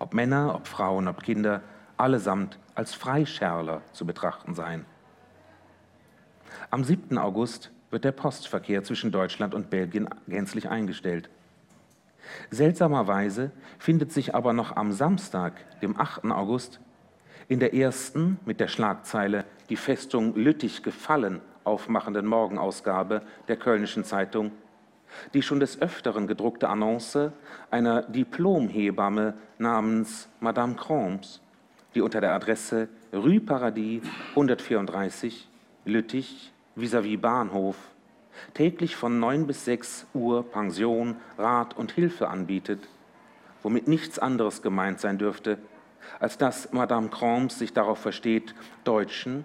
[0.00, 1.62] ob Männer, ob Frauen, ob Kinder,
[1.98, 4.84] allesamt als Freischärler zu betrachten seien.
[6.72, 7.16] Am 7.
[7.16, 11.28] August wird der Postverkehr zwischen Deutschland und Belgien gänzlich eingestellt.
[12.50, 16.26] Seltsamerweise findet sich aber noch am Samstag, dem 8.
[16.26, 16.80] August,
[17.48, 24.52] in der ersten mit der Schlagzeile Die Festung Lüttich gefallen aufmachenden Morgenausgabe der Kölnischen Zeitung
[25.34, 27.32] die schon des Öfteren gedruckte Annonce
[27.70, 31.40] einer Diplomhebamme namens Madame Crombs,
[31.94, 35.48] die unter der Adresse Rue Paradis 134
[35.84, 37.76] Lüttich vis-à-vis -vis Bahnhof
[38.54, 42.88] täglich von 9 bis 6 Uhr Pension, Rat und Hilfe anbietet,
[43.62, 45.58] womit nichts anderes gemeint sein dürfte,
[46.18, 49.44] als dass Madame Crombs sich darauf versteht, Deutschen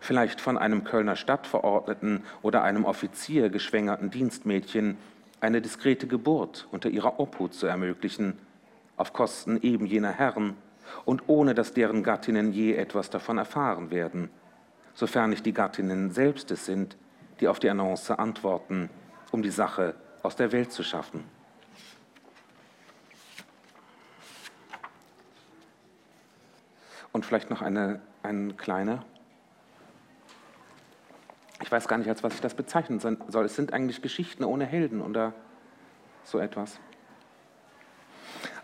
[0.00, 4.98] vielleicht von einem Kölner Stadtverordneten oder einem Offizier geschwängerten Dienstmädchen
[5.40, 8.38] eine diskrete Geburt unter ihrer Obhut zu ermöglichen,
[8.96, 10.54] auf Kosten eben jener Herren
[11.04, 14.30] und ohne dass deren Gattinnen je etwas davon erfahren werden,
[14.96, 16.96] sofern nicht die Gattinnen selbst es sind,
[17.38, 18.90] die auf die Annonce antworten,
[19.30, 19.94] um die Sache
[20.24, 21.22] aus der Welt zu schaffen.
[27.12, 29.04] Und vielleicht noch eine, ein kleiner
[31.66, 33.44] ich weiß gar nicht, als was ich das bezeichnen soll.
[33.44, 35.32] Es sind eigentlich Geschichten ohne Helden oder
[36.22, 36.78] so etwas.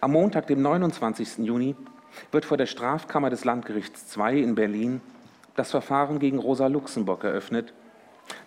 [0.00, 1.38] Am Montag, dem 29.
[1.38, 1.74] Juni,
[2.30, 5.00] wird vor der Strafkammer des Landgerichts II in Berlin
[5.54, 7.72] das Verfahren gegen Rosa Luxemburg eröffnet,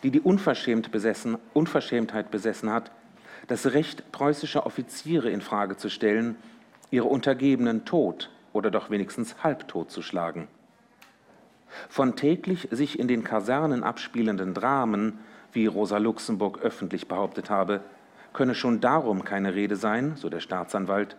[0.03, 2.91] die die Unverschämt besessen, Unverschämtheit besessen hat,
[3.48, 6.36] das Recht preußischer Offiziere in Frage zu stellen,
[6.91, 10.48] ihre Untergebenen tot oder doch wenigstens halbtot zu schlagen.
[11.90, 15.19] Von täglich sich in den Kasernen abspielenden Dramen,
[15.52, 17.82] wie Rosa Luxemburg öffentlich behauptet habe,
[18.34, 21.15] könne schon darum keine Rede sein, so der Staatsanwalt,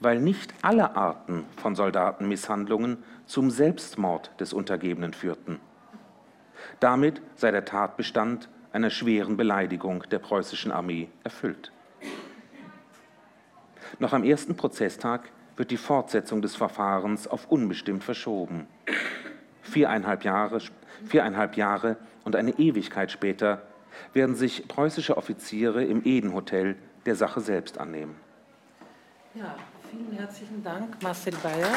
[0.00, 2.98] weil nicht alle Arten von Soldatenmisshandlungen
[3.32, 5.58] zum Selbstmord des Untergebenen führten.
[6.80, 11.72] Damit sei der Tatbestand einer schweren Beleidigung der preußischen Armee erfüllt.
[13.98, 18.66] Noch am ersten Prozesstag wird die Fortsetzung des Verfahrens auf unbestimmt verschoben.
[19.62, 20.58] Viereinhalb Jahre,
[21.06, 23.62] viereinhalb Jahre und eine Ewigkeit später
[24.12, 26.76] werden sich preußische Offiziere im Eden-Hotel
[27.06, 28.14] der Sache selbst annehmen.
[29.34, 29.54] Ja,
[29.90, 31.72] vielen herzlichen Dank, Marcel Bayer.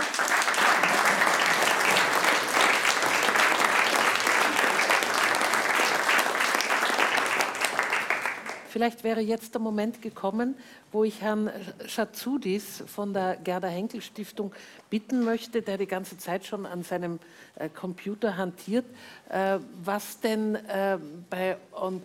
[8.75, 10.53] Vielleicht wäre jetzt der Moment gekommen,
[10.91, 11.49] wo ich Herrn
[11.87, 14.51] Schatzudis von der Gerda Henkel Stiftung
[14.89, 17.19] bitten möchte, der die ganze Zeit schon an seinem
[17.55, 18.83] äh, Computer hantiert,
[19.29, 20.97] äh, was denn äh,
[21.29, 21.55] bei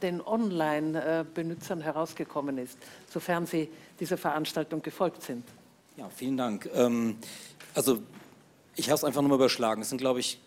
[0.01, 2.79] den Online-Benutzern herausgekommen ist,
[3.09, 3.69] sofern sie
[3.99, 5.43] dieser Veranstaltung gefolgt sind.
[5.97, 6.71] Ja, vielen Dank.
[6.73, 7.17] Ähm,
[7.75, 7.99] also
[8.77, 9.83] ich habe es einfach nur überschlagen.
[9.83, 10.39] Es sind, glaube ich,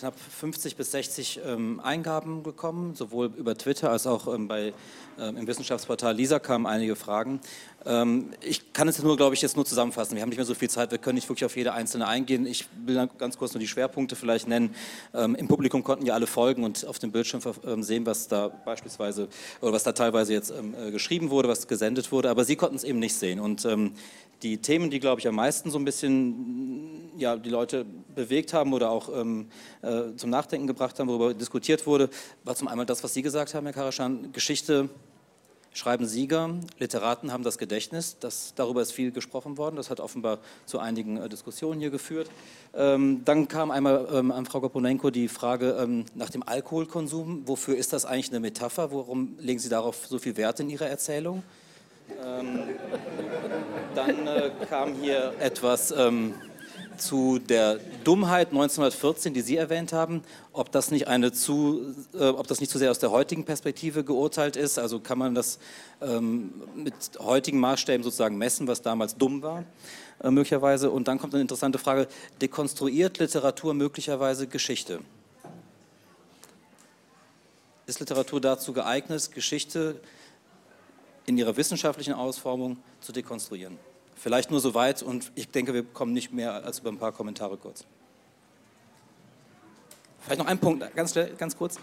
[0.00, 4.72] knapp 50 bis 60 ähm, Eingaben gekommen, sowohl über Twitter als auch ähm, bei,
[5.18, 7.40] ähm, im Wissenschaftsportal Lisa kamen einige Fragen.
[7.84, 10.14] Ähm, ich kann es nur, glaube ich, jetzt nur zusammenfassen.
[10.14, 12.46] Wir haben nicht mehr so viel Zeit, wir können nicht wirklich auf jede einzelne eingehen.
[12.46, 14.74] Ich will ganz kurz nur die Schwerpunkte vielleicht nennen.
[15.12, 18.48] Ähm, Im Publikum konnten ja alle folgen und auf dem Bildschirm ähm, sehen, was da
[18.48, 19.28] beispielsweise
[19.60, 22.84] oder was da teilweise jetzt äh, geschrieben wurde, was gesendet wurde, aber Sie konnten es
[22.84, 23.38] eben nicht sehen.
[23.38, 23.66] Und
[24.42, 27.84] die Themen, die, glaube ich, am meisten so ein bisschen ja, die Leute
[28.14, 29.48] bewegt haben oder auch ähm,
[29.82, 32.08] äh, zum Nachdenken gebracht haben, worüber diskutiert wurde,
[32.44, 34.88] war zum einen das, was Sie gesagt haben, Herr Karaschan, Geschichte
[35.72, 40.38] schreiben Sieger, Literaten haben das Gedächtnis, das, darüber ist viel gesprochen worden, das hat offenbar
[40.66, 42.28] zu einigen äh, Diskussionen hier geführt.
[42.74, 47.76] Ähm, dann kam einmal ähm, an Frau Goponenko die Frage ähm, nach dem Alkoholkonsum, wofür
[47.76, 51.42] ist das eigentlich eine Metapher, warum legen Sie darauf so viel Wert in Ihrer Erzählung?
[52.24, 52.60] Ähm,
[53.94, 56.34] dann äh, kam hier etwas ähm,
[57.00, 60.22] zu der Dummheit 1914, die Sie erwähnt haben,
[60.52, 64.04] ob das nicht eine zu, äh, ob das nicht zu sehr aus der heutigen Perspektive
[64.04, 64.78] geurteilt ist.
[64.78, 65.58] Also kann man das
[66.00, 69.64] ähm, mit heutigen Maßstäben sozusagen messen, was damals dumm war,
[70.22, 70.90] äh, möglicherweise.
[70.90, 72.06] Und dann kommt eine interessante Frage:
[72.40, 75.00] Dekonstruiert Literatur möglicherweise Geschichte?
[77.86, 80.00] Ist Literatur dazu geeignet, Geschichte
[81.26, 83.78] in ihrer wissenschaftlichen Ausformung zu dekonstruieren?
[84.16, 87.12] Vielleicht nur so weit und ich denke, wir kommen nicht mehr als über ein paar
[87.12, 87.84] Kommentare kurz.
[90.20, 91.76] Vielleicht noch ein Punkt, ganz, ganz kurz.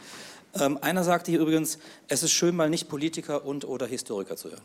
[0.59, 4.51] Ähm, einer sagte hier übrigens, es ist schön, mal nicht Politiker und oder Historiker zu
[4.51, 4.61] hören.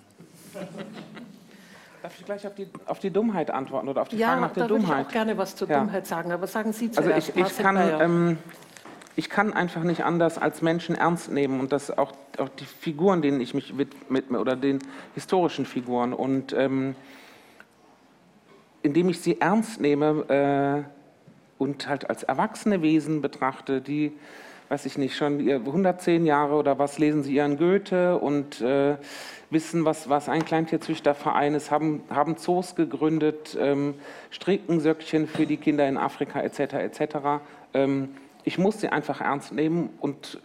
[2.03, 4.53] Darf ich gleich auf die, auf die Dummheit antworten oder auf die ja, Frage nach
[4.53, 4.83] der Dummheit?
[4.83, 5.79] Ja, würde ich auch gerne was zur ja.
[5.79, 7.13] Dummheit sagen, aber sagen Sie zuerst.
[7.13, 8.39] Also ich, ich kann, ähm,
[9.15, 13.23] ich kann einfach nicht anders als Menschen ernst nehmen und das auch, auch die Figuren,
[13.23, 14.79] denen ich mich mit oder den
[15.15, 16.95] historischen Figuren und ähm,
[18.83, 24.13] indem ich sie ernst nehme äh, und halt als erwachsene Wesen betrachte, die,
[24.69, 28.97] weiß ich nicht, schon 110 Jahre oder was lesen sie ihren Goethe und äh,
[29.51, 33.95] wissen, was, was ein Kleintierzüchterverein ist, haben, haben Zoos gegründet, ähm,
[34.31, 36.75] stricken für die Kinder in Afrika etc.
[36.75, 37.17] etc.
[37.75, 38.09] Ähm,
[38.45, 40.41] ich muss sie einfach ernst nehmen und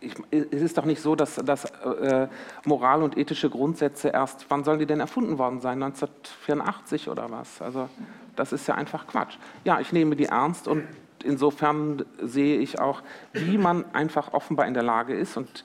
[0.00, 2.28] ich, es ist doch nicht so, dass, dass äh,
[2.64, 5.82] Moral und ethische Grundsätze erst, wann sollen die denn erfunden worden sein?
[5.82, 7.60] 1984 oder was?
[7.60, 7.88] Also
[8.36, 9.36] das ist ja einfach Quatsch.
[9.64, 10.84] Ja, ich nehme die ernst und
[11.24, 13.02] insofern sehe ich auch,
[13.32, 15.64] wie man einfach offenbar in der Lage ist und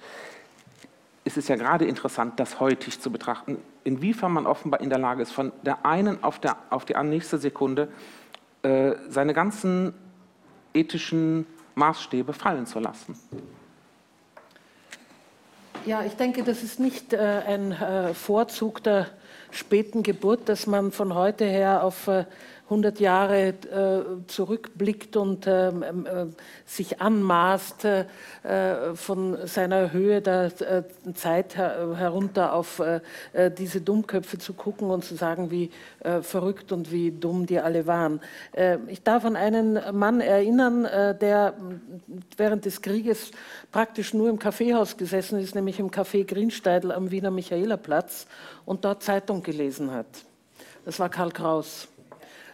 [1.26, 5.22] es ist ja gerade interessant, das heutig zu betrachten, inwiefern man offenbar in der Lage
[5.22, 7.88] ist, von der einen auf, der, auf die nächste Sekunde
[8.64, 9.94] äh, seine ganzen
[10.74, 11.46] ethischen
[11.76, 13.18] Maßstäbe fallen zu lassen.
[15.86, 19.08] Ja, ich denke, das ist nicht äh, ein äh, Vorzug der
[19.52, 22.26] späten Geburt, dass man von heute her auf äh,
[22.74, 23.54] 100 Jahre äh,
[24.26, 26.26] zurückblickt und ähm, ähm, äh,
[26.66, 28.06] sich anmaßt, äh,
[28.96, 30.52] von seiner Höhe der
[31.14, 32.82] Zeit her herunter auf
[33.58, 35.72] diese Dummköpfe zu gucken und zu sagen, wie
[36.22, 38.20] verrückt und wie dumm die alle waren.
[38.88, 41.54] ich darf an einen Mann erinnern, der
[42.38, 43.32] während des Krieges
[43.72, 48.28] praktisch nur im Kaffeehaus gesessen ist, nämlich im Café Grünsteidl am Wiener Michaelerplatz
[48.66, 50.08] und dort Zeitung gelesen hat.
[50.86, 51.88] Das war Karl Kraus.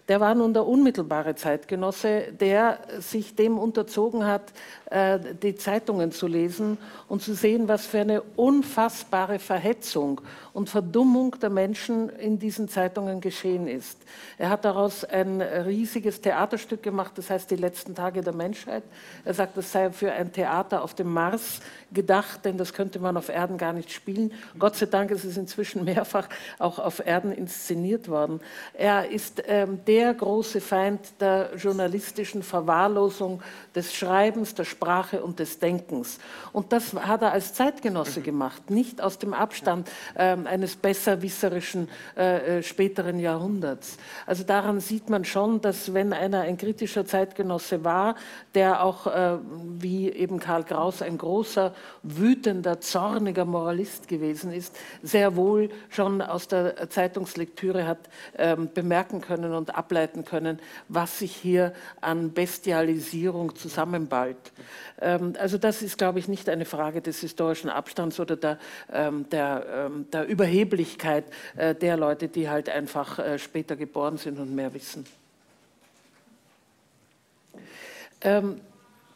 [0.09, 4.51] Der war nun der unmittelbare Zeitgenosse, der sich dem unterzogen hat,
[4.89, 10.21] äh, die Zeitungen zu lesen und zu sehen, was für eine unfassbare Verhetzung
[10.53, 13.97] und Verdummung der Menschen in diesen Zeitungen geschehen ist.
[14.37, 18.83] Er hat daraus ein riesiges Theaterstück gemacht, das heißt Die letzten Tage der Menschheit.
[19.25, 21.59] Er sagt, das sei für ein Theater auf dem Mars
[21.93, 24.33] gedacht, denn das könnte man auf Erden gar nicht spielen.
[24.57, 28.39] Gott sei Dank ist es inzwischen mehrfach auch auf Erden inszeniert worden.
[28.73, 33.41] Er ist ähm, der große Feind der journalistischen Verwahrlosung
[33.75, 36.19] des Schreibens, der Sprache und des Denkens.
[36.53, 42.59] Und das hat er als Zeitgenosse gemacht, nicht aus dem Abstand äh, eines besserwisserischen äh,
[42.59, 43.97] äh, späteren Jahrhunderts.
[44.25, 48.15] Also daran sieht man schon, dass wenn einer ein kritischer Zeitgenosse war,
[48.55, 49.37] der auch äh,
[49.79, 51.73] wie eben Karl Kraus ein großer,
[52.03, 59.53] wütender, zorniger Moralist gewesen ist, sehr wohl schon aus der Zeitungslektüre hat ähm, bemerken können
[59.53, 64.53] und ableiten können, was sich hier an Bestialisierung zusammenballt.
[65.01, 68.59] Ähm, also das ist, glaube ich, nicht eine Frage des historischen Abstands oder der,
[68.91, 71.25] ähm, der, ähm, der Überheblichkeit
[71.57, 75.05] äh, der Leute, die halt einfach äh, später geboren sind und mehr wissen.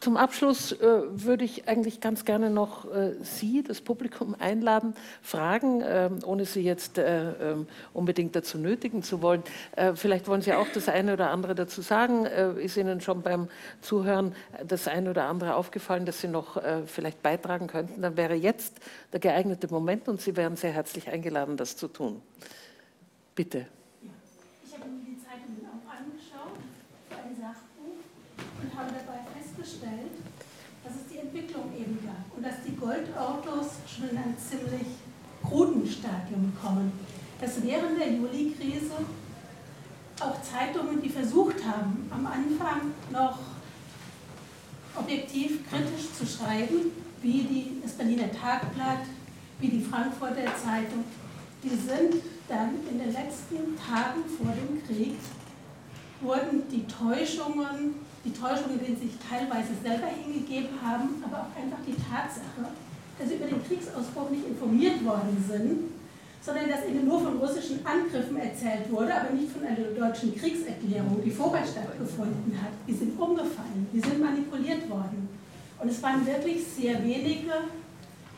[0.04, 5.80] Zum Abschluss äh, würde ich eigentlich ganz gerne noch äh, Sie, das Publikum, einladen, fragen,
[5.80, 9.42] äh, ohne Sie jetzt äh, ähm, unbedingt dazu nötigen zu wollen.
[9.76, 12.26] Äh, vielleicht wollen Sie auch das eine oder andere dazu sagen.
[12.26, 13.48] Äh, ist Ihnen schon beim
[13.80, 14.34] Zuhören
[14.68, 18.02] das eine oder andere aufgefallen, dass Sie noch vielleicht beitragen könnten?
[18.02, 22.20] Dann wäre jetzt der geeignete Moment und Sie wären sehr herzlich eingeladen, das zu tun.
[23.34, 23.66] Bitte.
[24.66, 26.60] Ich habe mir die Zeitungen auch angeschaut
[27.08, 28.04] ein Sachbuch
[28.60, 29.23] und habe dabei
[29.64, 30.12] festgestellt,
[30.84, 34.86] dass es die Entwicklung eben gab und dass die Goldautos schon in ein ziemlich
[35.42, 36.92] kruden Stadium kommen.
[37.40, 38.94] Dass während der Juli-Krise
[40.20, 43.38] auch Zeitungen, die versucht haben, am Anfang noch
[44.96, 46.92] objektiv kritisch zu schreiben,
[47.22, 49.06] wie die, das Berliner Tagblatt,
[49.58, 51.04] wie die Frankfurter Zeitung,
[51.62, 55.16] die sind dann in den letzten Tagen vor dem Krieg,
[56.20, 61.84] wurden die Täuschungen die Täuschungen, denen sie sich teilweise selber hingegeben haben, aber auch einfach
[61.86, 62.72] die Tatsache,
[63.18, 65.92] dass sie über den Kriegsausbruch nicht informiert worden sind,
[66.40, 71.22] sondern dass ihnen nur von russischen Angriffen erzählt wurde, aber nicht von einer deutschen Kriegserklärung,
[71.24, 72.72] die vorher stattgefunden hat.
[72.86, 75.28] Die sind umgefallen, die sind manipuliert worden.
[75.80, 77.68] Und es waren wirklich sehr wenige,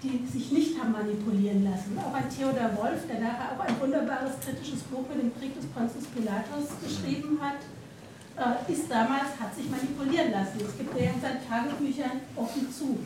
[0.02, 1.98] die sich nicht haben manipulieren lassen.
[1.98, 5.66] Auch ein Theodor Wolf, der nachher auch ein wunderbares kritisches Buch mit dem Krieg des
[5.66, 7.58] Pontius Pilatus geschrieben hat,
[8.36, 10.60] äh, ist damals, hat sich manipulieren lassen.
[10.60, 12.98] Es gibt ja in seinen Tagebüchern offen zu.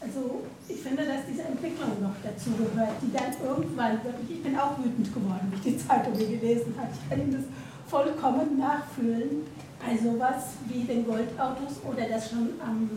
[0.00, 4.58] Also ich finde, dass diese Entwicklung noch dazu gehört, die dann irgendwann wirklich, ich bin
[4.58, 6.88] auch wütend geworden, wie ich die Zeitung gelesen habe.
[6.92, 7.46] Ich kann Ihnen das
[7.88, 9.46] vollkommen nachfühlen
[9.80, 12.90] bei sowas wie den Goldautos oder dass schon am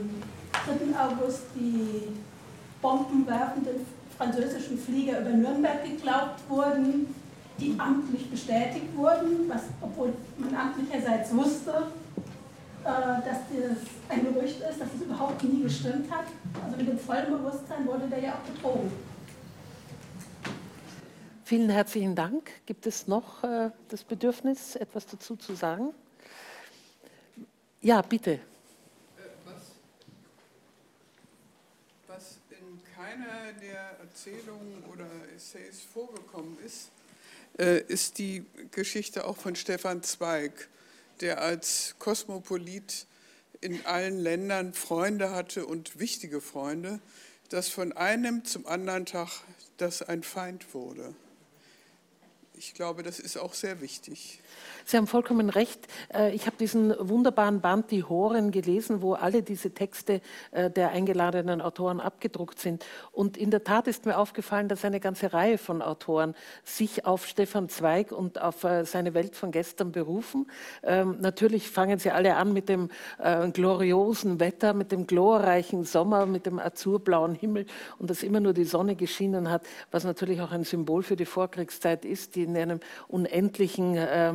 [0.52, 1.00] 3.
[1.00, 2.14] August die
[2.82, 3.86] bombenwerfenden
[4.18, 7.08] französischen Flieger über Nürnberg geglaubt wurden
[7.60, 11.92] die amtlich bestätigt wurden, was, obwohl man amtlicherseits wusste,
[12.84, 13.78] äh, dass das
[14.10, 16.26] ein Gerücht ist, dass es überhaupt nie gestimmt hat.
[16.64, 18.92] Also mit dem vollen Bewusstsein wurde der ja auch betrogen.
[21.44, 22.52] Vielen herzlichen Dank.
[22.66, 25.94] Gibt es noch äh, das Bedürfnis, etwas dazu zu sagen?
[27.82, 28.32] Ja, bitte.
[28.32, 28.40] Äh,
[29.46, 29.72] was,
[32.08, 35.06] was in keiner der Erzählungen oder
[35.36, 36.90] Essays vorgekommen ist,
[37.58, 40.70] ist die Geschichte auch von Stefan Zweig,
[41.22, 43.08] der als Kosmopolit
[43.62, 47.00] in allen Ländern Freunde hatte und wichtige Freunde,
[47.50, 49.42] dass von einem zum anderen Tag
[49.78, 51.16] das ein Feind wurde.
[52.54, 54.40] Ich glaube, das ist auch sehr wichtig.
[54.90, 55.86] Sie haben vollkommen recht.
[56.14, 60.22] Äh, ich habe diesen wunderbaren Band Die Horen gelesen, wo alle diese Texte
[60.52, 62.86] äh, der eingeladenen Autoren abgedruckt sind.
[63.12, 67.28] Und in der Tat ist mir aufgefallen, dass eine ganze Reihe von Autoren sich auf
[67.28, 70.50] Stefan Zweig und auf äh, seine Welt von gestern berufen.
[70.84, 72.90] Ähm, natürlich fangen sie alle an mit dem
[73.54, 77.66] gloriosen Wetter, mit dem glorreichen Sommer, mit dem azurblauen Himmel
[78.00, 81.26] und dass immer nur die Sonne geschienen hat, was natürlich auch ein Symbol für die
[81.26, 84.34] Vorkriegszeit ist, die in einem unendlichen äh,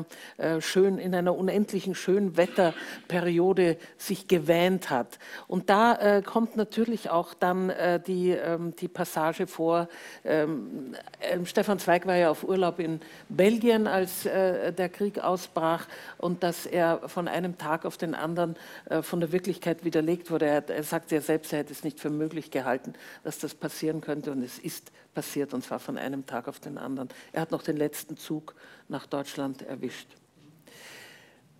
[0.60, 5.18] schön, in einer unendlichen schönen Wetterperiode sich gewähnt hat.
[5.46, 9.88] Und da äh, kommt natürlich auch dann äh, die, ähm, die Passage vor.
[10.24, 15.86] Ähm, ähm, Stefan Zweig war ja auf Urlaub in Belgien, als äh, der Krieg ausbrach
[16.18, 18.56] und dass er von einem Tag auf den anderen
[18.88, 20.46] äh, von der Wirklichkeit widerlegt wurde.
[20.46, 24.00] Er, er sagte ja selbst, er hätte es nicht für möglich gehalten, dass das passieren
[24.00, 27.08] könnte und es ist passiert und zwar von einem Tag auf den anderen.
[27.32, 28.54] Er hat noch den letzten Zug
[28.92, 30.06] nach Deutschland erwischt.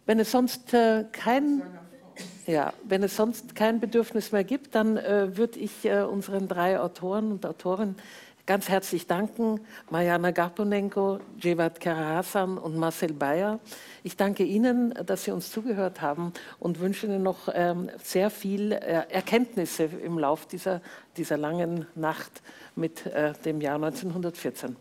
[0.07, 1.63] Wenn es sonst äh, kein
[2.47, 6.79] ja, wenn es sonst kein Bedürfnis mehr gibt, dann äh, würde ich äh, unseren drei
[6.79, 7.97] Autoren und Autorinnen
[8.47, 9.61] ganz herzlich danken.
[9.91, 13.61] Mariana Garponenko, Jevat Karahasan und Marcel Bayer.
[14.03, 18.73] Ich danke Ihnen, dass Sie uns zugehört haben und wünsche Ihnen noch ähm, sehr viel
[18.73, 20.81] äh, Erkenntnisse im Lauf dieser,
[21.17, 22.43] dieser langen Nacht
[22.75, 24.77] mit äh, dem Jahr 1914.